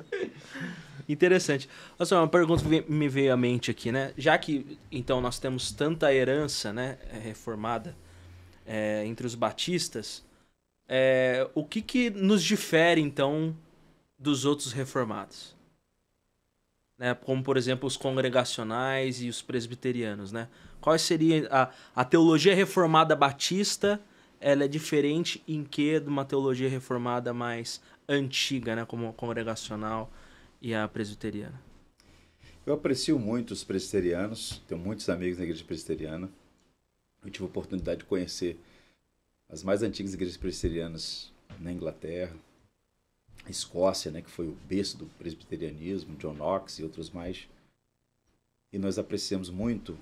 Interessante. 1.10 1.68
Nossa, 1.98 2.16
uma 2.18 2.28
pergunta 2.28 2.64
que 2.64 2.86
me 2.88 3.10
veio 3.10 3.34
à 3.34 3.38
mente 3.38 3.72
aqui, 3.72 3.92
né? 3.92 4.14
Já 4.16 4.38
que, 4.38 4.78
então, 4.92 5.20
nós 5.20 5.40
temos 5.40 5.72
tanta 5.72 6.14
herança 6.14 6.72
né, 6.72 7.00
reformada 7.24 7.96
é, 8.64 9.04
entre 9.08 9.26
os 9.26 9.34
batistas, 9.34 10.24
é, 10.88 11.50
o 11.56 11.66
que, 11.66 11.82
que 11.82 12.12
nos 12.12 12.44
difere, 12.44 13.02
então, 13.02 13.58
dos 14.20 14.46
outros 14.46 14.72
reformados? 14.72 15.56
Né? 16.96 17.16
Como, 17.16 17.42
por 17.42 17.58
exemplo, 17.58 17.88
os 17.88 17.98
congregacionais 17.98 19.20
e 19.20 19.30
os 19.30 19.42
presbiterianos, 19.42 20.32
né? 20.32 20.48
Qual 20.80 20.98
seria 21.00 21.48
a, 21.50 21.72
a 21.96 22.06
teologia 22.06 22.54
reformada 22.54 23.16
batista? 23.16 24.00
Ela 24.40 24.66
é 24.66 24.68
diferente 24.68 25.42
em 25.48 25.64
que 25.64 26.00
de 26.00 26.08
uma 26.08 26.24
teologia 26.24 26.70
reformada 26.70 27.34
mais 27.34 27.82
antiga, 28.08 28.76
né? 28.76 28.86
Como 28.86 29.12
congregacional 29.14 30.12
e 30.62 30.74
a 30.74 30.88
presbiteriana? 30.88 31.62
Eu 32.66 32.74
aprecio 32.74 33.18
muito 33.18 33.52
os 33.52 33.64
presbiterianos, 33.64 34.62
tenho 34.68 34.80
muitos 34.80 35.10
amigos 35.10 35.38
na 35.38 35.44
igreja 35.44 35.64
presbiteriana. 35.64 36.30
Eu 37.24 37.30
tive 37.30 37.46
a 37.46 37.48
oportunidade 37.48 38.00
de 38.00 38.06
conhecer 38.06 38.60
as 39.50 39.64
mais 39.64 39.82
antigas 39.82 40.14
igrejas 40.14 40.38
presbiterianas 40.38 41.32
na 41.60 41.72
Inglaterra, 41.72 42.36
Escócia, 43.48 44.12
né, 44.12 44.22
que 44.22 44.30
foi 44.30 44.48
o 44.48 44.58
berço 44.68 44.98
do 44.98 45.06
presbiterianismo, 45.18 46.16
John 46.18 46.34
Knox 46.34 46.80
e 46.80 46.84
outros 46.84 47.10
mais. 47.10 47.48
E 48.72 48.78
nós 48.78 49.00
apreciamos 49.00 49.50
muito 49.50 49.98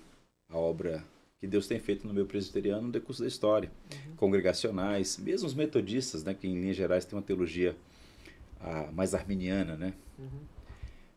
a 0.50 0.58
obra 0.58 1.04
que 1.40 1.48
Deus 1.48 1.68
tem 1.68 1.80
feito 1.80 2.08
no 2.08 2.14
meu 2.14 2.26
presbiteriano 2.26 2.88
no 2.88 2.92
decurso 2.92 3.22
da 3.22 3.28
história. 3.28 3.72
Uhum. 3.94 4.16
Congregacionais, 4.18 5.18
mesmo 5.18 5.48
os 5.48 5.54
metodistas, 5.54 6.24
né, 6.24 6.34
que 6.34 6.48
em 6.48 6.60
linhas 6.60 6.76
gerais 6.76 7.06
têm 7.06 7.18
uma 7.18 7.24
teologia 7.24 7.76
ah, 8.60 8.90
mais 8.92 9.14
arminiana. 9.14 9.78
Né? 9.78 9.94
Uhum. 10.18 10.42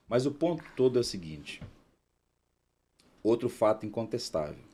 Mas 0.08 0.26
o 0.26 0.32
ponto 0.32 0.64
todo 0.76 0.98
é 0.98 1.00
o 1.00 1.04
seguinte: 1.04 1.62
outro 3.22 3.48
fato 3.48 3.86
incontestável. 3.86 4.70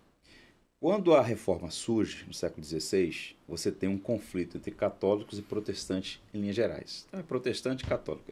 Quando 0.78 1.14
a 1.14 1.22
reforma 1.22 1.70
surge 1.70 2.24
no 2.26 2.34
século 2.34 2.64
XVI, 2.64 3.34
você 3.48 3.72
tem 3.72 3.88
um 3.88 3.98
conflito 3.98 4.58
entre 4.58 4.70
católicos 4.70 5.38
e 5.38 5.42
protestantes 5.42 6.20
em 6.32 6.40
linhas 6.40 6.56
gerais. 6.56 7.06
Então, 7.08 7.20
é 7.20 7.22
protestante 7.22 7.84
e 7.84 7.88
católico, 7.88 8.30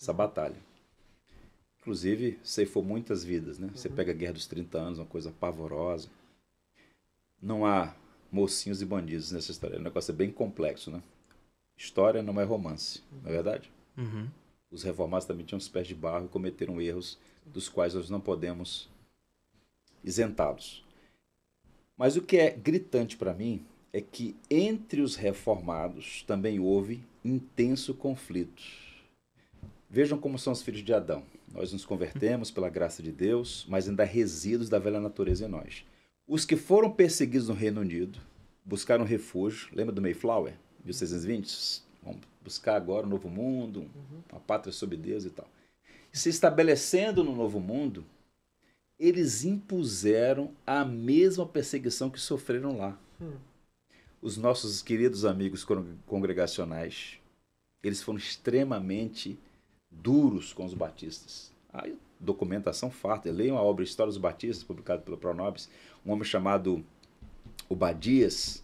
essa 0.00 0.12
batalha. 0.12 0.56
Inclusive, 1.80 2.38
ceifou 2.42 2.82
muitas 2.82 3.24
vidas. 3.24 3.58
Né? 3.58 3.70
Você 3.74 3.88
uhum. 3.88 3.94
pega 3.94 4.12
a 4.12 4.14
Guerra 4.14 4.34
dos 4.34 4.46
30 4.46 4.78
Anos, 4.78 4.98
uma 4.98 5.06
coisa 5.06 5.32
pavorosa. 5.32 6.08
Não 7.40 7.64
há 7.64 7.94
mocinhos 8.30 8.82
e 8.82 8.84
bandidos 8.84 9.32
nessa 9.32 9.50
história. 9.50 9.78
O 9.78 9.82
negócio 9.82 10.12
é 10.12 10.14
bem 10.14 10.30
complexo. 10.30 10.90
Né? 10.90 11.02
História 11.76 12.22
não 12.22 12.40
é 12.40 12.44
romance, 12.44 13.02
não 13.22 13.30
é 13.30 13.32
verdade? 13.32 13.72
Uhum. 13.96 14.28
Os 14.72 14.82
reformados 14.82 15.26
também 15.26 15.44
tinham 15.44 15.58
os 15.58 15.68
pés 15.68 15.86
de 15.86 15.94
barro 15.94 16.24
e 16.24 16.28
cometeram 16.28 16.80
erros 16.80 17.18
dos 17.44 17.68
quais 17.68 17.92
nós 17.92 18.08
não 18.08 18.20
podemos 18.20 18.88
isentá-los. 20.02 20.82
Mas 21.96 22.16
o 22.16 22.22
que 22.22 22.38
é 22.38 22.50
gritante 22.50 23.16
para 23.16 23.34
mim 23.34 23.62
é 23.92 24.00
que 24.00 24.34
entre 24.50 25.02
os 25.02 25.14
reformados 25.14 26.22
também 26.26 26.58
houve 26.58 27.04
intenso 27.22 27.92
conflito. 27.92 28.62
Vejam 29.90 30.18
como 30.18 30.38
são 30.38 30.54
os 30.54 30.62
filhos 30.62 30.82
de 30.82 30.94
Adão. 30.94 31.22
Nós 31.52 31.70
nos 31.70 31.84
convertemos 31.84 32.50
pela 32.50 32.70
graça 32.70 33.02
de 33.02 33.12
Deus, 33.12 33.66
mas 33.68 33.86
ainda 33.86 34.04
há 34.04 34.06
resíduos 34.06 34.70
da 34.70 34.78
velha 34.78 34.98
natureza 34.98 35.44
em 35.44 35.48
nós. 35.48 35.84
Os 36.26 36.46
que 36.46 36.56
foram 36.56 36.90
perseguidos 36.90 37.48
no 37.48 37.54
Reino 37.54 37.82
Unido 37.82 38.18
buscaram 38.64 39.04
refúgio. 39.04 39.68
Lembra 39.74 39.94
do 39.94 40.00
Mayflower, 40.00 40.54
1620? 40.82 41.82
Vamos 42.02 42.31
buscar 42.44 42.76
agora 42.76 43.06
um 43.06 43.10
novo 43.10 43.28
mundo, 43.28 43.90
uma 44.30 44.40
pátria 44.40 44.72
sob 44.72 44.96
Deus 44.96 45.24
e 45.24 45.30
tal. 45.30 45.48
Se 46.12 46.28
estabelecendo 46.28 47.24
no 47.24 47.34
novo 47.34 47.58
mundo, 47.58 48.04
eles 48.98 49.44
impuseram 49.44 50.52
a 50.66 50.84
mesma 50.84 51.46
perseguição 51.46 52.10
que 52.10 52.20
sofreram 52.20 52.76
lá. 52.76 52.98
Hum. 53.20 53.36
Os 54.20 54.36
nossos 54.36 54.82
queridos 54.82 55.24
amigos 55.24 55.66
congregacionais, 56.06 57.18
eles 57.82 58.02
foram 58.02 58.18
extremamente 58.18 59.38
duros 59.90 60.52
com 60.52 60.64
os 60.64 60.74
batistas. 60.74 61.50
A 61.72 61.88
documentação 62.20 62.90
farta. 62.90 63.30
Leiam 63.30 63.58
a 63.58 63.62
obra 63.62 63.82
História 63.82 64.10
dos 64.10 64.18
Batistas, 64.18 64.62
publicada 64.62 65.02
pelo 65.02 65.18
Pronobis. 65.18 65.68
Um 66.06 66.12
homem 66.12 66.24
chamado 66.24 66.84
Obadias 67.68 68.62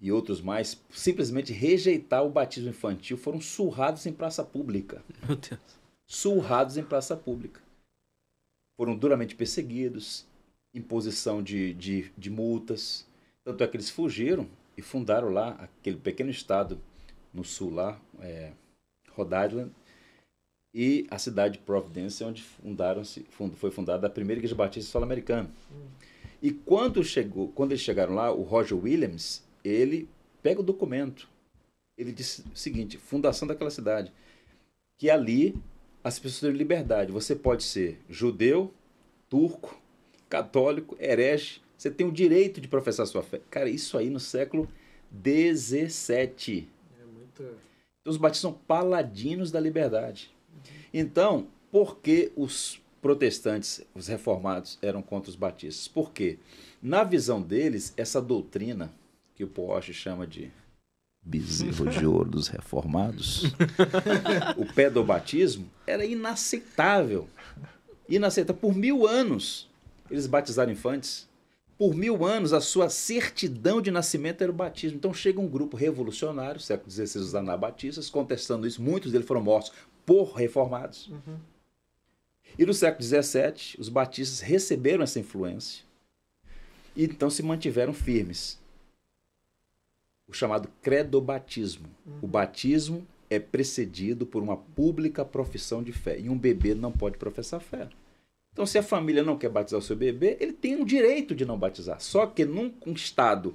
e 0.00 0.12
outros 0.12 0.40
mais 0.40 0.80
simplesmente 0.90 1.52
rejeitar 1.52 2.24
o 2.24 2.30
batismo 2.30 2.70
infantil 2.70 3.16
foram 3.16 3.40
surrados 3.40 4.06
em 4.06 4.12
praça 4.12 4.44
pública. 4.44 5.02
Meu 5.26 5.36
Deus. 5.36 5.60
Surrados 6.06 6.76
em 6.76 6.84
praça 6.84 7.16
pública 7.16 7.60
foram 8.78 8.96
duramente 8.96 9.34
perseguidos, 9.34 10.24
imposição 10.72 11.42
de, 11.42 11.74
de, 11.74 12.12
de 12.16 12.30
multas. 12.30 13.04
Tanto 13.44 13.64
é 13.64 13.66
que 13.66 13.76
eles 13.76 13.90
fugiram 13.90 14.48
e 14.76 14.82
fundaram 14.82 15.30
lá 15.30 15.50
aquele 15.58 15.96
pequeno 15.96 16.30
estado 16.30 16.80
no 17.34 17.42
sul 17.42 17.74
lá, 17.74 18.00
é, 18.20 18.52
Rhode 19.10 19.34
Island, 19.34 19.72
e 20.72 21.06
a 21.10 21.18
cidade 21.18 21.54
de 21.54 21.64
Providence, 21.64 22.22
onde 22.22 22.42
fundaram 22.42 23.02
fund, 23.30 23.56
foi 23.56 23.72
fundada 23.72 24.06
a 24.06 24.10
primeira 24.10 24.38
igreja 24.38 24.54
batista 24.54 24.92
sul-americana. 24.92 25.50
Hum. 25.72 25.88
E 26.40 26.52
quando, 26.52 27.02
chegou, 27.02 27.48
quando 27.48 27.72
eles 27.72 27.82
chegaram 27.82 28.14
lá, 28.14 28.30
o 28.32 28.42
Roger 28.42 28.78
Williams, 28.78 29.42
ele 29.68 30.08
pega 30.42 30.60
o 30.60 30.64
documento. 30.64 31.28
Ele 31.96 32.12
disse 32.12 32.44
o 32.54 32.56
seguinte, 32.56 32.96
fundação 32.96 33.46
daquela 33.46 33.70
cidade, 33.70 34.12
que 34.96 35.10
ali 35.10 35.54
as 36.02 36.18
pessoas 36.18 36.52
têm 36.52 36.58
liberdade. 36.58 37.12
Você 37.12 37.34
pode 37.34 37.64
ser 37.64 38.00
judeu, 38.08 38.72
turco, 39.28 39.80
católico, 40.28 40.96
herege. 41.00 41.60
Você 41.76 41.90
tem 41.90 42.06
o 42.06 42.12
direito 42.12 42.60
de 42.60 42.68
professar 42.68 43.06
sua 43.06 43.22
fé. 43.22 43.40
Cara, 43.50 43.68
isso 43.68 43.98
aí 43.98 44.10
no 44.10 44.20
século 44.20 44.68
XVII. 45.12 46.68
É 47.00 47.04
muito... 47.04 47.42
Então, 47.42 48.12
os 48.12 48.16
batistas 48.16 48.50
são 48.50 48.52
paladinos 48.52 49.50
da 49.50 49.60
liberdade. 49.60 50.34
Então, 50.92 51.48
por 51.70 51.98
que 51.98 52.32
os 52.36 52.80
protestantes, 53.00 53.84
os 53.94 54.08
reformados, 54.08 54.78
eram 54.82 55.02
contra 55.02 55.30
os 55.30 55.36
batistas? 55.36 55.86
Por 55.86 56.12
quê? 56.12 56.38
Na 56.82 57.04
visão 57.04 57.42
deles, 57.42 57.92
essa 57.96 58.20
doutrina, 58.20 58.92
que 59.38 59.44
o 59.44 59.48
Porsche 59.48 59.94
chama 59.94 60.26
de 60.26 60.50
bezerro 61.22 61.88
de 61.88 62.04
ouro 62.04 62.28
dos 62.28 62.48
reformados, 62.48 63.44
o 64.58 64.66
pedobatismo 64.74 65.70
era 65.86 66.04
inaceitável. 66.04 67.28
Inaceitável. 68.08 68.60
Por 68.60 68.74
mil 68.74 69.06
anos 69.06 69.68
eles 70.10 70.26
batizaram 70.26 70.72
infantes. 70.72 71.28
Por 71.78 71.94
mil 71.94 72.26
anos 72.26 72.52
a 72.52 72.60
sua 72.60 72.90
certidão 72.90 73.80
de 73.80 73.92
nascimento 73.92 74.42
era 74.42 74.50
o 74.50 74.54
batismo. 74.54 74.96
Então 74.96 75.14
chega 75.14 75.40
um 75.40 75.46
grupo 75.46 75.76
revolucionário, 75.76 76.60
século 76.60 76.90
XVI, 76.90 77.20
os 77.20 77.34
anabatistas, 77.36 78.10
contestando 78.10 78.66
isso. 78.66 78.82
Muitos 78.82 79.12
deles 79.12 79.28
foram 79.28 79.40
mortos 79.40 79.70
por 80.04 80.32
reformados. 80.32 81.06
Uhum. 81.06 81.38
E 82.58 82.66
no 82.66 82.74
século 82.74 83.04
XVII, 83.04 83.76
os 83.78 83.88
batistas 83.88 84.40
receberam 84.40 85.04
essa 85.04 85.20
influência 85.20 85.84
e 86.96 87.04
então 87.04 87.30
se 87.30 87.44
mantiveram 87.44 87.94
firmes. 87.94 88.57
O 90.28 90.32
chamado 90.32 90.68
credobatismo. 90.82 91.88
O 92.20 92.26
batismo 92.26 93.06
é 93.30 93.38
precedido 93.38 94.26
por 94.26 94.42
uma 94.42 94.56
pública 94.56 95.24
profissão 95.24 95.82
de 95.82 95.92
fé. 95.92 96.18
E 96.18 96.28
um 96.28 96.38
bebê 96.38 96.74
não 96.74 96.92
pode 96.92 97.16
professar 97.16 97.60
fé. 97.60 97.88
Então, 98.52 98.66
se 98.66 98.76
a 98.76 98.82
família 98.82 99.22
não 99.22 99.38
quer 99.38 99.48
batizar 99.48 99.78
o 99.78 99.82
seu 99.82 99.96
bebê, 99.96 100.36
ele 100.40 100.52
tem 100.52 100.80
o 100.80 100.84
direito 100.84 101.34
de 101.34 101.44
não 101.44 101.58
batizar. 101.58 102.00
Só 102.00 102.26
que 102.26 102.44
num 102.44 102.72
estado 102.92 103.54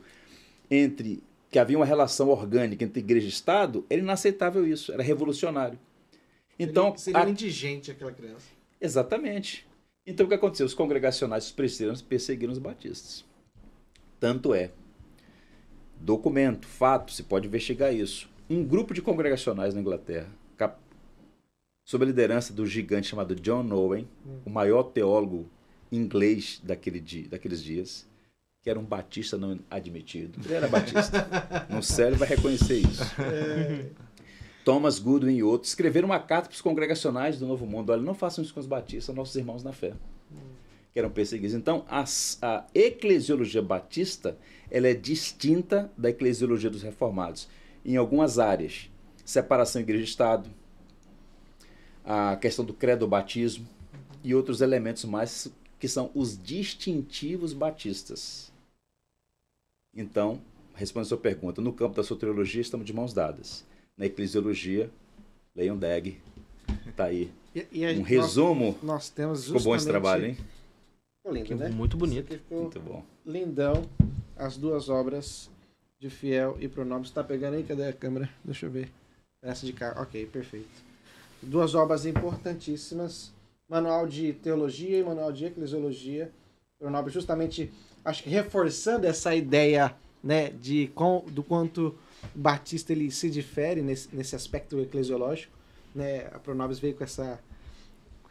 entre 0.69 1.21
que 1.53 1.59
havia 1.59 1.77
uma 1.77 1.85
relação 1.85 2.29
orgânica 2.29 2.83
entre 2.83 2.99
igreja 2.99 3.27
e 3.27 3.29
Estado, 3.29 3.85
era 3.87 4.01
inaceitável 4.01 4.65
isso, 4.65 4.91
era 4.91 5.03
revolucionário. 5.03 5.77
Então, 6.57 6.97
seria, 6.97 7.19
seria 7.19 7.27
a... 7.27 7.29
indigente 7.29 7.91
aquela 7.91 8.11
criança. 8.11 8.47
Exatamente. 8.81 9.67
Então, 10.05 10.25
o 10.25 10.29
que 10.29 10.33
aconteceu? 10.33 10.65
Os 10.65 10.73
congregacionais, 10.73 11.45
os 11.45 11.51
presbiterianos, 11.51 12.01
perseguiram 12.01 12.51
os 12.51 12.57
batistas. 12.57 13.23
Tanto 14.19 14.51
é, 14.51 14.71
documento, 16.03 16.67
fato, 16.67 17.11
se 17.11 17.23
pode 17.23 17.47
investigar 17.47 17.93
isso. 17.93 18.29
Um 18.49 18.63
grupo 18.63 18.93
de 18.93 19.01
congregacionais 19.01 19.73
na 19.73 19.79
Inglaterra, 19.79 20.27
cap... 20.57 20.77
sob 21.85 22.03
a 22.03 22.07
liderança 22.07 22.53
do 22.53 22.65
gigante 22.65 23.07
chamado 23.07 23.35
John 23.35 23.71
Owen, 23.71 24.07
hum. 24.25 24.39
o 24.45 24.49
maior 24.49 24.83
teólogo 24.83 25.49
inglês 25.91 26.59
daquele 26.63 26.99
dia, 26.99 27.29
daqueles 27.29 27.63
dias, 27.63 28.05
que 28.61 28.69
era 28.69 28.79
um 28.79 28.83
batista 28.83 29.37
não 29.37 29.59
admitido. 29.69 30.39
Ele 30.43 30.53
era 30.53 30.67
batista. 30.67 31.27
no 31.69 31.81
céu 31.81 32.07
ele 32.07 32.17
vai 32.17 32.27
reconhecer 32.27 32.79
isso. 32.79 33.03
É. 33.21 33.89
Thomas 34.63 34.99
Goodwin 34.99 35.35
e 35.35 35.43
outros 35.43 35.71
escreveram 35.71 36.07
uma 36.07 36.19
carta 36.19 36.47
para 36.47 36.55
os 36.55 36.61
congregacionais 36.61 37.37
do 37.37 37.45
Novo 37.45 37.65
Mundo. 37.65 37.91
Olha, 37.91 38.01
não 38.01 38.13
façam 38.13 38.43
isso 38.43 38.53
com 38.53 38.59
os 38.59 38.65
batistas, 38.65 39.13
nossos 39.13 39.35
irmãos 39.35 39.63
na 39.63 39.73
fé. 39.73 39.93
Que 40.93 40.99
eram 40.99 41.09
perseguidos. 41.09 41.55
Então, 41.55 41.85
a, 41.89 42.03
a 42.41 42.65
eclesiologia 42.73 43.61
batista 43.61 44.37
ela 44.69 44.87
é 44.87 44.93
distinta 44.93 45.91
da 45.97 46.09
eclesiologia 46.09 46.69
dos 46.69 46.81
reformados 46.81 47.47
em 47.85 47.97
algumas 47.97 48.39
áreas. 48.39 48.89
Separação 49.25 49.81
igreja 49.81 50.03
Estado, 50.03 50.49
a 52.03 52.35
questão 52.35 52.65
do 52.65 52.73
credo 52.73 53.07
batismo 53.07 53.67
e 54.23 54.35
outros 54.35 54.61
elementos 54.61 55.05
mais 55.05 55.51
que 55.79 55.87
são 55.87 56.09
os 56.13 56.41
distintivos 56.41 57.53
batistas. 57.53 58.51
Então, 59.95 60.41
respondendo 60.75 61.05
a 61.05 61.09
sua 61.09 61.17
pergunta, 61.17 61.61
no 61.61 61.73
campo 61.73 61.95
da 61.95 62.03
soteriologia 62.03 62.61
estamos 62.61 62.85
de 62.85 62.93
mãos 62.93 63.13
dadas. 63.13 63.65
Na 63.97 64.05
eclesiologia, 64.05 64.89
leiam 65.55 65.77
Deg. 65.77 66.19
Está 66.87 67.05
aí. 67.05 67.31
E, 67.53 67.67
e 67.71 67.85
um 67.99 68.01
resumo. 68.01 68.77
Nós, 68.81 69.09
temos. 69.09 69.45
Ficou 69.45 69.61
bom 69.61 69.75
esse 69.75 69.85
trabalho, 69.85 70.27
hein? 70.27 70.37
Lindo, 71.25 71.55
né? 71.55 71.69
Muito 71.69 71.95
bonito. 71.95 72.39
Muito 72.51 72.79
bom. 72.79 73.03
Lindão. 73.25 73.85
As 74.35 74.57
duas 74.57 74.89
obras 74.89 75.49
de 75.99 76.09
Fiel 76.09 76.57
e 76.59 76.67
Pronomes. 76.67 77.07
Está 77.07 77.23
pegando 77.23 77.55
aí? 77.55 77.63
Cadê 77.63 77.87
a 77.87 77.93
câmera? 77.93 78.29
Deixa 78.43 78.65
eu 78.65 78.71
ver. 78.71 78.91
Essa 79.41 79.65
de 79.65 79.73
cá. 79.73 79.95
Ok, 80.01 80.25
perfeito. 80.25 80.83
Duas 81.41 81.75
obras 81.75 82.05
importantíssimas. 82.05 83.31
Manual 83.69 84.05
de 84.05 84.33
Teologia 84.33 84.99
e 84.99 85.03
Manual 85.03 85.31
de 85.31 85.45
Eclesiologia. 85.45 86.29
Pronomes 86.77 87.13
justamente 87.13 87.71
acho 88.03 88.23
que 88.23 88.29
reforçando 88.29 89.07
essa 89.07 89.33
ideia 89.33 89.95
né, 90.23 90.49
de 90.49 90.87
com, 90.93 91.23
do 91.29 91.41
quanto 91.41 91.95
o 92.35 92.39
Batista 92.39 92.91
ele 92.91 93.09
se 93.11 93.29
difere 93.29 93.81
nesse, 93.81 94.13
nesse 94.13 94.35
aspecto 94.35 94.79
eclesiológico. 94.79 95.53
Né? 95.95 96.27
A 96.33 96.39
Pronobis 96.39 96.79
veio 96.79 96.95
com, 96.95 97.03
essa, 97.03 97.39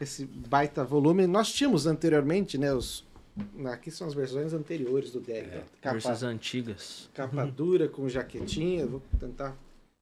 esse 0.03 0.25
baita 0.25 0.83
volume. 0.83 1.25
Nós 1.27 1.51
tínhamos 1.51 1.87
anteriormente, 1.87 2.57
né, 2.57 2.73
os, 2.73 3.05
aqui 3.65 3.89
são 3.89 4.07
as 4.07 4.13
versões 4.13 4.53
anteriores 4.53 5.11
do 5.11 5.19
deck. 5.19 5.49
É, 5.49 5.63
capa, 5.81 5.93
versões 5.93 6.23
antigas. 6.23 7.09
Capa 7.13 7.45
dura 7.45 7.87
com 7.87 8.07
jaquetinha. 8.07 8.85
Vou 8.85 9.01
tentar 9.19 9.55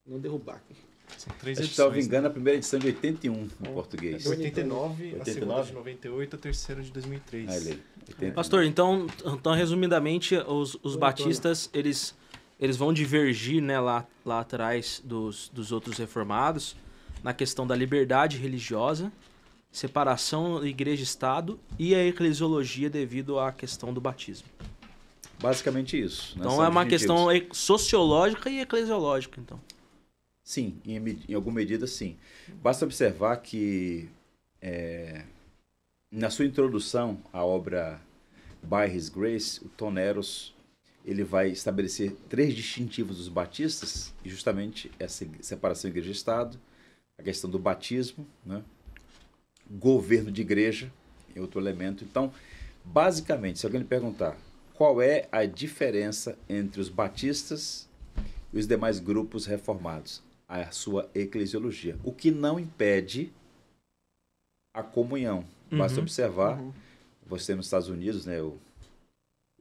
não 0.06 0.20
derrubar 0.20 0.56
aqui. 0.58 0.76
São 1.18 1.34
três 1.40 1.58
edições. 1.60 1.72
Estava 1.72 2.00
engano, 2.00 2.24
né? 2.24 2.28
a 2.30 2.32
primeira 2.32 2.58
edição 2.58 2.80
de 2.80 2.88
81 2.88 3.34
em 3.34 3.50
oh, 3.68 3.74
português. 3.74 4.26
89, 4.26 5.04
89, 5.16 5.22
a 5.22 5.26
segunda 5.34 5.64
de 5.64 5.74
98, 5.74 6.36
a 6.36 6.40
terceira 6.40 6.82
de 6.82 6.92
2003. 6.92 7.50
Ah, 7.50 7.58
ele, 7.58 8.32
Pastor, 8.32 8.64
então, 8.64 9.08
então 9.26 9.54
resumidamente, 9.54 10.36
os, 10.36 10.78
os 10.82 10.96
batistas, 10.96 11.70
eles, 11.74 12.16
eles 12.60 12.78
vão 12.78 12.92
divergir 12.92 13.62
né, 13.62 13.80
lá, 13.80 14.06
lá 14.26 14.40
atrás 14.40 15.02
dos, 15.04 15.50
dos 15.50 15.72
outros 15.72 15.98
reformados 15.98 16.76
na 17.24 17.34
questão 17.34 17.68
da 17.68 17.76
liberdade 17.76 18.38
religiosa, 18.38 19.12
separação 19.72 20.66
igreja-estado 20.66 21.60
e 21.80 21.96
a 21.96 22.06
eclesiologia 22.06 22.90
devido 22.90 23.40
à 23.40 23.52
questão 23.52 23.94
do 23.94 24.02
batismo. 24.02 24.48
Basicamente 25.40 26.00
isso. 26.00 26.36
Né? 26.36 26.42
Então 26.42 26.58
São 26.58 26.66
é 26.66 26.68
uma 26.68 26.86
questão 26.86 27.28
sociológica 27.52 28.50
e 28.50 28.60
eclesiológica, 28.60 29.40
então. 29.40 29.60
Sim, 30.44 30.80
em, 30.86 30.98
em 31.30 31.34
alguma 31.34 31.56
medida 31.56 31.88
sim. 31.88 32.18
Basta 32.62 32.86
observar 32.86 33.38
que 33.38 34.10
é, 34.62 35.24
na 36.12 36.30
sua 36.30 36.46
introdução 36.46 37.20
à 37.32 37.44
obra 37.44 38.02
By 38.62 38.96
His 38.96 39.10
Grace, 39.10 39.64
o 39.64 39.70
Tom 39.70 39.98
Eros 39.98 40.54
ele 41.04 41.24
vai 41.24 41.50
estabelecer 41.50 42.16
três 42.30 42.54
distintivos 42.54 43.18
dos 43.18 43.28
batistas, 43.28 44.14
e 44.24 44.30
justamente 44.30 44.92
essa 45.00 45.26
separação 45.42 45.90
igreja-estado, 45.90 46.60
a 47.18 47.24
questão 47.24 47.50
do 47.50 47.58
batismo, 47.58 48.28
né? 48.46 48.64
Governo 49.80 50.32
de 50.32 50.42
igreja, 50.42 50.92
é 51.36 51.42
outro 51.42 51.60
elemento. 51.60 52.04
Então, 52.04 52.32
basicamente, 52.84 53.60
se 53.60 53.66
alguém 53.66 53.82
lhe 53.82 53.88
perguntar 53.88 54.38
qual 54.74 55.02
é 55.02 55.28
a 55.32 55.46
diferença 55.46 56.38
entre 56.50 56.82
os 56.82 56.90
batistas 56.90 57.88
e 58.52 58.60
os 58.60 58.68
demais 58.68 59.00
grupos 59.00 59.46
reformados, 59.46 60.22
a 60.48 60.70
sua 60.72 61.10
eclesiologia. 61.16 61.98
O 62.04 62.12
que 62.12 62.32
não 62.32 62.60
impede 62.60 63.32
a 64.74 64.84
comunhão. 64.84 65.46
Basta 65.72 65.98
uhum, 65.98 66.04
observar, 66.04 66.60
uhum. 66.60 66.74
você 67.26 67.56
nos 67.56 67.68
Estados 67.68 67.88
Unidos, 67.88 68.26
né, 68.26 68.42
o 68.42 68.58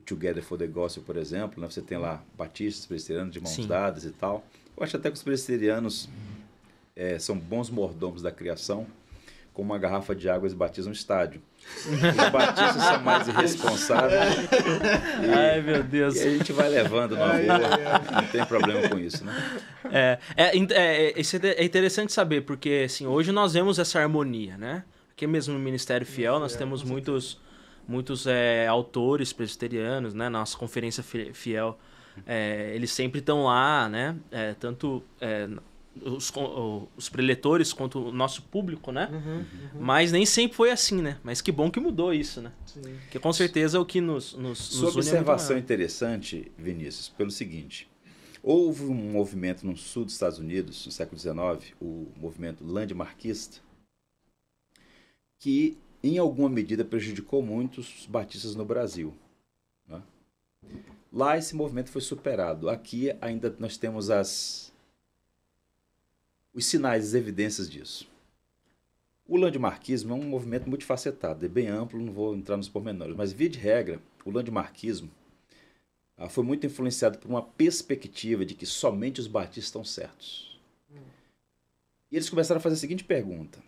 Together 0.05 0.43
for 0.43 0.59
the 0.59 0.67
Gospel, 0.67 1.05
por 1.05 1.17
exemplo, 1.17 1.61
né, 1.61 1.71
você 1.71 1.81
tem 1.81 1.99
lá 1.99 2.25
batistas, 2.37 2.87
presbiterianos 2.87 3.33
de 3.33 3.41
mãos 3.41 3.55
Sim. 3.55 3.67
dadas 3.67 4.05
e 4.05 4.11
tal. 4.11 4.45
Eu 4.77 4.83
acho 4.83 4.97
até 4.97 5.09
que 5.11 5.17
os 5.17 5.23
presbiterianos 5.23 6.09
é, 6.97 7.19
são 7.19 7.39
bons 7.39 7.71
mordomos 7.71 8.23
da 8.23 8.33
criação, 8.33 8.87
com 9.53 9.63
uma 9.63 9.79
garrafa 9.79 10.15
de 10.15 10.29
água 10.29 10.47
eles 10.47 10.55
batizam 10.55 10.91
um 10.91 10.93
estádio. 10.93 11.43
Os 11.87 12.31
batistas 12.31 12.83
são 12.83 13.03
mais 13.03 13.29
irresponsáveis. 13.29 14.35
E, 15.23 15.31
Ai, 15.35 15.61
meu 15.61 15.83
Deus. 15.83 16.17
E 16.17 16.27
a 16.27 16.31
gente 16.31 16.53
vai 16.53 16.69
levando 16.69 17.17
na 17.17 17.27
rua, 17.27 18.23
não 18.23 18.29
tem 18.29 18.45
problema 18.47 18.89
com 18.89 18.99
isso, 18.99 19.25
né? 19.25 19.61
É, 19.91 20.19
é, 20.37 20.57
é, 20.57 21.21
isso 21.21 21.37
é 21.37 21.65
interessante 21.65 22.13
saber, 22.13 22.43
porque 22.43 22.85
assim, 22.87 23.07
hoje 23.07 23.33
nós 23.33 23.53
vemos 23.53 23.79
essa 23.79 24.01
harmonia, 24.01 24.57
né? 24.57 24.85
Aqui 25.13 25.27
mesmo 25.27 25.55
no 25.55 25.61
Ministério 25.61 26.07
Fiel 26.07 26.39
nós 26.39 26.55
temos 26.55 26.83
muitos, 26.83 27.39
muitos 27.87 28.27
é, 28.27 28.67
autores 28.67 29.33
presbiterianos, 29.33 30.15
né? 30.15 30.29
Nossa 30.29 30.57
conferência 30.57 31.03
fiel, 31.03 31.79
é, 32.27 32.73
eles 32.75 32.91
sempre 32.93 33.21
estão 33.21 33.45
lá, 33.45 33.89
né? 33.89 34.17
É, 34.31 34.55
tanto 34.55 35.03
é, 35.21 35.49
os, 36.03 36.33
os 36.97 37.09
preletores 37.09 37.73
quanto 37.73 38.09
o 38.09 38.13
nosso 38.13 38.43
público, 38.43 38.93
né? 38.93 39.09
Uhum, 39.11 39.37
uhum. 39.39 39.81
Mas 39.81 40.13
nem 40.13 40.25
sempre 40.25 40.57
foi 40.57 40.71
assim, 40.71 41.03
né? 41.03 41.19
Mas 41.23 41.41
que 41.41 41.51
bom 41.51 41.71
que 41.71 41.81
mudou 41.81 42.13
isso, 42.15 42.41
né? 42.41 42.53
Sim. 42.65 42.97
Que 43.11 43.19
com 43.19 43.33
certeza 43.33 43.77
é 43.77 43.81
o 43.81 43.85
que 43.85 44.01
nos, 44.01 44.35
nos, 44.35 44.59
Sua 44.59 44.87
nos 44.87 44.97
observação 44.97 45.59
interessante, 45.59 46.51
Vinícius, 46.57 47.09
pelo 47.09 47.31
seguinte. 47.31 47.89
Houve 48.43 48.85
um 48.85 48.95
movimento 48.95 49.67
no 49.67 49.77
sul 49.77 50.05
dos 50.05 50.15
Estados 50.15 50.39
Unidos, 50.39 50.87
no 50.87 50.93
século 50.93 51.19
XIX, 51.19 51.75
o 51.81 52.07
movimento 52.17 52.65
landmarquista, 52.65 53.59
que 55.39 55.77
em 56.03 56.17
alguma 56.17 56.49
medida 56.49 56.85
prejudicou 56.85 57.43
muito 57.43 57.79
os 57.79 58.07
batistas 58.07 58.55
no 58.55 58.65
Brasil. 58.65 59.15
Né? 59.87 60.03
Lá 61.13 61.37
esse 61.37 61.55
movimento 61.55 61.91
foi 61.91 62.01
superado. 62.01 62.71
Aqui 62.71 63.15
ainda 63.21 63.55
nós 63.59 63.77
temos 63.77 64.09
as 64.09 64.70
os 66.53 66.67
sinais, 66.67 67.09
as 67.09 67.15
evidências 67.15 67.69
disso. 67.69 68.09
O 69.27 69.37
landmarquismo 69.37 70.13
é 70.13 70.17
um 70.17 70.25
movimento 70.25 70.69
multifacetado, 70.69 71.45
é 71.45 71.49
bem 71.49 71.69
amplo, 71.69 72.01
não 72.01 72.13
vou 72.13 72.35
entrar 72.35 72.57
nos 72.57 72.69
pormenores, 72.69 73.17
mas 73.17 73.33
via 73.33 73.49
de 73.49 73.59
regra, 73.59 74.03
o 74.25 74.31
landmarquismo 74.31 75.11
ah, 76.17 76.29
foi 76.29 76.45
muito 76.45 76.67
influenciado 76.67 77.19
por 77.19 77.29
uma 77.29 77.43
perspectiva 77.43 78.45
de 78.45 78.55
que 78.55 78.67
somente 78.67 79.21
os 79.21 79.27
batistas 79.27 79.65
estão 79.65 79.85
certos. 79.85 80.61
E 82.11 82.17
eles 82.17 82.29
começaram 82.29 82.59
a 82.59 82.63
fazer 82.63 82.75
a 82.75 82.79
seguinte 82.79 83.05
pergunta: 83.05 83.63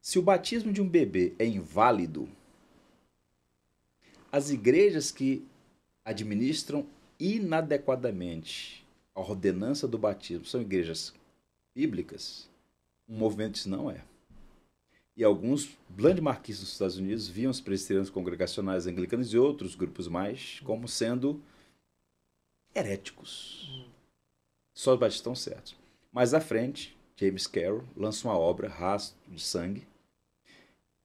se 0.00 0.18
o 0.18 0.22
batismo 0.22 0.72
de 0.72 0.82
um 0.82 0.88
bebê 0.88 1.34
é 1.38 1.46
inválido, 1.46 2.28
as 4.30 4.50
igrejas 4.50 5.10
que 5.10 5.46
administram 6.04 6.86
inadequadamente 7.18 8.84
a 9.14 9.20
ordenança 9.20 9.88
do 9.88 9.96
batismo 9.96 10.44
são 10.44 10.60
igrejas 10.60 11.14
bíblicas, 11.76 12.48
um 13.06 13.18
movimento 13.18 13.52
disse 13.52 13.68
não 13.68 13.90
é. 13.90 14.02
E 15.14 15.22
alguns 15.22 15.76
landmarquistas 15.98 16.64
dos 16.64 16.72
Estados 16.72 16.96
Unidos 16.96 17.28
viam 17.28 17.50
os 17.50 17.60
presbiterianos 17.60 18.08
congregacionais 18.08 18.86
anglicanos 18.86 19.34
e 19.34 19.36
outros 19.38 19.74
grupos 19.74 20.08
mais 20.08 20.58
como 20.60 20.88
sendo 20.88 21.38
heréticos. 22.74 23.86
Só 24.72 24.94
os 24.94 24.98
batistas 24.98 25.20
estão 25.20 25.34
certos. 25.34 25.76
Mais 26.10 26.32
à 26.32 26.40
frente, 26.40 26.96
James 27.14 27.46
Carroll 27.46 27.84
lança 27.94 28.26
uma 28.26 28.38
obra, 28.38 28.68
Rastro 28.68 29.18
de 29.28 29.40
Sangue, 29.40 29.86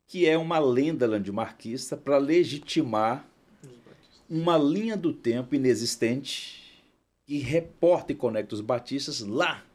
que 0.08 0.26
é 0.26 0.38
uma 0.38 0.60
lenda 0.60 1.06
landmarquista 1.06 1.98
para 1.98 2.18
legitimar 2.18 3.28
uma 4.30 4.58
linha 4.58 4.96
do 4.96 5.14
tempo 5.14 5.54
inexistente 5.54 6.82
que 7.26 7.40
reporta 7.40 8.14
e 8.14 8.16
conecta 8.16 8.56
os 8.56 8.62
batistas 8.62 9.20
lá 9.20 9.66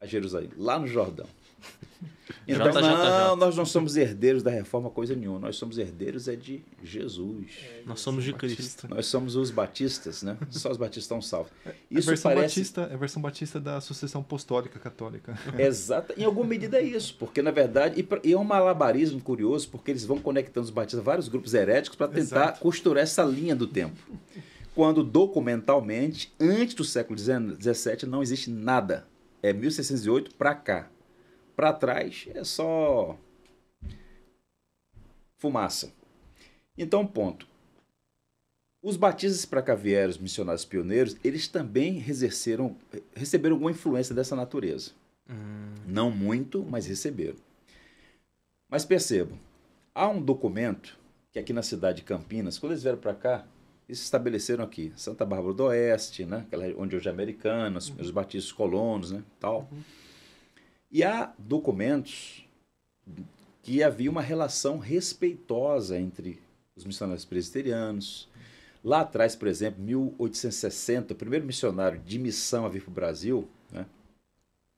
a 0.00 0.06
Jerusalém, 0.06 0.50
lá 0.56 0.78
no 0.78 0.86
Jordão. 0.86 1.26
Então, 2.48 2.80
não, 2.80 3.36
nós 3.36 3.56
não 3.56 3.64
somos 3.64 3.96
herdeiros 3.96 4.40
da 4.40 4.50
reforma 4.50 4.88
coisa 4.88 5.16
nenhuma. 5.16 5.40
Nós 5.40 5.56
somos 5.56 5.78
herdeiros 5.78 6.28
é 6.28 6.36
de 6.36 6.62
Jesus. 6.82 7.46
Nós 7.84 8.00
somos 8.00 8.22
de. 8.22 8.32
Cristo. 8.32 8.88
Nós 8.88 9.06
somos 9.06 9.34
os 9.34 9.50
batistas, 9.50 10.22
né? 10.22 10.36
Só 10.50 10.70
os 10.70 10.76
batistas 10.76 11.04
estão 11.04 11.20
salvos. 11.20 11.52
É 11.64 11.70
a 11.70 11.74
Isso 11.90 12.08
versão 12.08 12.30
parece 12.30 12.60
batista, 12.60 12.80
é 12.82 12.94
a 12.94 12.96
versão 12.96 13.22
batista 13.22 13.60
da 13.60 13.80
sucessão 13.80 14.20
apostólica 14.20 14.78
católica. 14.78 15.36
exata, 15.58 16.14
em 16.16 16.24
alguma 16.24 16.46
medida 16.46 16.78
é 16.78 16.84
isso, 16.84 17.16
porque 17.18 17.42
na 17.42 17.50
verdade 17.50 18.00
e, 18.00 18.32
é 18.32 18.36
um 18.36 18.44
malabarismo 18.44 19.20
curioso, 19.20 19.68
porque 19.68 19.90
eles 19.90 20.04
vão 20.04 20.18
conectando 20.18 20.64
os 20.64 20.70
batistas 20.70 21.00
a 21.00 21.04
vários 21.04 21.28
grupos 21.28 21.52
heréticos 21.52 21.96
para 21.96 22.08
tentar 22.08 22.20
Exato. 22.20 22.60
costurar 22.60 23.02
essa 23.02 23.24
linha 23.24 23.56
do 23.56 23.66
tempo. 23.66 23.96
Quando 24.74 25.02
documentalmente, 25.02 26.32
antes 26.38 26.74
do 26.74 26.84
século 26.84 27.18
XVII, 27.18 28.06
não 28.06 28.22
existe 28.22 28.50
nada. 28.50 29.06
É 29.42 29.52
1608 29.52 30.34
para 30.34 30.54
cá. 30.54 30.90
Para 31.54 31.72
trás 31.72 32.28
é 32.34 32.44
só 32.44 33.16
fumaça. 35.38 35.92
Então, 36.76 37.06
ponto. 37.06 37.46
Os 38.82 38.96
batistas 38.96 39.44
para 39.44 39.62
cá 39.62 39.74
vieram, 39.74 40.10
os 40.10 40.18
missionários 40.18 40.64
pioneiros, 40.64 41.16
eles 41.24 41.48
também 41.48 41.98
exerceram, 42.08 42.76
receberam 43.14 43.56
alguma 43.56 43.70
influência 43.70 44.14
dessa 44.14 44.36
natureza. 44.36 44.92
Hum, 45.28 45.74
Não 45.86 46.10
muito, 46.10 46.62
mas 46.62 46.86
receberam. 46.86 47.36
Mas 48.68 48.84
percebam, 48.84 49.38
há 49.94 50.08
um 50.08 50.20
documento 50.20 50.96
que 51.32 51.38
aqui 51.38 51.52
na 51.52 51.62
cidade 51.62 51.98
de 51.98 52.04
Campinas, 52.04 52.58
quando 52.58 52.72
eles 52.72 52.82
vieram 52.82 52.98
para 52.98 53.14
cá, 53.14 53.46
eles 53.88 53.98
se 53.98 54.04
estabeleceram 54.04 54.64
aqui, 54.64 54.92
Santa 54.96 55.24
Bárbara 55.24 55.54
do 55.54 55.64
Oeste, 55.64 56.24
né? 56.24 56.38
Aquela, 56.38 56.66
onde 56.76 56.96
hoje 56.96 57.08
é 57.08 57.12
americana, 57.12 57.78
os, 57.78 57.90
os 57.98 58.10
batistas 58.10 58.52
colonos, 58.52 59.12
né? 59.12 59.22
Tal. 59.38 59.68
E 60.90 61.04
há 61.04 61.32
documentos 61.38 62.44
que 63.62 63.82
havia 63.82 64.10
uma 64.10 64.22
relação 64.22 64.78
respeitosa 64.78 65.98
entre 65.98 66.40
os 66.74 66.84
missionários 66.84 67.24
presbiterianos. 67.24 68.28
Lá 68.82 69.00
atrás, 69.00 69.34
por 69.34 69.48
exemplo, 69.48 69.82
1860, 69.82 71.14
o 71.14 71.16
primeiro 71.16 71.44
missionário 71.44 72.00
de 72.00 72.18
missão 72.18 72.64
a 72.64 72.68
vir 72.68 72.82
para 72.82 72.90
o 72.90 72.94
Brasil, 72.94 73.48
né? 73.72 73.86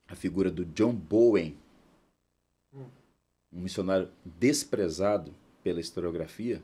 a 0.07 0.15
figura 0.15 0.51
do 0.51 0.65
John 0.65 0.95
Bowen, 0.95 1.57
um 3.53 3.61
missionário 3.61 4.09
desprezado 4.25 5.35
pela 5.63 5.81
historiografia. 5.81 6.63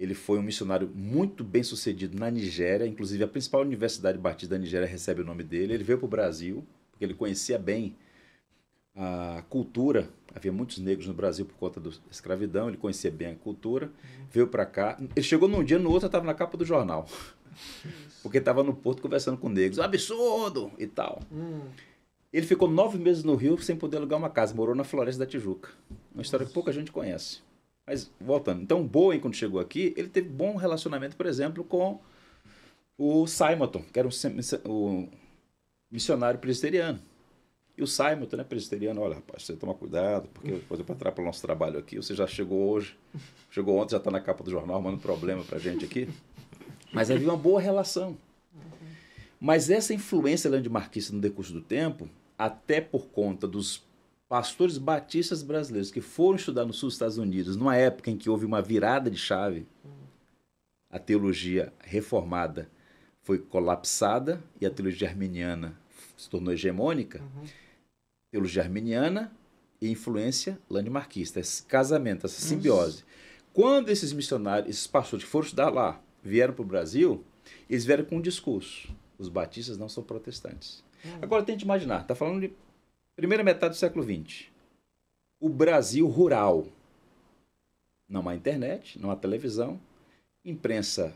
Ele 0.00 0.14
foi 0.14 0.38
um 0.38 0.42
missionário 0.42 0.90
muito 0.94 1.44
bem 1.44 1.62
sucedido 1.62 2.18
na 2.18 2.30
Nigéria, 2.30 2.86
inclusive 2.86 3.22
a 3.22 3.28
principal 3.28 3.60
universidade 3.60 4.16
batista 4.16 4.54
da 4.54 4.58
Nigéria 4.58 4.88
recebe 4.88 5.20
o 5.20 5.24
nome 5.24 5.44
dele. 5.44 5.74
Ele 5.74 5.84
veio 5.84 5.98
para 5.98 6.06
o 6.06 6.08
Brasil, 6.08 6.64
porque 6.90 7.04
ele 7.04 7.12
conhecia 7.12 7.58
bem 7.58 7.94
a 8.96 9.44
cultura. 9.50 10.08
Havia 10.34 10.50
muitos 10.50 10.78
negros 10.78 11.06
no 11.06 11.12
Brasil 11.12 11.44
por 11.44 11.54
conta 11.56 11.78
da 11.78 11.90
escravidão, 12.10 12.68
ele 12.68 12.78
conhecia 12.78 13.10
bem 13.10 13.32
a 13.32 13.34
cultura. 13.34 13.92
Veio 14.30 14.46
para 14.46 14.64
cá. 14.64 14.96
Ele 15.14 15.22
chegou 15.22 15.46
num 15.46 15.62
dia, 15.62 15.78
no 15.78 15.90
outro, 15.90 16.06
estava 16.06 16.24
na 16.24 16.32
capa 16.32 16.56
do 16.56 16.64
jornal. 16.64 17.06
Porque 18.22 18.38
estava 18.38 18.62
no 18.62 18.72
porto 18.72 19.02
conversando 19.02 19.36
com 19.36 19.50
negros. 19.50 19.78
Absurdo! 19.78 20.72
E 20.78 20.86
tal. 20.86 21.20
Hum, 21.30 21.60
Ele 22.32 22.46
ficou 22.46 22.70
nove 22.70 22.96
meses 22.96 23.22
no 23.22 23.34
Rio 23.34 23.60
sem 23.60 23.76
poder 23.76 23.98
alugar 23.98 24.18
uma 24.18 24.30
casa. 24.30 24.54
Morou 24.54 24.74
na 24.74 24.84
Floresta 24.84 25.26
da 25.26 25.30
Tijuca. 25.30 25.68
Uma 26.14 26.22
história 26.22 26.46
que 26.46 26.54
pouca 26.54 26.72
gente 26.72 26.90
conhece. 26.90 27.42
Mas, 27.86 28.10
voltando. 28.20 28.62
Então, 28.62 28.86
Bowen, 28.86 29.20
quando 29.20 29.34
chegou 29.34 29.60
aqui, 29.60 29.92
ele 29.96 30.08
teve 30.08 30.28
bom 30.28 30.56
relacionamento, 30.56 31.16
por 31.16 31.26
exemplo, 31.26 31.64
com 31.64 32.00
o 32.96 33.26
Simonton, 33.26 33.82
que 33.92 33.98
era 33.98 34.08
um, 34.66 35.08
missionário 35.90 36.38
presbiteriano. 36.38 37.00
E 37.76 37.82
o 37.82 37.86
Simonton, 37.86 38.36
né, 38.36 38.44
presbiteriano, 38.44 39.00
olha, 39.00 39.14
rapaz, 39.14 39.44
você 39.44 39.56
toma 39.56 39.74
cuidado, 39.74 40.28
porque 40.34 40.52
depois 40.52 40.82
para 40.82 40.94
atrapalhar 40.94 41.24
o 41.24 41.26
nosso 41.28 41.40
trabalho 41.40 41.78
aqui, 41.78 41.96
você 41.96 42.14
já 42.14 42.26
chegou 42.26 42.70
hoje, 42.70 42.94
chegou 43.50 43.78
ontem, 43.78 43.92
já 43.92 43.96
está 43.96 44.10
na 44.10 44.20
capa 44.20 44.44
do 44.44 44.50
jornal, 44.50 44.76
arrumando 44.76 45.00
problema 45.00 45.42
pra 45.42 45.58
gente 45.58 45.84
aqui. 45.84 46.08
Mas 46.92 47.10
havia 47.10 47.28
uma 47.28 47.36
boa 47.36 47.60
relação. 47.60 48.16
Mas 49.40 49.70
essa 49.70 49.94
influência 49.94 50.50
landmarquista 50.50 51.14
no 51.14 51.20
decurso 51.20 51.54
do 51.54 51.62
tempo, 51.62 52.08
até 52.36 52.80
por 52.80 53.06
conta 53.06 53.48
dos 53.48 53.82
pastores 54.30 54.78
batistas 54.78 55.42
brasileiros 55.42 55.90
que 55.90 56.00
foram 56.00 56.36
estudar 56.36 56.64
no 56.64 56.72
sul 56.72 56.86
dos 56.86 56.94
Estados 56.94 57.18
Unidos, 57.18 57.56
numa 57.56 57.76
época 57.76 58.12
em 58.12 58.16
que 58.16 58.30
houve 58.30 58.46
uma 58.46 58.62
virada 58.62 59.10
de 59.10 59.16
chave, 59.16 59.66
a 60.88 61.00
teologia 61.00 61.72
reformada 61.80 62.70
foi 63.22 63.40
colapsada 63.40 64.40
e 64.60 64.64
a 64.64 64.70
teologia 64.70 65.08
arminiana 65.08 65.76
se 66.16 66.30
tornou 66.30 66.52
hegemônica. 66.52 67.20
Teologia 68.30 68.62
arminiana 68.62 69.32
e 69.80 69.90
influência 69.90 70.60
landmarquista, 70.70 71.40
esse 71.40 71.64
casamento, 71.64 72.24
essa 72.24 72.40
simbiose. 72.40 73.04
Quando 73.52 73.88
esses 73.88 74.12
missionários, 74.12 74.70
esses 74.70 74.86
pastores 74.86 75.24
que 75.24 75.30
foram 75.30 75.46
estudar 75.46 75.70
lá, 75.70 76.00
vieram 76.22 76.54
para 76.54 76.62
o 76.62 76.66
Brasil, 76.66 77.24
eles 77.68 77.84
vieram 77.84 78.04
com 78.04 78.18
um 78.18 78.22
discurso. 78.22 78.94
Os 79.18 79.28
batistas 79.28 79.76
não 79.76 79.88
são 79.88 80.04
protestantes. 80.04 80.84
Agora 81.20 81.42
tente 81.42 81.64
imaginar, 81.64 82.02
está 82.02 82.14
falando 82.14 82.42
de 82.42 82.52
primeira 83.16 83.44
metade 83.44 83.74
do 83.74 83.78
século 83.78 84.04
XX. 84.04 84.46
O 85.38 85.48
Brasil 85.48 86.06
rural. 86.06 86.66
Não 88.08 88.28
há 88.28 88.34
internet, 88.34 88.98
não 89.00 89.10
há 89.10 89.16
televisão, 89.16 89.80
imprensa 90.44 91.14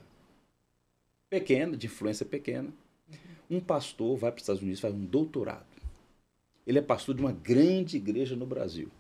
pequena, 1.28 1.76
de 1.76 1.86
influência 1.86 2.24
pequena. 2.24 2.72
Um 3.50 3.60
pastor 3.60 4.16
vai 4.16 4.30
para 4.30 4.38
os 4.38 4.42
Estados 4.42 4.62
Unidos 4.62 4.80
faz 4.80 4.94
um 4.94 5.04
doutorado. 5.04 5.66
Ele 6.66 6.78
é 6.78 6.82
pastor 6.82 7.14
de 7.14 7.20
uma 7.20 7.32
grande 7.32 7.96
igreja 7.96 8.36
no 8.36 8.46
Brasil. 8.46 8.90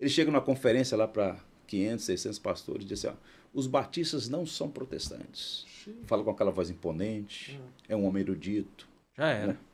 Ele 0.00 0.10
chega 0.10 0.30
numa 0.30 0.40
conferência 0.40 0.96
lá 0.96 1.06
para 1.06 1.38
500, 1.66 2.04
600 2.04 2.38
pastores 2.38 2.84
e 2.84 2.88
diz 2.88 3.04
assim: 3.04 3.16
ó, 3.16 3.28
os 3.52 3.66
batistas 3.66 4.28
não 4.28 4.46
são 4.46 4.70
protestantes. 4.70 5.66
Fala 6.06 6.24
com 6.24 6.30
aquela 6.30 6.50
voz 6.50 6.70
imponente, 6.70 7.60
é 7.88 7.96
um 7.96 8.04
homem 8.04 8.22
erudito. 8.22 8.88
já 9.16 9.28
era. 9.28 9.52
O 9.52 9.67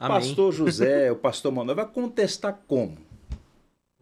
Amém. 0.00 0.18
pastor 0.18 0.50
José, 0.50 1.12
o 1.12 1.16
pastor 1.16 1.52
Manuel, 1.52 1.76
vai 1.76 1.86
contestar 1.86 2.58
como? 2.66 2.96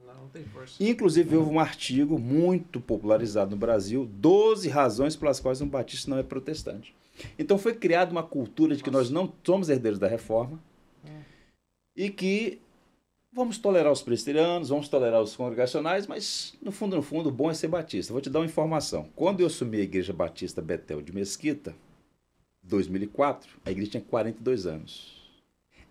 não, 0.07 0.14
não 0.14 0.28
tem 0.28 0.44
força. 0.44 0.82
Inclusive, 0.82 1.36
houve 1.36 1.51
um 1.51 1.59
artigo 1.59 2.18
muito 2.20 2.80
popularizado 2.80 3.51
no 3.51 3.57
Brasil, 3.57 4.07
12 4.07 4.68
razões 4.68 5.16
pelas 5.16 5.40
quais 5.40 5.61
um 5.61 5.68
batista 5.68 6.09
não 6.09 6.18
é 6.18 6.22
protestante. 6.22 6.94
Então 7.36 7.59
foi 7.59 7.74
criada 7.74 8.12
uma 8.12 8.22
cultura 8.22 8.76
de 8.76 8.82
que 8.82 8.92
nós 8.92 9.11
não 9.11 9.32
somos 9.42 9.68
herdeiros 9.68 9.99
da 9.99 10.07
reforma 10.07 10.61
e 11.96 12.09
que 12.11 12.61
vamos 13.32 13.59
tolerar 13.59 13.90
os 13.90 14.01
presbiterianos, 14.01 14.68
vamos 14.68 14.88
tolerar 14.88 15.20
os 15.20 15.34
congregacionais, 15.34 16.07
mas 16.07 16.55
no 16.62 16.70
fundo, 16.70 16.94
no 16.94 17.03
fundo, 17.03 17.28
o 17.28 17.32
bom 17.32 17.51
é 17.51 17.55
ser 17.55 17.66
batista. 17.66 18.12
Vou 18.12 18.22
te 18.22 18.30
dar 18.30 18.38
uma 18.38 18.46
informação. 18.46 19.09
Quando 19.16 19.40
eu 19.40 19.49
assumi 19.49 19.78
a 19.78 19.82
Igreja 19.82 20.12
Batista 20.12 20.62
Betel 20.62 21.03
de 21.03 21.12
Mesquita, 21.12 21.74
2004, 22.62 23.51
a 23.64 23.70
igreja 23.72 23.92
tinha 23.92 24.03
42 24.03 24.66
anos. 24.66 25.17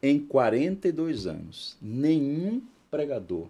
Em 0.02 0.20
42 0.20 1.26
anos, 1.26 1.78
nenhum 1.82 2.62
pregador 2.90 3.48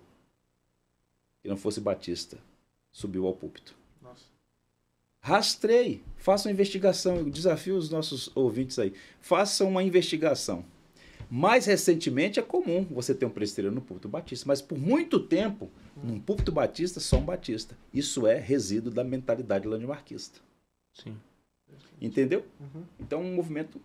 que 1.42 1.50
não 1.50 1.58
fosse 1.58 1.80
batista 1.80 2.38
subiu 2.92 3.28
ao 3.28 3.34
púlpito. 3.34 3.76
Nossa. 4.02 4.26
Rastreie, 5.22 6.02
faça 6.16 6.48
uma 6.48 6.54
investigação. 6.54 7.18
Eu 7.18 7.30
desafio 7.30 7.78
os 7.78 7.90
nossos 7.90 8.32
ouvintes 8.36 8.80
aí. 8.80 8.94
Façam 9.20 9.68
uma 9.68 9.84
investigação. 9.84 10.66
Mais 11.30 11.66
recentemente 11.66 12.40
é 12.40 12.44
comum 12.44 12.86
você 12.86 13.14
ter 13.14 13.26
um 13.26 13.30
presbiteriano 13.30 13.76
no 13.76 13.82
púlpito 13.82 14.08
batista, 14.08 14.46
mas 14.48 14.62
por 14.62 14.78
muito 14.78 15.20
tempo, 15.20 15.70
num 16.02 16.20
púlpito 16.20 16.52
batista, 16.52 17.02
só 17.02 17.18
um 17.18 17.26
batista. 17.26 17.78
Isso 17.94 18.26
é 18.26 18.40
resíduo 18.40 18.94
da 18.94 19.04
mentalidade 19.04 19.68
landmarquista. 19.68 20.40
Sim. 20.94 21.18
Entendeu? 22.02 22.46
Uhum. 22.60 22.84
Então, 23.00 23.22
um 23.22 23.36
movimento. 23.36 23.82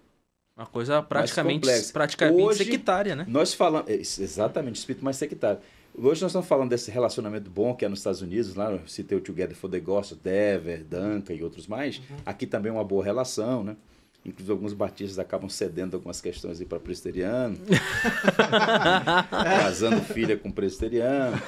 Uma 0.57 0.67
coisa 0.67 1.03
praticamente, 1.03 1.67
praticamente 1.93 2.43
Hoje- 2.43 2.65
sectária, 2.65 3.17
né? 3.17 3.25
Nós 3.27 3.55
falamos. 3.55 3.91
é, 3.91 3.95
Exatamente, 3.95 4.77
espírito 4.77 5.05
mais 5.05 5.17
sectário. 5.17 5.59
Hoje 5.95 6.23
nós 6.23 6.31
estamos 6.31 6.47
falando 6.49 6.71
desse 6.71 6.91
relacionamento 6.91 7.51
bom 7.51 7.75
que 7.75 7.85
é 7.85 7.89
nos 7.89 7.99
Estados 8.01 8.23
Unidos, 8.23 8.55
lá 8.55 8.71
eu 8.73 8.81
citei 8.87 9.17
o 9.17 9.21
Together 9.21 9.55
for 9.57 9.71
the 9.71 9.81
Gospel, 9.81 10.19
Dever, 10.23 10.85
Duncan 10.85 11.35
e 11.35 11.43
outros 11.43 11.67
mais. 11.67 12.01
Aqui 12.25 12.47
também 12.47 12.71
é 12.71 12.73
uma 12.73 12.85
boa 12.85 13.05
relação, 13.05 13.63
né? 13.65 13.77
Inclusive 14.25 14.53
alguns 14.53 14.73
batistas 14.73 15.19
acabam 15.19 15.49
cedendo 15.51 15.97
algumas 15.97 16.21
questões 16.21 16.61
aí 16.61 16.67
para 16.67 16.79
presbiteriano, 16.79 17.59
casando 19.31 20.01
filha 20.03 20.37
com 20.37 20.51
presbiteriano. 20.51 21.41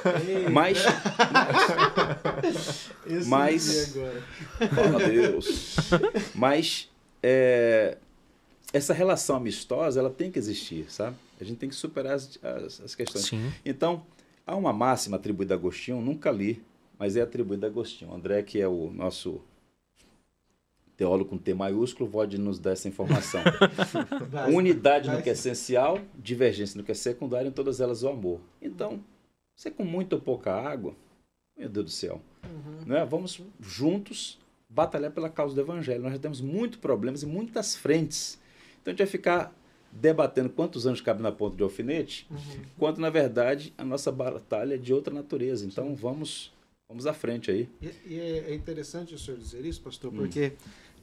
Mas, 0.51 0.79
Mas- 3.29 3.95
agora. 3.97 4.23
fala 4.75 4.99
Deus. 5.09 5.77
Mas 6.35 6.91
é, 7.23 7.97
essa 8.75 8.93
relação 8.93 9.37
amistosa, 9.37 10.01
ela 10.01 10.11
tem 10.11 10.31
que 10.31 10.39
existir, 10.39 10.91
sabe? 10.91 11.17
A 11.41 11.45
gente 11.45 11.59
tem 11.59 11.69
que 11.69 11.75
superar 11.75 12.15
as, 12.15 12.39
as, 12.43 12.81
as 12.81 12.95
questões. 12.95 13.25
Sim. 13.27 13.53
Então, 13.65 14.05
há 14.47 14.55
uma 14.57 14.73
máxima 14.73 15.17
atribuída 15.17 15.55
a 15.55 15.57
Agostinho, 15.57 16.01
nunca 16.01 16.31
li, 16.31 16.63
mas 16.99 17.17
é 17.17 17.23
atribuída 17.23 17.67
a 17.67 17.71
Agostinho. 17.71 18.11
O 18.11 18.15
André, 18.15 18.43
que 18.43 18.61
é 18.61 18.67
o 18.67 18.91
nosso 18.93 19.41
teólogo 20.97 21.31
com 21.31 21.39
T 21.39 21.55
maiúsculo, 21.55 22.11
pode 22.11 22.37
nos 22.39 22.59
dar 22.59 22.73
essa 22.73 22.89
informação. 22.89 23.41
Unidade 24.53 25.11
no 25.11 25.23
que 25.23 25.29
é 25.29 25.33
essencial, 25.33 26.01
divergência 26.17 26.77
no 26.77 26.85
que 26.85 26.93
é 26.93 26.95
secundário, 26.95 27.49
em 27.49 27.53
todas 27.53 27.81
elas 27.81 28.03
o 28.03 28.09
amor. 28.09 28.41
Então, 28.61 29.01
você 29.55 29.71
com 29.71 29.85
muita 29.85 30.17
ou 30.17 30.21
pouca 30.23 30.53
água, 30.53 30.95
meu 31.57 31.69
Deus 31.69 31.87
do 31.87 31.91
céu, 31.93 32.21
Uhum. 32.45 32.85
né? 32.87 33.05
vamos 33.07 33.41
juntos 33.59 34.39
batalhar 34.69 35.11
pela 35.11 35.31
causa 35.31 35.55
do 35.55 35.61
evangelho. 35.63 36.03
Nós 36.03 36.13
já 36.13 36.19
temos 36.19 36.41
muitos 36.43 36.79
problemas 36.79 37.23
e 37.23 37.27
muitas 37.27 37.75
frentes. 37.75 38.39
Então, 38.85 38.91
a 38.91 38.95
gente 38.95 38.99
vai 38.99 39.07
ficar 39.07 39.55
debatendo 39.91 40.51
quantos 40.51 40.87
anos 40.87 41.01
cabe 41.01 41.23
na 41.23 41.33
ponta 41.33 41.57
de 41.57 41.63
alfinete, 41.63 42.27
Uhum. 42.31 42.65
quando, 42.77 42.99
na 42.99 43.09
verdade, 43.09 43.73
a 43.79 43.85
nossa 43.85 44.13
batalha 44.13 44.75
é 44.75 44.77
de 44.79 44.93
outra 44.93 45.15
natureza. 45.15 45.65
Então, 45.65 45.95
vamos, 45.97 46.53
vamos 46.87 47.07
à 47.07 47.15
frente 47.15 47.51
aí. 47.51 47.69
E, 47.81 47.87
e 48.15 48.21
é 48.21 48.51
é 48.51 48.55
interessante 48.55 49.15
o 49.15 49.19
senhor 49.19 49.39
dizer 49.39 49.65
isso, 49.65 49.81
pastor, 49.81 50.13
Hum. 50.13 50.17
porque 50.19 50.53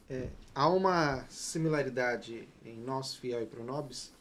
é, 0.08 0.28
há 0.54 0.68
uma 0.68 1.24
similaridade 1.28 2.46
em 2.64 2.78
nós, 2.78 3.14
fiel 3.16 3.42
e 3.42 3.46
pronobis, 3.46 4.12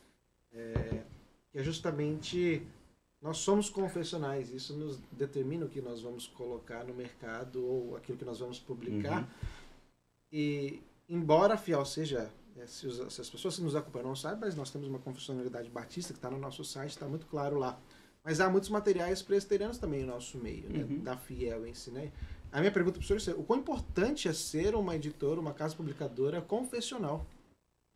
é, 0.53 1.01
que 1.51 1.59
é 1.59 1.63
justamente 1.63 2.63
nós 3.21 3.37
somos 3.37 3.69
confessionais. 3.69 4.49
Isso 4.51 4.73
nos 4.73 4.97
determina 5.11 5.65
o 5.65 5.69
que 5.69 5.81
nós 5.81 6.01
vamos 6.01 6.25
colocar 6.27 6.83
no 6.85 6.93
mercado 6.95 7.63
ou 7.63 7.95
aquilo 7.95 8.17
que 8.17 8.25
nós 8.25 8.39
vamos 8.39 8.57
publicar. 8.57 9.19
Uhum. 9.21 9.27
E 10.31 10.79
embora 11.09 11.57
fiel 11.57 11.85
seja, 11.85 12.31
se, 12.65 12.87
os- 12.87 13.13
se 13.13 13.21
as 13.21 13.29
pessoas 13.29 13.55
que 13.55 13.61
nos 13.63 13.75
acompanham 13.75 14.09
não 14.09 14.15
sabem, 14.15 14.39
mas 14.41 14.55
nós 14.55 14.69
temos 14.71 14.87
uma 14.87 14.99
confessionalidade 14.99 15.69
batista 15.69 16.13
que 16.13 16.19
está 16.19 16.29
no 16.29 16.37
nosso 16.37 16.63
site, 16.63 16.91
está 16.91 17.07
muito 17.07 17.25
claro 17.27 17.57
lá. 17.57 17.79
Mas 18.23 18.39
há 18.39 18.49
muitos 18.49 18.69
materiais 18.69 19.21
presbiterianos 19.21 19.77
também 19.79 20.01
no 20.01 20.07
nosso 20.13 20.37
meio, 20.37 20.69
né, 20.69 20.83
Uhum. 20.83 20.99
da 20.99 21.17
Fiel 21.17 21.65
em 21.65 21.73
si, 21.73 21.89
né? 21.91 22.11
A 22.51 22.59
minha 22.59 22.71
pergunta 22.71 22.99
para 22.99 23.03
o 23.15 23.19
senhor 23.19 23.37
é: 23.37 23.39
o 23.39 23.43
quão 23.43 23.59
importante 23.59 24.27
é 24.27 24.33
ser 24.33 24.75
uma 24.75 24.95
editora, 24.95 25.39
uma 25.39 25.53
casa 25.53 25.75
publicadora 25.75 26.41
confessional 26.41 27.25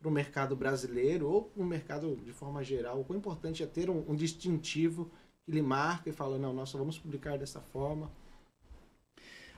para 0.00 0.08
o 0.08 0.10
mercado 0.10 0.56
brasileiro 0.56 1.28
ou 1.30 1.52
no 1.54 1.64
mercado 1.64 2.16
de 2.16 2.32
forma 2.32 2.64
geral? 2.64 3.00
O 3.00 3.04
quão 3.04 3.18
importante 3.18 3.62
é 3.62 3.66
ter 3.66 3.88
um, 3.90 4.04
um 4.08 4.16
distintivo 4.16 5.10
que 5.44 5.52
lhe 5.52 5.62
marca 5.62 6.08
e 6.10 6.12
fala: 6.12 6.38
não, 6.38 6.52
nós 6.52 6.70
só 6.70 6.78
vamos 6.78 6.98
publicar 6.98 7.38
dessa 7.38 7.60
forma? 7.60 8.10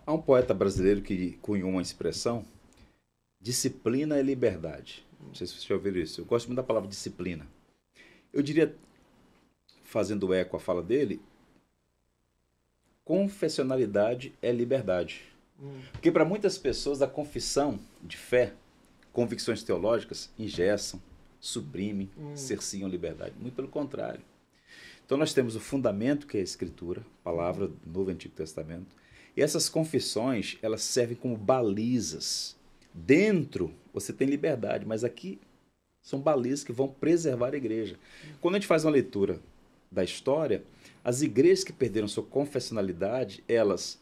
Há 0.05 0.13
um 0.13 0.21
poeta 0.21 0.53
brasileiro 0.53 1.01
que 1.03 1.39
cunhou 1.41 1.71
uma 1.71 1.83
expressão: 1.83 2.45
disciplina 3.41 4.17
é 4.19 4.23
liberdade. 4.23 5.07
Não 5.21 5.35
sei 5.35 5.47
se 5.47 5.55
vocês 5.55 5.65
já 5.65 5.75
ouviram 5.75 5.99
isso. 5.99 6.21
Eu 6.21 6.25
gosto 6.25 6.47
muito 6.47 6.57
da 6.57 6.63
palavra 6.63 6.89
disciplina. 6.89 7.47
Eu 8.33 8.43
diria, 8.43 8.75
fazendo 9.85 10.33
eco 10.33 10.57
à 10.57 10.61
fala 10.61 10.83
dele, 10.83 11.21
confessionalidade 13.05 14.35
é 14.43 14.53
liberdade. 14.53 15.23
Hum, 15.61 15.81
Porque 15.93 16.13
para 16.13 16.25
muitas 16.25 16.59
pessoas 16.59 17.03
a 17.03 17.07
confissão 17.07 17.79
de 18.03 18.17
fé, 18.17 18.53
convicções 19.13 19.63
teológicas, 19.63 20.31
ingessam, 20.39 21.03
suprimem, 21.41 22.11
Hum. 22.19 22.37
cerciam 22.37 22.87
a 22.87 22.91
liberdade. 22.91 23.35
Muito 23.39 23.55
pelo 23.55 23.69
contrário. 23.69 24.21
Então 25.05 25.17
nós 25.17 25.33
temos 25.33 25.57
o 25.57 25.61
fundamento 25.61 26.27
que 26.27 26.37
é 26.37 26.41
a 26.41 26.45
Escritura, 26.45 27.05
palavra 27.25 27.69
do 27.69 27.79
Novo 27.87 28.11
e 28.11 28.15
Antigo 28.15 28.35
Testamento. 28.35 28.95
E 29.35 29.41
essas 29.41 29.69
confissões, 29.69 30.59
elas 30.61 30.83
servem 30.83 31.17
como 31.17 31.37
balizas. 31.37 32.57
Dentro 33.05 33.73
você 33.93 34.13
tem 34.13 34.27
liberdade, 34.27 34.85
mas 34.85 35.05
aqui 35.05 35.41
são 36.03 36.21
balizas 36.21 36.65
que 36.65 36.73
vão 36.73 36.89
preservar 36.89 37.55
a 37.55 37.57
igreja. 37.57 37.97
Quando 38.41 38.57
a 38.57 38.59
gente 38.59 38.67
faz 38.67 38.85
uma 38.85 38.91
leitura 38.91 39.41
da 39.91 40.03
história, 40.03 40.65
as 41.05 41.23
igrejas 41.23 41.63
que 41.63 41.73
perderam 41.73 42.09
sua 42.09 42.25
confessionalidade, 42.25 43.43
elas 43.47 44.01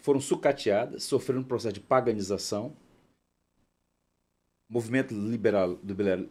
foram 0.00 0.20
sucateadas, 0.20 1.04
sofreram 1.04 1.42
um 1.42 1.44
processo 1.44 1.74
de 1.74 1.80
paganização, 1.80 2.74
movimento 4.68 5.14
liberal, 5.14 5.78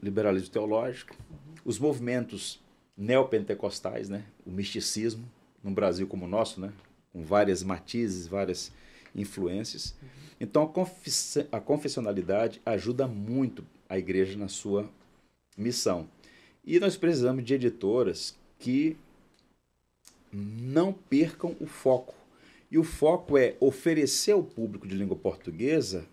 liberalismo 0.01 0.49
teológico, 0.49 1.15
os 1.63 1.77
movimentos 1.77 2.59
neopentecostais, 2.97 4.09
né? 4.09 4.25
o 4.45 4.51
misticismo, 4.51 5.29
num 5.63 5.73
Brasil 5.73 6.07
como 6.07 6.25
o 6.25 6.29
nosso, 6.29 6.59
né? 6.59 6.73
com 7.11 7.23
várias 7.23 7.63
matizes, 7.63 8.27
várias 8.27 8.71
influências. 9.15 9.95
Então, 10.39 10.63
a, 10.63 10.67
confis- 10.67 11.45
a 11.51 11.59
confessionalidade 11.59 12.61
ajuda 12.65 13.07
muito 13.07 13.65
a 13.87 13.97
igreja 13.97 14.37
na 14.37 14.47
sua 14.47 14.89
missão. 15.57 16.07
E 16.65 16.79
nós 16.79 16.97
precisamos 16.97 17.43
de 17.43 17.53
editoras 17.53 18.35
que 18.59 18.97
não 20.31 20.93
percam 20.93 21.55
o 21.59 21.65
foco. 21.65 22.15
E 22.71 22.77
o 22.77 22.83
foco 22.83 23.37
é 23.37 23.55
oferecer 23.59 24.31
ao 24.31 24.43
público 24.43 24.87
de 24.87 24.95
língua 24.95 25.15
portuguesa 25.15 26.05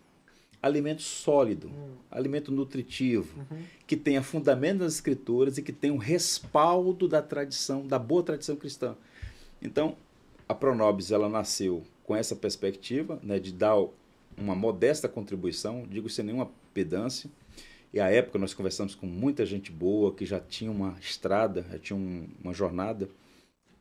alimento 0.63 1.03
sólido, 1.03 1.69
hum, 1.69 1.95
alimento 2.11 2.53
nutritivo, 2.53 3.41
uhum. 3.51 3.63
que 3.87 3.97
tenha 3.97 4.23
fundamento 4.23 4.81
nas 4.81 4.95
escrituras 4.95 5.57
e 5.57 5.63
que 5.63 5.73
tenha 5.73 5.93
um 5.93 5.99
respaldo 5.99 7.09
da 7.09 7.23
tradição, 7.23 7.87
da 7.87 7.99
boa 7.99 8.23
tradição 8.23 8.57
cristã. 8.57 8.95
Então, 9.63 9.97
a 10.49 10.55
Pronobis 10.55 11.11
ela 11.11 11.29
nasceu 11.29 11.83
com 12.05 12.15
essa 12.15 12.37
perspectiva 12.37 13.19
né, 13.23 13.39
de 13.39 13.53
dar 13.53 13.77
uma 14.41 14.55
modesta 14.55 15.09
contribuição, 15.09 15.87
digo 15.89 16.09
sem 16.09 16.25
nenhuma 16.25 16.51
pedância. 16.73 17.31
E 17.93 18.01
à 18.01 18.09
época 18.09 18.39
nós 18.39 18.55
conversamos 18.55 18.95
com 18.95 19.07
muita 19.07 19.45
gente 19.45 19.71
boa 19.71 20.15
que 20.15 20.25
já 20.25 20.41
tinha 20.41 20.71
uma 20.71 20.97
estrada, 21.01 21.65
já 21.71 21.79
tinha 21.79 21.97
um- 21.97 22.29
uma 22.43 22.55
jornada. 22.55 23.09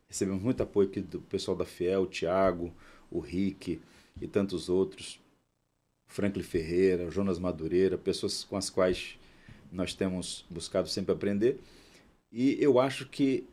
Recebemos 0.08 0.42
muito 0.42 0.62
apoio 0.62 0.90
aqui 0.90 1.00
do 1.00 1.22
pessoal 1.22 1.56
da 1.56 1.66
Fiel, 1.66 2.02
o 2.04 2.08
Tiago, 2.08 2.74
o 3.12 3.20
Rick 3.20 3.80
e 4.20 4.28
tantos 4.28 4.68
outros. 4.68 5.20
Franklin 6.08 6.44
Ferreira, 6.44 7.12
Jonas 7.12 7.38
Madureira, 7.38 7.98
pessoas 7.98 8.44
com 8.44 8.58
as 8.58 8.70
quais 8.70 9.18
nós 9.72 9.94
temos 9.94 10.44
buscado 10.50 10.90
sempre 10.90 11.14
aprender. 11.14 11.60
E 12.32 12.58
eu 12.60 12.80
acho 12.80 13.08
que 13.08 13.46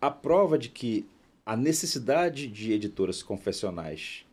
a 0.00 0.10
prova 0.10 0.58
de 0.58 0.70
que 0.70 1.06
a 1.44 1.54
necessidade 1.54 2.46
de 2.46 2.72
editoras 2.72 3.22
confessionais 3.22 4.24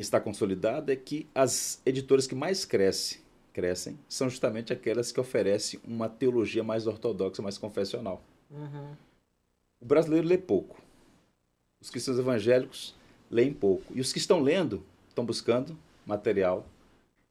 está 0.00 0.20
consolidada 0.20 0.92
é 0.92 0.96
que 0.96 1.26
as 1.34 1.80
editoras 1.84 2.26
que 2.26 2.34
mais 2.34 2.64
crescem, 2.64 3.20
crescem 3.52 3.98
são 4.08 4.28
justamente 4.28 4.72
aquelas 4.72 5.12
que 5.12 5.20
oferecem 5.20 5.80
uma 5.84 6.08
teologia 6.08 6.62
mais 6.62 6.86
ortodoxa, 6.86 7.42
mais 7.42 7.58
confessional. 7.58 8.22
Uhum. 8.50 8.94
O 9.80 9.84
brasileiro 9.84 10.26
lê 10.26 10.38
pouco. 10.38 10.80
Os 11.80 11.90
cristãos 11.90 12.18
evangélicos 12.18 12.94
leem 13.30 13.52
pouco. 13.52 13.92
E 13.94 14.00
os 14.00 14.12
que 14.12 14.18
estão 14.18 14.40
lendo 14.40 14.82
estão 15.08 15.24
buscando 15.24 15.76
material 16.06 16.66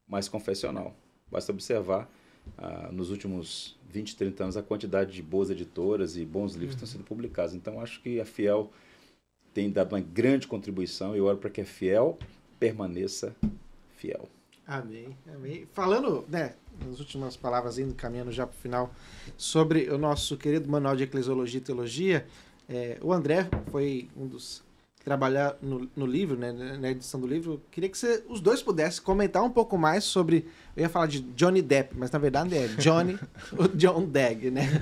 mais 0.07 0.27
confessional. 0.27 0.95
Basta 1.31 1.51
observar 1.51 2.09
ah, 2.57 2.89
nos 2.91 3.11
últimos 3.11 3.77
20, 3.89 4.15
30 4.15 4.43
anos 4.43 4.57
a 4.57 4.63
quantidade 4.63 5.11
de 5.11 5.21
boas 5.21 5.49
editoras 5.49 6.17
e 6.17 6.25
bons 6.25 6.53
livros 6.53 6.75
que 6.75 6.83
estão 6.83 6.87
sendo 6.87 7.03
publicados. 7.03 7.53
Então 7.53 7.79
acho 7.81 8.01
que 8.01 8.19
a 8.19 8.25
Fiel 8.25 8.71
tem 9.53 9.69
dado 9.69 9.93
uma 9.93 10.01
grande 10.01 10.47
contribuição 10.47 11.15
e 11.15 11.19
eu 11.19 11.25
oro 11.25 11.37
para 11.37 11.49
que 11.49 11.61
a 11.61 11.65
Fiel 11.65 12.17
permaneça 12.59 13.35
fiel. 13.95 14.27
Amém, 14.67 15.17
amém. 15.33 15.67
Falando, 15.73 16.25
né, 16.29 16.53
nas 16.85 16.99
últimas 16.99 17.35
palavras, 17.35 17.79
indo 17.79 17.93
caminhando 17.95 18.31
já 18.31 18.45
para 18.45 18.55
o 18.55 18.59
final, 18.59 18.93
sobre 19.35 19.89
o 19.89 19.97
nosso 19.97 20.37
querido 20.37 20.69
Manual 20.69 20.95
de 20.95 21.03
Eclesiologia 21.03 21.57
e 21.57 21.63
Teologia, 21.63 22.27
é, 22.67 22.97
o 23.01 23.11
André 23.11 23.49
foi 23.71 24.07
um 24.15 24.27
dos 24.27 24.61
que 24.99 25.05
trabalhar 25.05 25.57
no, 25.61 25.89
no 25.95 26.05
livro, 26.05 26.37
né, 26.37 26.51
na 26.51 26.91
edição 26.91 27.19
do 27.19 27.25
livro. 27.25 27.61
Queria 27.71 27.89
que 27.89 27.97
você, 27.97 28.23
os 28.27 28.41
dois 28.41 28.61
pudessem 28.61 29.01
comentar 29.01 29.41
um 29.41 29.49
pouco 29.49 29.77
mais 29.77 30.03
sobre. 30.03 30.45
Eu 30.75 30.83
ia 30.83 30.89
falar 30.89 31.07
de 31.07 31.21
Johnny 31.21 31.61
Depp, 31.61 31.95
mas 31.97 32.11
na 32.11 32.19
verdade 32.19 32.55
é 32.55 32.67
Johnny, 32.67 33.17
o 33.57 33.67
John 33.69 34.05
Degg, 34.05 34.51
né? 34.51 34.67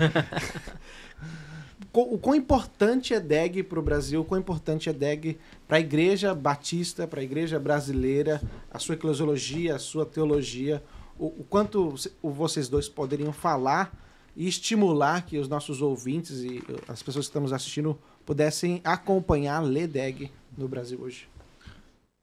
O 1.94 2.18
quão 2.18 2.36
importante 2.36 3.14
é 3.14 3.20
DEG 3.20 3.64
para 3.64 3.80
o 3.80 3.84
Brasil, 3.84 4.22
o 4.22 4.26
quão 4.26 4.40
importante 4.40 4.90
é 4.90 4.94
DEG 4.94 5.38
para 5.68 5.78
a 5.78 5.80
igreja 5.80 6.34
batista, 6.34 7.08
para 7.08 7.22
a 7.22 7.24
igreja 7.24 7.60
brasileira, 7.60 8.42
a 8.72 8.80
sua 8.80 8.96
eclesiologia, 8.96 9.76
a 9.76 9.80
sua 9.80 10.06
teologia, 10.06 10.84
o, 11.20 11.28
o 11.28 11.46
quanto 11.48 11.94
vocês 12.22 12.68
dois 12.68 12.90
poderiam 12.90 13.32
falar 13.32 13.92
e 14.36 14.48
estimular 14.48 15.26
que 15.26 15.38
os 15.38 15.48
nossos 15.48 15.82
ouvintes 15.82 16.42
e 16.42 16.60
uh, 16.60 16.84
as 16.88 17.02
pessoas 17.02 17.26
que 17.26 17.30
estão 17.30 17.42
nos 17.42 17.54
assistindo 17.54 17.98
pudessem 18.26 18.82
acompanhar, 18.84 19.60
ler 19.62 19.88
DEG 19.88 20.32
no 20.58 20.68
Brasil 20.68 21.00
hoje. 21.02 21.28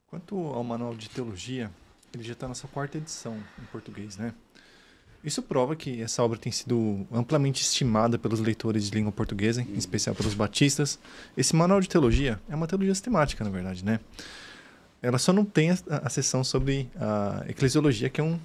Quanto 0.07 0.37
ao 0.37 0.63
manual 0.63 0.95
de 0.95 1.09
teologia, 1.11 1.73
ele 2.13 2.23
já 2.23 2.35
está 2.35 2.47
na 2.47 2.55
sua 2.55 2.71
quarta 2.71 2.99
edição 2.99 3.37
em 3.61 3.65
português, 3.67 4.17
né? 4.17 4.33
Isso 5.25 5.43
prova 5.43 5.75
que 5.75 6.03
essa 6.03 6.23
obra 6.23 6.39
tem 6.39 6.53
sido 6.53 7.07
amplamente 7.11 7.63
estimada 7.63 8.19
pelos 8.19 8.41
leitores 8.41 8.91
de 8.91 8.95
língua 8.95 9.11
portuguesa, 9.11 9.63
em 9.63 9.79
especial 9.79 10.15
pelos 10.15 10.35
batistas. 10.35 10.99
Esse 11.35 11.57
manual 11.57 11.81
de 11.81 11.89
teologia 11.89 12.39
é 12.47 12.55
uma 12.55 12.67
teologia 12.67 12.95
sistemática, 12.95 13.43
na 13.43 13.49
verdade, 13.49 13.83
né? 13.83 14.01
Ela 15.01 15.17
só 15.17 15.33
não 15.33 15.45
tem 15.45 15.71
a, 15.71 15.79
a 15.89 16.11
seção 16.11 16.45
sobre 16.45 16.91
a 16.97 17.43
eclesiologia, 17.49 18.11
que 18.11 18.21
é 18.21 18.25
um, 18.25 18.39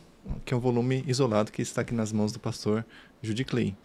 que 0.45 0.53
é 0.53 0.57
um 0.57 0.59
volume 0.59 1.03
isolado 1.05 1.51
que 1.51 1.61
está 1.61 1.81
aqui 1.81 1.93
nas 1.93 2.13
mãos 2.13 2.31
do 2.31 2.39
pastor 2.39 2.85
Judy 3.21 3.43
Clay. 3.43 3.75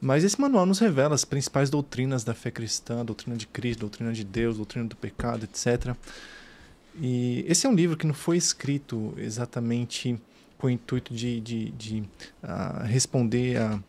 Mas 0.00 0.24
esse 0.24 0.40
manual 0.40 0.66
nos 0.66 0.80
revela 0.80 1.14
as 1.14 1.24
principais 1.24 1.70
doutrinas 1.70 2.24
da 2.24 2.34
fé 2.34 2.50
cristã, 2.50 3.04
doutrina 3.04 3.36
de 3.36 3.46
Cristo, 3.46 3.80
doutrina 3.80 4.12
de 4.12 4.24
Deus, 4.24 4.56
doutrina 4.56 4.86
do 4.86 4.96
pecado, 4.96 5.44
etc. 5.44 5.96
E 7.00 7.44
esse 7.48 7.64
é 7.66 7.70
um 7.70 7.74
livro 7.74 7.96
que 7.96 8.06
não 8.06 8.14
foi 8.14 8.36
escrito 8.36 9.14
exatamente 9.16 10.20
com 10.58 10.66
o 10.66 10.70
intuito 10.70 11.12
de, 11.14 11.40
de, 11.40 11.70
de 11.72 12.00
uh, 12.42 12.84
responder 12.84 13.56
a, 13.58 13.80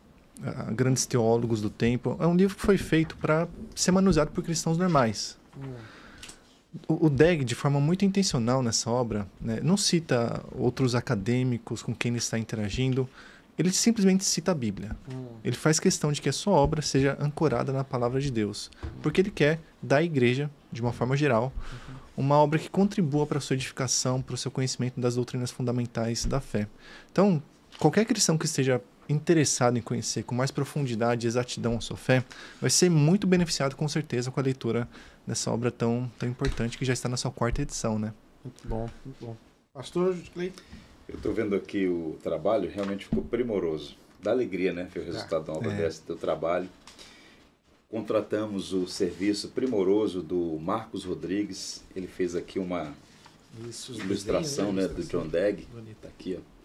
a, 0.42 0.70
grandes 0.72 1.06
teólogos 1.06 1.60
do 1.60 1.70
tempo. 1.70 2.16
É 2.20 2.26
um 2.26 2.36
livro 2.36 2.56
que 2.56 2.62
foi 2.62 2.78
feito 2.78 3.16
para 3.16 3.48
ser 3.74 3.92
manuseado 3.92 4.30
por 4.30 4.42
cristãos 4.44 4.78
normais. 4.78 5.38
Hum. 5.56 5.74
O, 6.86 7.06
o 7.06 7.10
Deg, 7.10 7.44
de 7.44 7.54
forma 7.54 7.80
muito 7.80 8.04
intencional 8.04 8.62
nessa 8.62 8.90
obra, 8.90 9.26
né, 9.40 9.60
não 9.62 9.76
cita 9.76 10.42
outros 10.52 10.94
acadêmicos 10.94 11.82
com 11.82 11.94
quem 11.94 12.10
ele 12.10 12.18
está 12.18 12.38
interagindo, 12.38 13.08
ele 13.58 13.72
simplesmente 13.72 14.24
cita 14.24 14.52
a 14.52 14.54
Bíblia. 14.54 14.94
Hum. 15.10 15.26
Ele 15.42 15.56
faz 15.56 15.80
questão 15.80 16.12
de 16.12 16.20
que 16.20 16.28
a 16.28 16.32
sua 16.32 16.54
obra 16.54 16.82
seja 16.82 17.16
ancorada 17.20 17.72
na 17.72 17.82
palavra 17.82 18.20
de 18.20 18.30
Deus, 18.30 18.70
porque 19.02 19.20
ele 19.20 19.30
quer 19.30 19.60
dar 19.82 19.98
à 19.98 20.02
igreja, 20.02 20.50
de 20.70 20.82
uma 20.82 20.92
forma 20.92 21.16
geral, 21.16 21.52
uma 22.16 22.36
obra 22.36 22.58
que 22.58 22.70
contribua 22.70 23.26
para 23.26 23.38
a 23.38 23.40
sua 23.40 23.54
edificação, 23.54 24.22
para 24.22 24.34
o 24.34 24.38
seu 24.38 24.50
conhecimento 24.50 25.00
das 25.00 25.16
doutrinas 25.16 25.50
fundamentais 25.50 26.24
da 26.24 26.40
fé. 26.40 26.66
Então, 27.12 27.42
qualquer 27.78 28.04
cristão 28.06 28.38
que 28.38 28.46
esteja 28.46 28.80
interessado 29.08 29.78
em 29.78 29.82
conhecer 29.82 30.24
com 30.24 30.34
mais 30.34 30.50
profundidade 30.50 31.26
e 31.26 31.28
exatidão 31.28 31.76
a 31.76 31.80
sua 31.80 31.96
fé, 31.96 32.24
vai 32.60 32.70
ser 32.70 32.90
muito 32.90 33.26
beneficiado 33.26 33.76
com 33.76 33.86
certeza 33.86 34.30
com 34.30 34.40
a 34.40 34.42
leitura 34.42 34.88
dessa 35.26 35.50
obra 35.50 35.70
tão, 35.70 36.10
tão 36.18 36.28
importante 36.28 36.76
que 36.76 36.84
já 36.84 36.92
está 36.92 37.08
na 37.08 37.16
sua 37.16 37.30
quarta 37.30 37.62
edição, 37.62 37.98
né? 37.98 38.12
Muito 38.44 38.66
bom, 38.66 38.88
muito 39.04 39.16
bom. 39.20 39.36
Pastor 39.72 40.16
Clay? 40.34 40.52
Eu 41.08 41.16
estou 41.16 41.32
vendo 41.32 41.54
aqui 41.54 41.86
o 41.86 42.18
trabalho, 42.22 42.68
realmente 42.68 43.04
ficou 43.04 43.22
primoroso. 43.22 43.96
Dá 44.20 44.32
alegria, 44.32 44.72
né? 44.72 44.88
Ver 44.92 45.00
o 45.00 45.04
resultado 45.04 45.44
de 45.44 45.50
uma 45.50 45.58
obra 45.58 45.72
é. 45.72 45.76
dessa, 45.76 46.02
teu 46.04 46.16
trabalho 46.16 46.68
contratamos 47.88 48.72
o 48.72 48.86
serviço 48.86 49.48
primoroso 49.50 50.22
do 50.22 50.58
Marcos 50.58 51.04
Rodrigues. 51.04 51.84
Ele 51.94 52.06
fez 52.06 52.34
aqui 52.34 52.58
uma 52.58 52.94
Isso, 53.68 53.92
ilustração 53.94 54.72
né, 54.72 54.86
do 54.88 55.02
John 55.04 55.26
Degg. 55.26 55.66
Tá 56.00 56.08
aqui, 56.08 56.38
ó. 56.38 56.56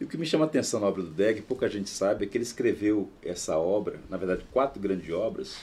E 0.00 0.04
o 0.04 0.08
que 0.08 0.16
me 0.16 0.26
chama 0.26 0.44
a 0.44 0.48
atenção 0.48 0.80
na 0.80 0.88
obra 0.88 1.02
do 1.02 1.10
Degg, 1.10 1.42
pouca 1.42 1.68
gente 1.68 1.88
sabe, 1.88 2.24
é 2.24 2.28
que 2.28 2.36
ele 2.36 2.42
escreveu 2.42 3.08
essa 3.22 3.56
obra, 3.56 4.00
na 4.10 4.16
verdade, 4.16 4.44
quatro 4.50 4.80
grandes 4.80 5.08
obras, 5.14 5.56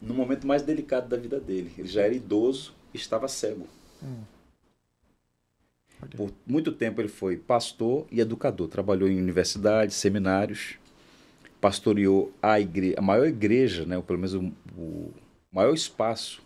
no 0.00 0.14
momento 0.14 0.46
mais 0.46 0.62
delicado 0.62 1.08
da 1.08 1.16
vida 1.16 1.40
dele. 1.40 1.72
Ele 1.76 1.88
já 1.88 2.02
era 2.02 2.14
idoso 2.14 2.72
e 2.92 2.96
estava 2.96 3.26
cego. 3.26 3.66
Hum. 4.00 4.22
Por 6.16 6.30
muito 6.46 6.70
tempo 6.70 7.00
ele 7.00 7.08
foi 7.08 7.36
pastor 7.36 8.06
e 8.12 8.20
educador, 8.20 8.68
trabalhou 8.68 9.08
em 9.08 9.18
universidades, 9.18 9.96
seminários, 9.96 10.76
pastoreou 11.64 12.30
a, 12.42 12.56
a 12.56 13.00
maior 13.00 13.26
igreja, 13.26 13.86
né, 13.86 13.96
ou 13.96 14.02
pelo 14.02 14.18
menos 14.18 14.34
o, 14.34 14.52
o 14.76 15.10
maior 15.50 15.72
espaço 15.72 16.42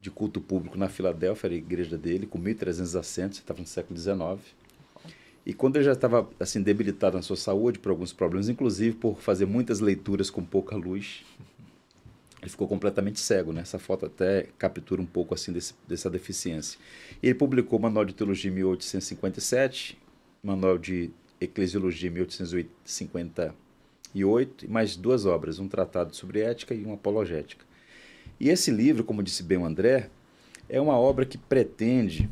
de 0.00 0.10
culto 0.10 0.40
público 0.40 0.76
na 0.76 0.88
Filadélfia, 0.88 1.46
era 1.46 1.54
a 1.54 1.56
igreja 1.56 1.96
dele, 1.96 2.26
com 2.26 2.36
1.300 2.36 2.98
assentos, 2.98 3.38
estava 3.38 3.60
no 3.60 3.66
século 3.68 3.96
XIX. 3.96 4.40
E 5.46 5.54
quando 5.54 5.76
ele 5.76 5.84
já 5.84 5.92
estava 5.92 6.28
assim 6.40 6.60
debilitado 6.60 7.16
na 7.16 7.22
sua 7.22 7.36
saúde 7.36 7.78
por 7.78 7.90
alguns 7.90 8.12
problemas, 8.12 8.48
inclusive 8.48 8.96
por 8.96 9.20
fazer 9.20 9.46
muitas 9.46 9.78
leituras 9.78 10.30
com 10.30 10.42
pouca 10.44 10.74
luz, 10.74 11.24
ele 12.42 12.50
ficou 12.50 12.66
completamente 12.66 13.20
cego, 13.20 13.52
né? 13.52 13.60
Essa 13.60 13.78
foto 13.78 14.06
até 14.06 14.48
captura 14.58 15.00
um 15.00 15.06
pouco 15.06 15.32
assim 15.32 15.52
desse, 15.52 15.74
dessa 15.86 16.10
deficiência. 16.10 16.76
Ele 17.22 17.34
publicou 17.34 17.78
o 17.78 17.82
Manual 17.82 18.04
de 18.04 18.14
Teologia 18.14 18.50
em 18.50 18.54
1857, 18.54 19.96
Manual 20.42 20.76
de 20.76 21.12
Eclesiologia 21.40 22.10
em 22.10 22.14
1850 22.14 23.67
e 24.14 24.24
oito, 24.24 24.70
mais 24.70 24.96
duas 24.96 25.26
obras, 25.26 25.58
um 25.58 25.68
tratado 25.68 26.14
sobre 26.14 26.40
ética 26.40 26.74
e 26.74 26.84
uma 26.84 26.94
apologética. 26.94 27.64
E 28.40 28.48
esse 28.48 28.70
livro, 28.70 29.04
como 29.04 29.22
disse 29.22 29.42
bem 29.42 29.58
o 29.58 29.64
André, 29.64 30.10
é 30.68 30.80
uma 30.80 30.96
obra 30.98 31.26
que 31.26 31.36
pretende, 31.36 32.28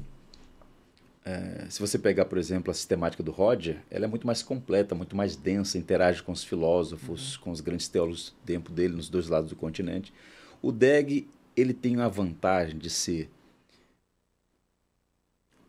é, 1.25 1.67
se 1.69 1.81
você 1.81 1.99
pegar, 1.99 2.27
por 2.27 2.39
exemplo, 2.39 2.71
a 2.71 2.75
sistemática 2.75 3.23
do 3.23 3.33
Roger, 3.33 3.79
ela 3.91 4.05
é 4.05 4.09
muito 4.09 4.27
mais 4.27 4.43
completa, 4.43 4.95
muito 4.95 5.17
mais 5.17 5.37
densa, 5.37 5.79
interage 5.79 6.23
com 6.23 6.33
os 6.33 6.45
filósofos, 6.45 7.37
uhum. 7.37 7.43
com 7.43 7.51
os 7.51 7.61
grandes 7.61 7.89
teólogos 7.89 8.31
do 8.31 8.47
tempo 8.47 8.71
dele, 8.71 8.95
nos 8.95 9.09
dois 9.09 9.29
lados 9.29 9.51
do 9.51 9.57
continente. 9.57 10.13
O 10.63 10.71
Deg, 10.71 11.29
ele 11.57 11.75
tem 11.75 12.01
a 12.01 12.09
vantagem 12.09 12.79
de 12.79 12.91
ser 12.91 13.31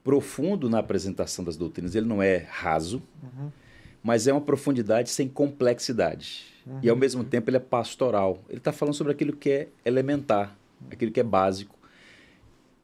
profundo 0.04 0.70
na 0.70 0.80
apresentação 0.80 1.44
das 1.44 1.58
doutrinas, 1.58 1.96
ele 1.96 2.06
não 2.06 2.22
é 2.22 2.38
raso, 2.38 3.02
uhum 3.22 3.52
mas 4.08 4.26
é 4.26 4.32
uma 4.32 4.40
profundidade 4.40 5.10
sem 5.10 5.28
complexidade. 5.28 6.46
Uhum. 6.66 6.80
E 6.82 6.90
ao 6.90 6.96
mesmo 6.96 7.26
tempo 7.26 7.50
ele 7.50 7.58
é 7.58 7.60
pastoral. 7.60 8.42
Ele 8.48 8.58
está 8.58 8.72
falando 8.72 8.94
sobre 8.94 9.12
aquilo 9.12 9.36
que 9.36 9.50
é 9.50 9.68
elementar, 9.84 10.58
aquilo 10.90 11.12
que 11.12 11.20
é 11.20 11.24
básico. 11.24 11.76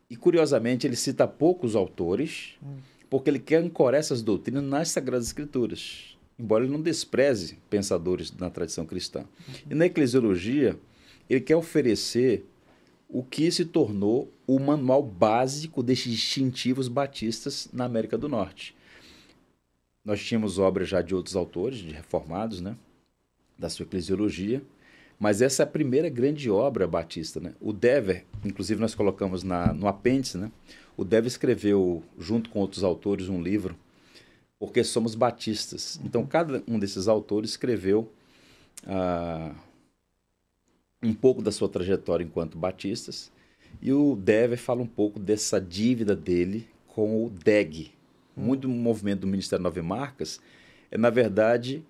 E 0.10 0.18
curiosamente 0.18 0.86
ele 0.86 0.98
cita 0.98 1.26
poucos 1.26 1.78
autores, 1.78 2.56
uhum. 2.62 2.76
porque 3.10 3.30
ele 3.30 3.40
quer 3.40 3.64
ancorar 3.64 4.02
essas 4.02 4.22
doutrinas 4.22 4.66
nas 4.66 4.90
Sagradas 4.90 5.28
Escrituras, 5.28 6.18
embora 6.38 6.66
ele 6.66 6.74
não 6.74 6.82
despreze 6.82 7.58
pensadores 7.70 8.30
na 8.36 8.50
tradição 8.50 8.86
cristã. 8.86 9.22
Uhum. 9.22 9.54
E 9.72 9.76
na 9.76 9.86
eclesiologia, 9.86 10.78
ele 11.30 11.40
quer 11.40 11.56
oferecer 11.56 12.46
o 13.08 13.24
que 13.24 13.50
se 13.50 13.64
tornou 13.64 14.30
o 14.46 14.60
manual 14.60 15.02
básico 15.02 15.82
desses 15.82 16.12
distintivos 16.12 16.90
batistas 16.90 17.70
na 17.72 17.86
América 17.86 18.18
do 18.18 18.28
Norte. 18.28 18.76
Nós 20.04 20.22
tínhamos 20.22 20.60
obras 20.60 20.90
já 20.90 21.02
de 21.02 21.16
outros 21.16 21.36
autores, 21.36 21.80
de 21.80 21.92
reformados, 21.92 22.60
né? 22.62 22.76
da 23.58 23.70
sua 23.70 23.86
eclesiologia, 23.86 24.62
mas 25.20 25.42
essa 25.42 25.64
é 25.64 25.66
a 25.66 25.68
primeira 25.68 26.10
grande 26.10 26.50
obra 26.50 26.88
batista. 26.88 27.40
Né? 27.40 27.54
O 27.62 27.72
Dever, 27.72 28.26
inclusive 28.44 28.82
nós 28.82 28.94
colocamos 28.96 29.44
na, 29.44 29.74
no 29.74 29.88
apêndice, 29.88 30.38
né? 30.38 30.52
o 30.98 31.06
Dever 31.06 31.28
escreveu, 31.28 32.04
junto 32.20 32.50
com 32.50 32.60
outros 32.60 32.84
autores, 32.84 33.30
um 33.30 33.42
livro, 33.42 33.76
porque 34.60 34.84
somos 34.84 35.16
batistas. 35.16 36.00
Então, 36.04 36.22
uhum. 36.22 36.28
cada 36.28 36.64
um 36.68 36.78
desses 36.78 37.08
autores 37.08 37.52
escreveu 37.52 38.12
ah, 38.86 39.54
um 41.02 41.14
pouco 41.14 41.42
da 41.42 41.52
sua 41.52 41.70
trajetória 41.70 42.24
enquanto 42.24 42.58
batistas, 42.58 43.32
e 43.82 43.92
o 43.92 44.16
Dever 44.16 44.58
fala 44.58 44.82
um 44.82 44.88
pouco 44.88 45.20
dessa 45.20 45.60
dívida 45.60 46.16
dele 46.16 46.68
com 46.88 47.26
o 47.26 47.30
DEG, 47.30 47.92
muito 48.36 48.62
do 48.62 48.70
movimento 48.70 49.22
do 49.22 49.28
Ministério 49.28 49.64
Nove 49.64 49.82
Marcas 49.82 50.40
é, 50.94 50.98
na 50.98 51.10
verdade, 51.10 51.84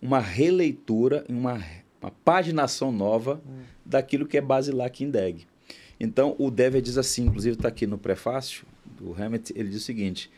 uma 0.00 0.20
releitura, 0.20 1.24
uma, 1.28 1.60
uma 2.00 2.10
paginação 2.24 2.92
nova 2.92 3.42
hum. 3.44 3.62
daquilo 3.84 4.26
que 4.26 4.38
é 4.38 4.40
basilar 4.40 4.86
aqui 4.86 5.02
em 5.02 5.10
DEG. 5.10 5.44
Então, 5.98 6.36
o 6.38 6.52
Dever 6.52 6.80
diz 6.80 6.96
assim, 6.96 7.26
inclusive 7.26 7.56
está 7.56 7.66
aqui 7.66 7.84
no 7.84 7.98
prefácio 7.98 8.64
do 8.84 9.12
Hammett, 9.12 9.52
ele 9.56 9.70
diz 9.70 9.82
o 9.82 9.84
seguinte, 9.84 10.30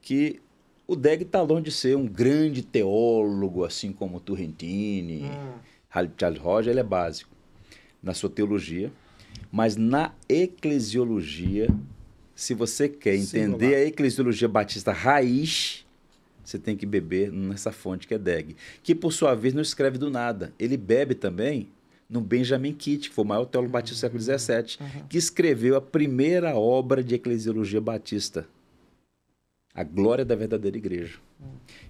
que 0.00 0.40
o 0.86 0.94
Deg 0.94 1.22
está 1.22 1.42
longe 1.42 1.64
de 1.64 1.72
ser 1.72 1.96
um 1.96 2.06
grande 2.06 2.62
teólogo, 2.62 3.64
assim 3.64 3.92
como 3.92 4.20
Turrentini, 4.20 5.24
hum. 5.24 6.08
Charles 6.16 6.40
Roger, 6.40 6.70
ele 6.72 6.80
é 6.80 6.84
básico 6.84 7.30
na 8.02 8.14
sua 8.14 8.30
teologia, 8.30 8.92
mas 9.50 9.76
na 9.76 10.12
eclesiologia 10.28 11.68
se 12.34 12.54
você 12.54 12.88
quer 12.88 13.14
entender 13.14 13.70
Sim, 13.70 13.74
a 13.74 13.84
eclesiologia 13.84 14.48
batista 14.48 14.92
raiz, 14.92 15.84
você 16.44 16.58
tem 16.58 16.76
que 16.76 16.84
beber 16.84 17.32
nessa 17.32 17.72
fonte 17.72 18.06
que 18.06 18.14
é 18.14 18.18
Deg, 18.18 18.56
que 18.82 18.94
por 18.94 19.12
sua 19.12 19.34
vez 19.34 19.54
não 19.54 19.62
escreve 19.62 19.98
do 19.98 20.10
nada. 20.10 20.52
Ele 20.58 20.76
bebe 20.76 21.14
também 21.14 21.68
no 22.08 22.20
Benjamin 22.20 22.74
Kitt, 22.74 23.08
que 23.08 23.14
foi 23.14 23.24
o 23.24 23.28
maior 23.28 23.44
teólogo 23.46 23.72
batista 23.72 23.94
do 23.94 24.00
século 24.00 24.22
XVII, 24.22 24.78
uhum. 24.80 25.06
que 25.08 25.16
escreveu 25.16 25.76
a 25.76 25.80
primeira 25.80 26.54
obra 26.54 27.02
de 27.02 27.14
eclesiologia 27.14 27.80
batista, 27.80 28.46
A 29.74 29.82
Glória 29.82 30.24
da 30.24 30.36
Verdadeira 30.36 30.76
Igreja. 30.76 31.18
Uhum. 31.40 31.46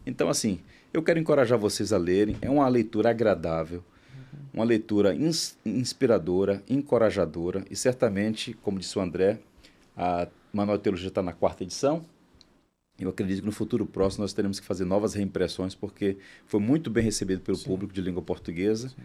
Então, 0.07 0.29
assim, 0.29 0.61
eu 0.93 1.03
quero 1.03 1.19
encorajar 1.19 1.59
vocês 1.59 1.93
a 1.93 1.99
lerem. 1.99 2.37
É 2.41 2.49
uma 2.49 2.69
leitura 2.69 3.11
agradável, 3.11 3.83
uhum. 4.15 4.41
uma 4.55 4.65
leitura 4.65 5.15
ins 5.15 5.59
inspiradora, 5.65 6.63
encorajadora 6.69 7.65
e 7.71 7.75
certamente, 7.75 8.55
como 8.63 8.79
disse 8.79 8.97
o 8.99 9.03
André, 9.03 9.41
a 9.97 10.29
Manual 10.53 10.77
de 10.77 10.83
Teologia 10.83 11.09
está 11.09 11.23
na 11.23 11.33
quarta 11.33 11.63
edição. 11.63 12.05
Eu 12.99 13.11
acredito 13.11 13.41
que 13.41 13.47
no 13.47 13.53
futuro 13.53 13.85
próximo 13.87 14.23
nós 14.23 14.33
teremos 14.33 14.61
que 14.61 14.67
fazer 14.67 14.85
novas 14.85 15.15
reimpressões, 15.15 15.75
porque 15.75 16.17
foi 16.47 16.61
muito 16.61 16.91
bem 16.91 17.03
recebido 17.03 17.41
pelo 17.41 17.57
Sim. 17.57 17.67
público 17.67 17.93
de 17.93 18.01
língua 18.01 18.23
portuguesa 18.23 18.89
Sim. 18.89 18.97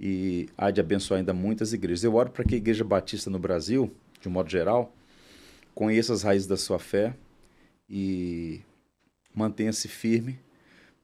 e 0.00 0.48
há 0.56 0.70
de 0.70 0.80
abençoar 0.80 1.18
ainda 1.18 1.34
muitas 1.34 1.72
igrejas. 1.72 2.04
Eu 2.04 2.14
oro 2.14 2.30
para 2.30 2.44
que 2.44 2.54
a 2.54 2.58
Igreja 2.58 2.84
Batista 2.84 3.28
no 3.28 3.38
Brasil, 3.38 3.92
de 4.20 4.28
um 4.28 4.32
modo 4.32 4.48
geral, 4.48 4.94
conheça 5.74 6.12
as 6.14 6.22
raízes 6.22 6.46
da 6.46 6.56
sua 6.56 6.78
fé 6.78 7.14
e 7.88 8.62
mantenha-se 9.34 9.88
firme 9.88 10.38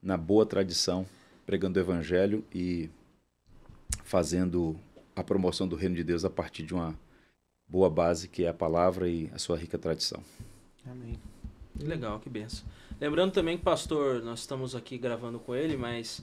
na 0.01 0.17
boa 0.17 0.45
tradição, 0.45 1.05
pregando 1.45 1.77
o 1.77 1.83
Evangelho 1.83 2.43
e 2.53 2.89
fazendo 4.03 4.79
a 5.15 5.23
promoção 5.23 5.67
do 5.67 5.75
reino 5.75 5.95
de 5.95 6.03
Deus 6.03 6.25
a 6.25 6.29
partir 6.29 6.63
de 6.63 6.73
uma 6.73 6.97
boa 7.71 7.89
base 7.89 8.27
que 8.27 8.43
é 8.43 8.49
a 8.49 8.53
palavra 8.53 9.07
e 9.07 9.31
a 9.33 9.39
sua 9.39 9.57
rica 9.57 9.77
tradição. 9.77 10.21
Amém. 10.85 11.17
Que 11.79 11.85
legal, 11.85 12.19
que 12.19 12.29
benção. 12.29 12.65
Lembrando 12.99 13.31
também 13.31 13.57
que, 13.57 13.63
pastor, 13.63 14.21
nós 14.21 14.41
estamos 14.41 14.75
aqui 14.75 14.97
gravando 14.97 15.39
com 15.39 15.55
ele, 15.55 15.77
mas 15.77 16.21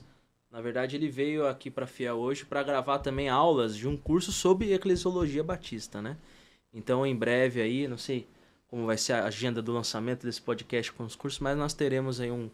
na 0.51 0.61
verdade 0.61 0.95
ele 0.95 1.09
veio 1.09 1.47
aqui 1.47 1.71
para 1.71 1.87
Fiel 1.87 2.17
hoje 2.17 2.45
para 2.45 2.61
gravar 2.61 2.99
também 2.99 3.29
aulas 3.29 3.75
de 3.75 3.87
um 3.87 3.97
curso 3.97 4.31
sobre 4.31 4.73
eclesiologia 4.73 5.43
batista, 5.43 6.01
né? 6.01 6.17
Então, 6.71 7.05
em 7.05 7.15
breve 7.15 7.61
aí, 7.61 7.87
não 7.87 7.97
sei 7.97 8.27
como 8.67 8.85
vai 8.85 8.97
ser 8.97 9.13
a 9.13 9.25
agenda 9.25 9.59
do 9.59 9.73
lançamento 9.73 10.27
desse 10.27 10.41
podcast 10.41 10.91
com 10.93 11.03
os 11.03 11.15
cursos, 11.15 11.39
mas 11.39 11.57
nós 11.57 11.73
teremos 11.73 12.21
aí 12.21 12.29
um, 12.29 12.47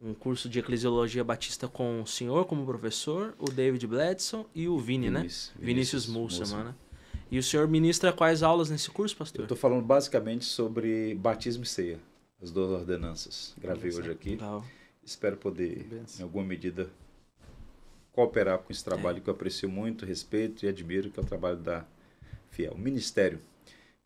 um 0.00 0.12
curso 0.12 0.48
de 0.48 0.58
eclesiologia 0.58 1.22
batista 1.22 1.68
com 1.68 2.02
o 2.02 2.06
senhor 2.06 2.44
como 2.46 2.66
professor, 2.66 3.34
o 3.38 3.48
David 3.48 3.86
Bledson 3.86 4.44
e 4.52 4.66
o 4.66 4.76
Vini, 4.78 5.08
né? 5.08 5.20
Vinícius, 5.20 5.52
Vinícius, 5.56 6.06
Vinícius 6.06 6.06
Mulsa, 6.08 6.64
né? 6.64 6.74
E 7.32 7.38
o 7.38 7.42
senhor 7.42 7.66
ministra 7.66 8.12
quais 8.12 8.42
aulas 8.42 8.68
nesse 8.68 8.90
curso, 8.90 9.14
Eu 9.14 9.18
pastor? 9.18 9.42
estou 9.44 9.56
falando 9.56 9.82
basicamente 9.82 10.44
sobre 10.44 11.14
batismo 11.14 11.62
e 11.64 11.66
ceia, 11.66 11.98
as 12.42 12.50
duas 12.50 12.70
ordenanças. 12.70 13.54
Gravei 13.58 13.90
hoje 13.90 14.10
aqui. 14.10 14.30
Legal. 14.32 14.62
Espero 15.02 15.38
poder, 15.38 15.82
Benção. 15.84 16.20
em 16.20 16.22
alguma 16.24 16.44
medida, 16.44 16.90
cooperar 18.12 18.58
com 18.58 18.70
esse 18.70 18.84
trabalho 18.84 19.22
que 19.22 19.30
eu 19.30 19.32
aprecio 19.32 19.66
muito, 19.66 20.04
respeito 20.04 20.66
e 20.66 20.68
admiro, 20.68 21.10
que 21.10 21.18
é 21.18 21.22
o 21.22 21.26
trabalho 21.26 21.56
da 21.56 21.86
Fiel. 22.50 22.76
Ministério. 22.76 23.40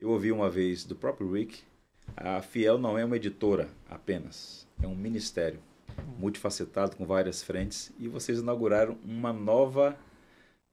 Eu 0.01 0.11
ouvi 0.11 0.31
uma 0.31 0.49
vez 0.49 0.85
do 0.85 0.95
próprio 0.95 1.33
Rick, 1.33 1.65
a 2.17 2.41
Fiel 2.41 2.79
não 2.79 2.97
é 2.97 3.05
uma 3.05 3.17
editora 3.17 3.69
apenas, 3.91 4.69
é 4.81 4.87
um 4.87 4.95
ministério 4.95 5.59
multifacetado 6.17 6.95
com 6.95 7.05
várias 7.05 7.43
frentes 7.43 7.91
e 7.99 8.07
vocês 8.07 8.39
inauguraram 8.39 8.97
uma 9.05 9.33
nova 9.33 9.99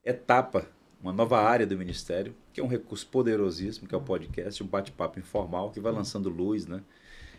etapa, 0.06 0.68
uma 1.04 1.12
nova 1.12 1.41
área 1.41 1.68
do 1.68 1.78
ministério, 1.78 2.34
que 2.54 2.62
é 2.62 2.64
um 2.64 2.68
recurso 2.68 3.06
poderosíssimo, 3.08 3.88
que 3.88 3.93
é 3.93 3.97
o 3.97 4.01
podcast, 4.01 4.64
um 4.64 4.68
bate-papo 4.68 5.20
informal 5.20 5.70
que 5.70 5.82
vai 5.82 5.91
lançando 5.91 6.30
luz, 6.30 6.66
né, 6.66 6.82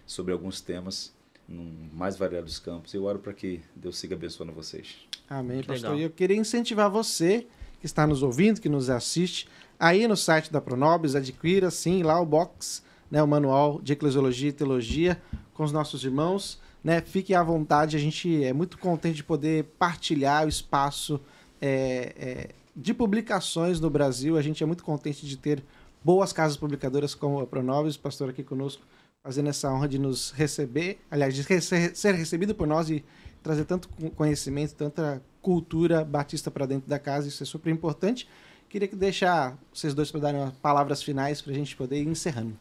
sobre 0.04 0.34
alguns 0.34 0.60
temas 0.60 1.14
num 1.48 1.88
mais 1.92 2.16
variados 2.16 2.58
campos. 2.58 2.92
Eu 2.92 3.04
oro 3.04 3.18
para 3.18 3.32
que 3.32 3.62
Deus 3.74 3.96
siga 3.96 4.14
abençoando 4.14 4.52
vocês. 4.52 4.96
Amém, 5.28 5.62
Que 5.62 5.68
pastor. 5.68 5.90
legal. 5.90 6.00
E 6.00 6.02
eu 6.04 6.10
queria 6.10 6.36
incentivar 6.36 6.90
você 6.90 7.46
que 7.80 7.86
está 7.86 8.06
nos 8.06 8.22
ouvindo, 8.22 8.60
que 8.60 8.68
nos 8.68 8.90
assiste, 8.90 9.48
aí 9.78 10.06
no 10.06 10.16
site 10.16 10.52
da 10.52 10.60
Pronobis, 10.60 11.14
adquira 11.14 11.70
sim 11.70 12.02
lá 12.02 12.20
o 12.20 12.26
box, 12.26 12.82
né, 13.10 13.22
o 13.22 13.26
manual 13.26 13.80
de 13.82 13.94
eclesiologia 13.94 14.50
e 14.50 14.52
teologia 14.52 15.20
com 15.54 15.64
os 15.64 15.72
nossos 15.72 16.04
irmãos, 16.04 16.60
né? 16.82 17.00
Fique 17.00 17.34
à 17.34 17.42
vontade, 17.42 17.96
a 17.96 18.00
gente 18.00 18.44
é 18.44 18.52
muito 18.52 18.76
contente 18.76 19.16
de 19.16 19.24
poder 19.24 19.64
partilhar 19.78 20.44
o 20.44 20.48
espaço 20.48 21.20
é, 21.60 22.14
é, 22.16 22.48
de 22.74 22.92
publicações 22.94 23.80
no 23.80 23.88
Brasil. 23.90 24.36
A 24.36 24.42
gente 24.42 24.62
é 24.62 24.66
muito 24.66 24.82
contente 24.84 25.26
de 25.26 25.36
ter 25.36 25.62
boas 26.02 26.32
casas 26.32 26.56
publicadoras 26.56 27.14
como 27.14 27.40
a 27.40 27.46
Pronobis, 27.46 27.96
pastor 27.96 28.30
aqui 28.30 28.42
conosco, 28.42 28.82
fazendo 29.22 29.48
essa 29.48 29.70
honra 29.72 29.88
de 29.88 29.98
nos 29.98 30.32
receber, 30.32 31.00
aliás, 31.10 31.34
de 31.34 31.42
ser 31.42 32.14
recebido 32.14 32.54
por 32.54 32.66
nós 32.66 32.90
e 32.90 33.04
trazer 33.42 33.64
tanto 33.64 33.88
co- 33.88 34.10
conhecimento, 34.10 34.74
tanta 34.74 35.22
cultura 35.40 36.04
batista 36.04 36.50
para 36.50 36.66
dentro 36.66 36.88
da 36.88 36.98
casa, 36.98 37.28
isso 37.28 37.42
é 37.42 37.46
super 37.46 37.70
importante. 37.70 38.28
Queria 38.68 38.88
que 38.88 38.96
deixar 38.96 39.56
vocês 39.72 39.94
dois 39.94 40.10
para 40.10 40.20
darem 40.20 40.50
palavras 40.60 41.02
finais 41.02 41.40
para 41.40 41.52
a 41.52 41.54
gente 41.54 41.76
poder 41.76 42.02
ir 42.02 42.08
encerrando. 42.08 42.58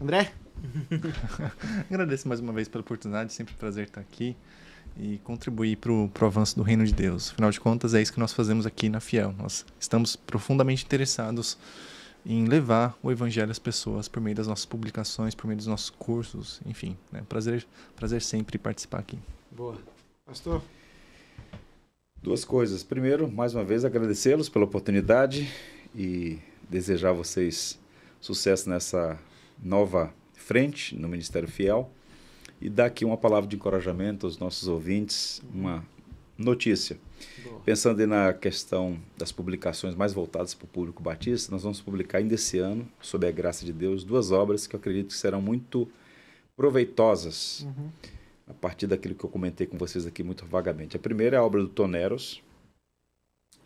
André? 0.00 0.32
Agradeço 1.90 2.28
mais 2.28 2.40
uma 2.40 2.52
vez 2.52 2.68
pela 2.68 2.82
oportunidade, 2.82 3.32
sempre 3.32 3.54
um 3.54 3.56
prazer 3.56 3.86
estar 3.86 4.00
aqui 4.00 4.36
e 4.98 5.18
contribuir 5.18 5.76
para 5.76 5.92
o 5.92 6.10
avanço 6.20 6.56
do 6.56 6.62
reino 6.62 6.84
de 6.84 6.92
Deus. 6.92 7.30
Afinal 7.30 7.50
de 7.50 7.60
contas, 7.60 7.94
é 7.94 8.02
isso 8.02 8.12
que 8.12 8.20
nós 8.20 8.32
fazemos 8.32 8.66
aqui 8.66 8.88
na 8.88 9.00
Fiel. 9.00 9.34
Nós 9.38 9.64
estamos 9.78 10.16
profundamente 10.16 10.84
interessados 10.84 11.56
em 12.24 12.46
levar 12.46 12.96
o 13.02 13.10
evangelho 13.10 13.50
às 13.50 13.58
pessoas 13.58 14.06
por 14.06 14.20
meio 14.20 14.36
das 14.36 14.46
nossas 14.46 14.64
publicações, 14.64 15.34
por 15.34 15.46
meio 15.46 15.56
dos 15.56 15.66
nossos 15.66 15.90
cursos, 15.90 16.60
enfim. 16.64 16.96
Né? 17.10 17.22
Prazer, 17.28 17.66
prazer 17.96 18.22
sempre 18.22 18.58
participar 18.58 19.00
aqui. 19.00 19.18
Boa. 19.50 19.76
Pastor? 20.24 20.62
Duas 22.22 22.44
coisas. 22.44 22.84
Primeiro, 22.84 23.30
mais 23.30 23.54
uma 23.54 23.64
vez, 23.64 23.84
agradecê-los 23.84 24.48
pela 24.48 24.64
oportunidade 24.64 25.52
e 25.94 26.38
desejar 26.70 27.10
a 27.10 27.14
vocês 27.14 27.78
sucesso 28.20 28.70
nessa 28.70 29.18
nova 29.60 30.14
frente 30.34 30.96
no 30.96 31.08
Ministério 31.08 31.48
Fiel. 31.48 31.90
E 32.62 32.70
dar 32.70 32.86
aqui 32.86 33.04
uma 33.04 33.16
palavra 33.16 33.48
de 33.48 33.56
encorajamento 33.56 34.24
aos 34.26 34.38
nossos 34.38 34.68
ouvintes, 34.68 35.42
uma 35.52 35.84
notícia. 36.38 36.96
Boa. 37.42 37.60
Pensando 37.60 38.06
na 38.06 38.32
questão 38.32 38.98
das 39.16 39.32
publicações 39.32 39.94
mais 39.96 40.12
voltadas 40.12 40.54
para 40.54 40.64
o 40.64 40.68
público 40.68 41.02
batista, 41.02 41.50
nós 41.50 41.62
vamos 41.64 41.80
publicar 41.80 42.18
ainda 42.18 42.34
esse 42.34 42.58
ano, 42.58 42.88
sob 43.00 43.26
a 43.26 43.30
graça 43.32 43.64
de 43.64 43.72
Deus, 43.72 44.04
duas 44.04 44.30
obras 44.30 44.66
que 44.66 44.76
eu 44.76 44.80
acredito 44.80 45.08
que 45.08 45.14
serão 45.16 45.42
muito 45.42 45.88
proveitosas 46.56 47.62
Uhum. 47.62 47.90
a 48.46 48.54
partir 48.54 48.86
daquilo 48.86 49.14
que 49.14 49.24
eu 49.24 49.30
comentei 49.30 49.66
com 49.66 49.76
vocês 49.76 50.06
aqui 50.06 50.22
muito 50.22 50.44
vagamente. 50.46 50.96
A 50.96 51.00
primeira 51.00 51.36
é 51.36 51.38
a 51.40 51.42
obra 51.44 51.60
do 51.62 51.68
Toneros, 51.68 52.42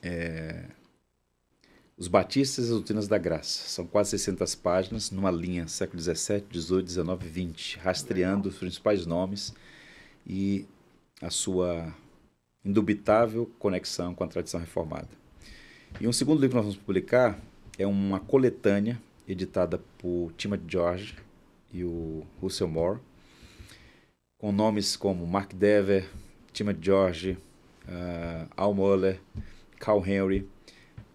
é, 0.03 0.65
Os 1.99 2.09
Batistas 2.09 2.67
e 2.67 2.69
as 2.69 2.75
Doutrinas 2.75 3.09
da 3.09 3.17
Graça. 3.17 3.69
São 3.71 3.87
quase 3.87 4.11
600 4.11 4.55
páginas, 4.55 5.11
numa 5.11 5.31
linha 5.31 5.67
século 5.67 5.97
17, 5.97 6.47
18, 6.51 6.85
19, 6.85 7.27
20, 7.27 7.79
rastreando 7.79 8.51
os 8.51 8.59
principais 8.59 9.07
nomes 9.07 9.55
e 10.27 10.67
a 11.23 11.31
sua 11.31 11.95
indubitável 12.63 13.51
conexão 13.59 14.15
com 14.15 14.25
a 14.25 14.29
tradição 14.29 14.61
reformada. 14.61 15.09
E 15.99 16.07
um 16.07 16.13
segundo 16.13 16.39
livro 16.39 16.51
que 16.51 16.57
nós 16.57 16.65
vamos 16.67 16.79
publicar 16.79 17.41
é 17.79 17.87
uma 17.87 18.21
coletânea 18.21 19.01
editada 19.27 19.81
por 19.97 20.33
Timothy 20.37 20.65
George 20.69 21.17
e 21.73 21.83
o 21.83 22.27
Russell 22.43 22.69
Moore, 22.69 23.01
com 24.37 24.53
nomes 24.53 24.97
como 24.97 25.27
Mark 25.27 25.55
Dever, 25.55 26.07
Timothy 26.53 26.79
George, 26.83 27.39
uh, 27.89 28.51
Al 28.55 28.75
Mohler, 28.75 29.19
Carl 29.79 30.05
Henry, 30.07 30.47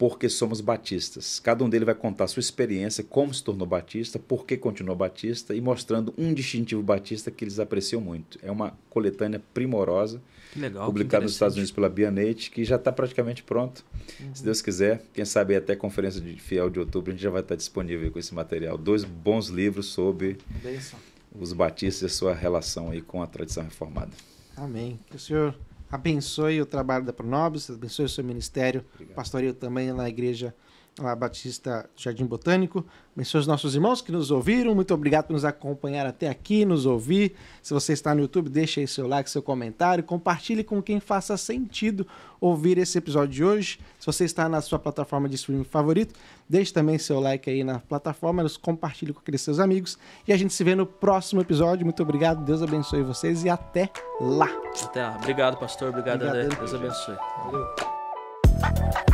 porque 0.02 0.28
somos 0.28 0.62
batistas. 0.62 1.40
Cada 1.40 1.64
um 1.64 1.70
deles 1.70 1.86
vai 1.86 1.94
contar 1.94 2.24
a 2.24 2.28
sua 2.28 2.40
experiência, 2.40 3.04
como 3.04 3.32
se 3.32 3.44
tornou 3.44 3.68
batista, 3.68 4.18
por 4.18 4.48
que 4.48 4.58
continuou 4.58 4.98
batista 4.98 5.54
e 5.54 5.62
mostrando 5.62 6.12
um 6.18 6.34
distintivo 6.34 6.82
batista 6.82 7.30
que 7.30 7.44
eles 7.44 7.60
apreciam 7.60 8.02
muito. 8.02 8.40
É 8.42 8.50
uma 8.50 8.76
coletânea 8.90 9.40
primorosa, 9.54 10.20
legal. 10.56 10.88
publicada 10.88 11.24
nos 11.24 11.34
Estados. 11.34 11.56
Unidos 11.56 11.72
pela 11.72 11.88
Bianete, 11.88 12.50
que 12.50 12.66
já 12.66 12.78
está 12.78 12.92
praticamente 12.92 13.44
pronto. 13.44 13.86
Se 14.34 14.44
Deus 14.44 14.60
quiser, 14.60 15.04
quem 15.14 15.24
sabe 15.24 15.56
até 15.56 15.74
a 15.74 15.78
conferência 15.78 16.20
de 16.20 16.36
fiel 16.36 16.72
de 16.72 16.80
outubro 16.80 17.12
a 17.12 17.14
gente 17.14 17.22
já 17.22 17.30
vai 17.30 17.42
estar 17.42 17.56
disponível 17.56 18.10
com 18.10 18.18
esse 18.18 18.34
material. 18.34 18.80
Dois 18.80 19.04
bons 19.04 19.50
livros 19.50 19.86
sobre 19.86 20.40
Bênção. 20.64 20.98
os 21.40 21.54
batistas 21.54 22.02
e 22.02 22.06
a 22.08 22.10
sua 22.10 22.34
relação 22.34 22.90
aí 22.90 23.04
com 23.04 23.22
a 23.22 23.28
tradição 23.28 23.64
reformada. 23.66 24.10
Amém. 24.58 25.00
Que 25.12 25.18
o 25.18 25.20
Senhor 25.20 25.56
abençoe 25.92 26.62
o 26.62 26.66
trabalho 26.66 27.06
da 27.06 27.12
Pronobis, 27.14 27.70
abençoe 27.70 28.06
o 28.06 28.10
seu 28.10 28.24
ministério, 28.24 28.86
Obrigado. 28.94 29.16
pastoreio 29.16 29.54
também 29.54 29.92
na 29.92 30.08
igreja 30.08 30.56
lá, 31.00 31.16
Batista 31.16 31.90
Jardim 31.96 32.26
Botânico. 32.26 32.86
Abençoe 33.16 33.42
os 33.42 33.48
nossos 33.48 33.76
irmãos 33.76 34.02
que 34.02 34.12
nos 34.12 34.32
ouviram. 34.32 34.74
Muito 34.74 34.94
obrigado 34.94 35.28
por 35.28 35.34
nos 35.34 35.46
acompanhar 35.46 36.06
até 36.06 36.30
aqui, 36.30 36.66
nos 36.66 36.86
ouvir. 36.86 37.36
Se 37.62 37.74
você 37.74 37.94
está 37.94 38.16
no 38.16 38.22
YouTube, 38.22 38.50
deixe 38.50 38.80
aí 38.80 38.88
seu 38.88 39.08
like, 39.08 39.30
seu 39.30 39.42
comentário, 39.42 40.04
compartilhe 40.04 40.64
com 40.64 40.82
quem 40.82 41.00
faça 41.00 41.36
sentido 41.38 42.06
ouvir 42.40 42.78
esse 42.78 42.98
episódio 42.98 43.34
de 43.34 43.44
hoje. 43.44 43.80
Se 44.00 44.06
você 44.06 44.26
está 44.26 44.48
na 44.48 44.62
sua 44.62 44.80
plataforma 44.80 45.28
de 45.28 45.36
streaming 45.36 45.64
favorito, 45.64 46.16
deixe 46.48 46.74
também 46.74 46.98
seu 46.98 47.20
like 47.20 47.50
aí 47.50 47.64
na 47.64 47.80
plataforma, 47.80 48.44
nos 48.44 48.58
compartilhe 48.58 49.14
com 49.14 49.20
aqueles 49.20 49.42
seus 49.42 49.60
amigos. 49.60 49.98
E 50.28 50.34
a 50.34 50.38
gente 50.38 50.54
se 50.54 50.64
vê 50.64 50.74
no 50.74 50.86
próximo 50.86 51.42
episódio. 51.42 51.86
Muito 51.86 52.02
obrigado, 52.02 52.44
Deus 52.44 52.62
abençoe 52.62 53.04
vocês 53.04 53.44
e 53.44 53.50
até 53.50 53.90
lá. 54.20 54.50
Até 54.84 55.04
lá. 55.04 55.18
Obrigado, 55.18 55.58
pastor. 55.58 55.90
Obrigado, 55.90 56.24
Obrigado. 56.24 56.46
André. 56.46 56.56
Deus 56.58 56.74
abençoe. 56.74 57.18
Valeu. 57.44 59.11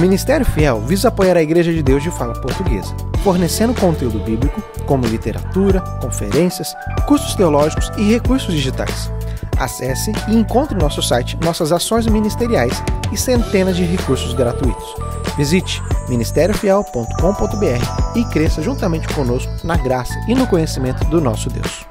Ministério 0.00 0.46
Fiel 0.46 0.80
visa 0.80 1.08
apoiar 1.08 1.36
a 1.36 1.42
Igreja 1.42 1.70
de 1.70 1.82
Deus 1.82 2.02
de 2.02 2.10
fala 2.10 2.32
portuguesa, 2.32 2.96
fornecendo 3.22 3.74
conteúdo 3.74 4.18
bíblico, 4.20 4.62
como 4.86 5.06
literatura, 5.06 5.82
conferências, 6.00 6.74
cursos 7.06 7.34
teológicos 7.34 7.92
e 7.98 8.10
recursos 8.10 8.54
digitais. 8.54 9.12
Acesse 9.58 10.10
e 10.26 10.34
encontre 10.34 10.74
no 10.74 10.80
nosso 10.80 11.02
site 11.02 11.36
nossas 11.44 11.70
ações 11.70 12.06
ministeriais 12.06 12.82
e 13.12 13.16
centenas 13.16 13.76
de 13.76 13.84
recursos 13.84 14.32
gratuitos. 14.32 14.94
Visite 15.36 15.82
ministériofiel.com.br 16.08 18.16
e 18.16 18.24
cresça 18.32 18.62
juntamente 18.62 19.06
conosco 19.08 19.52
na 19.62 19.76
graça 19.76 20.14
e 20.26 20.34
no 20.34 20.46
conhecimento 20.46 21.04
do 21.04 21.20
nosso 21.20 21.50
Deus. 21.50 21.84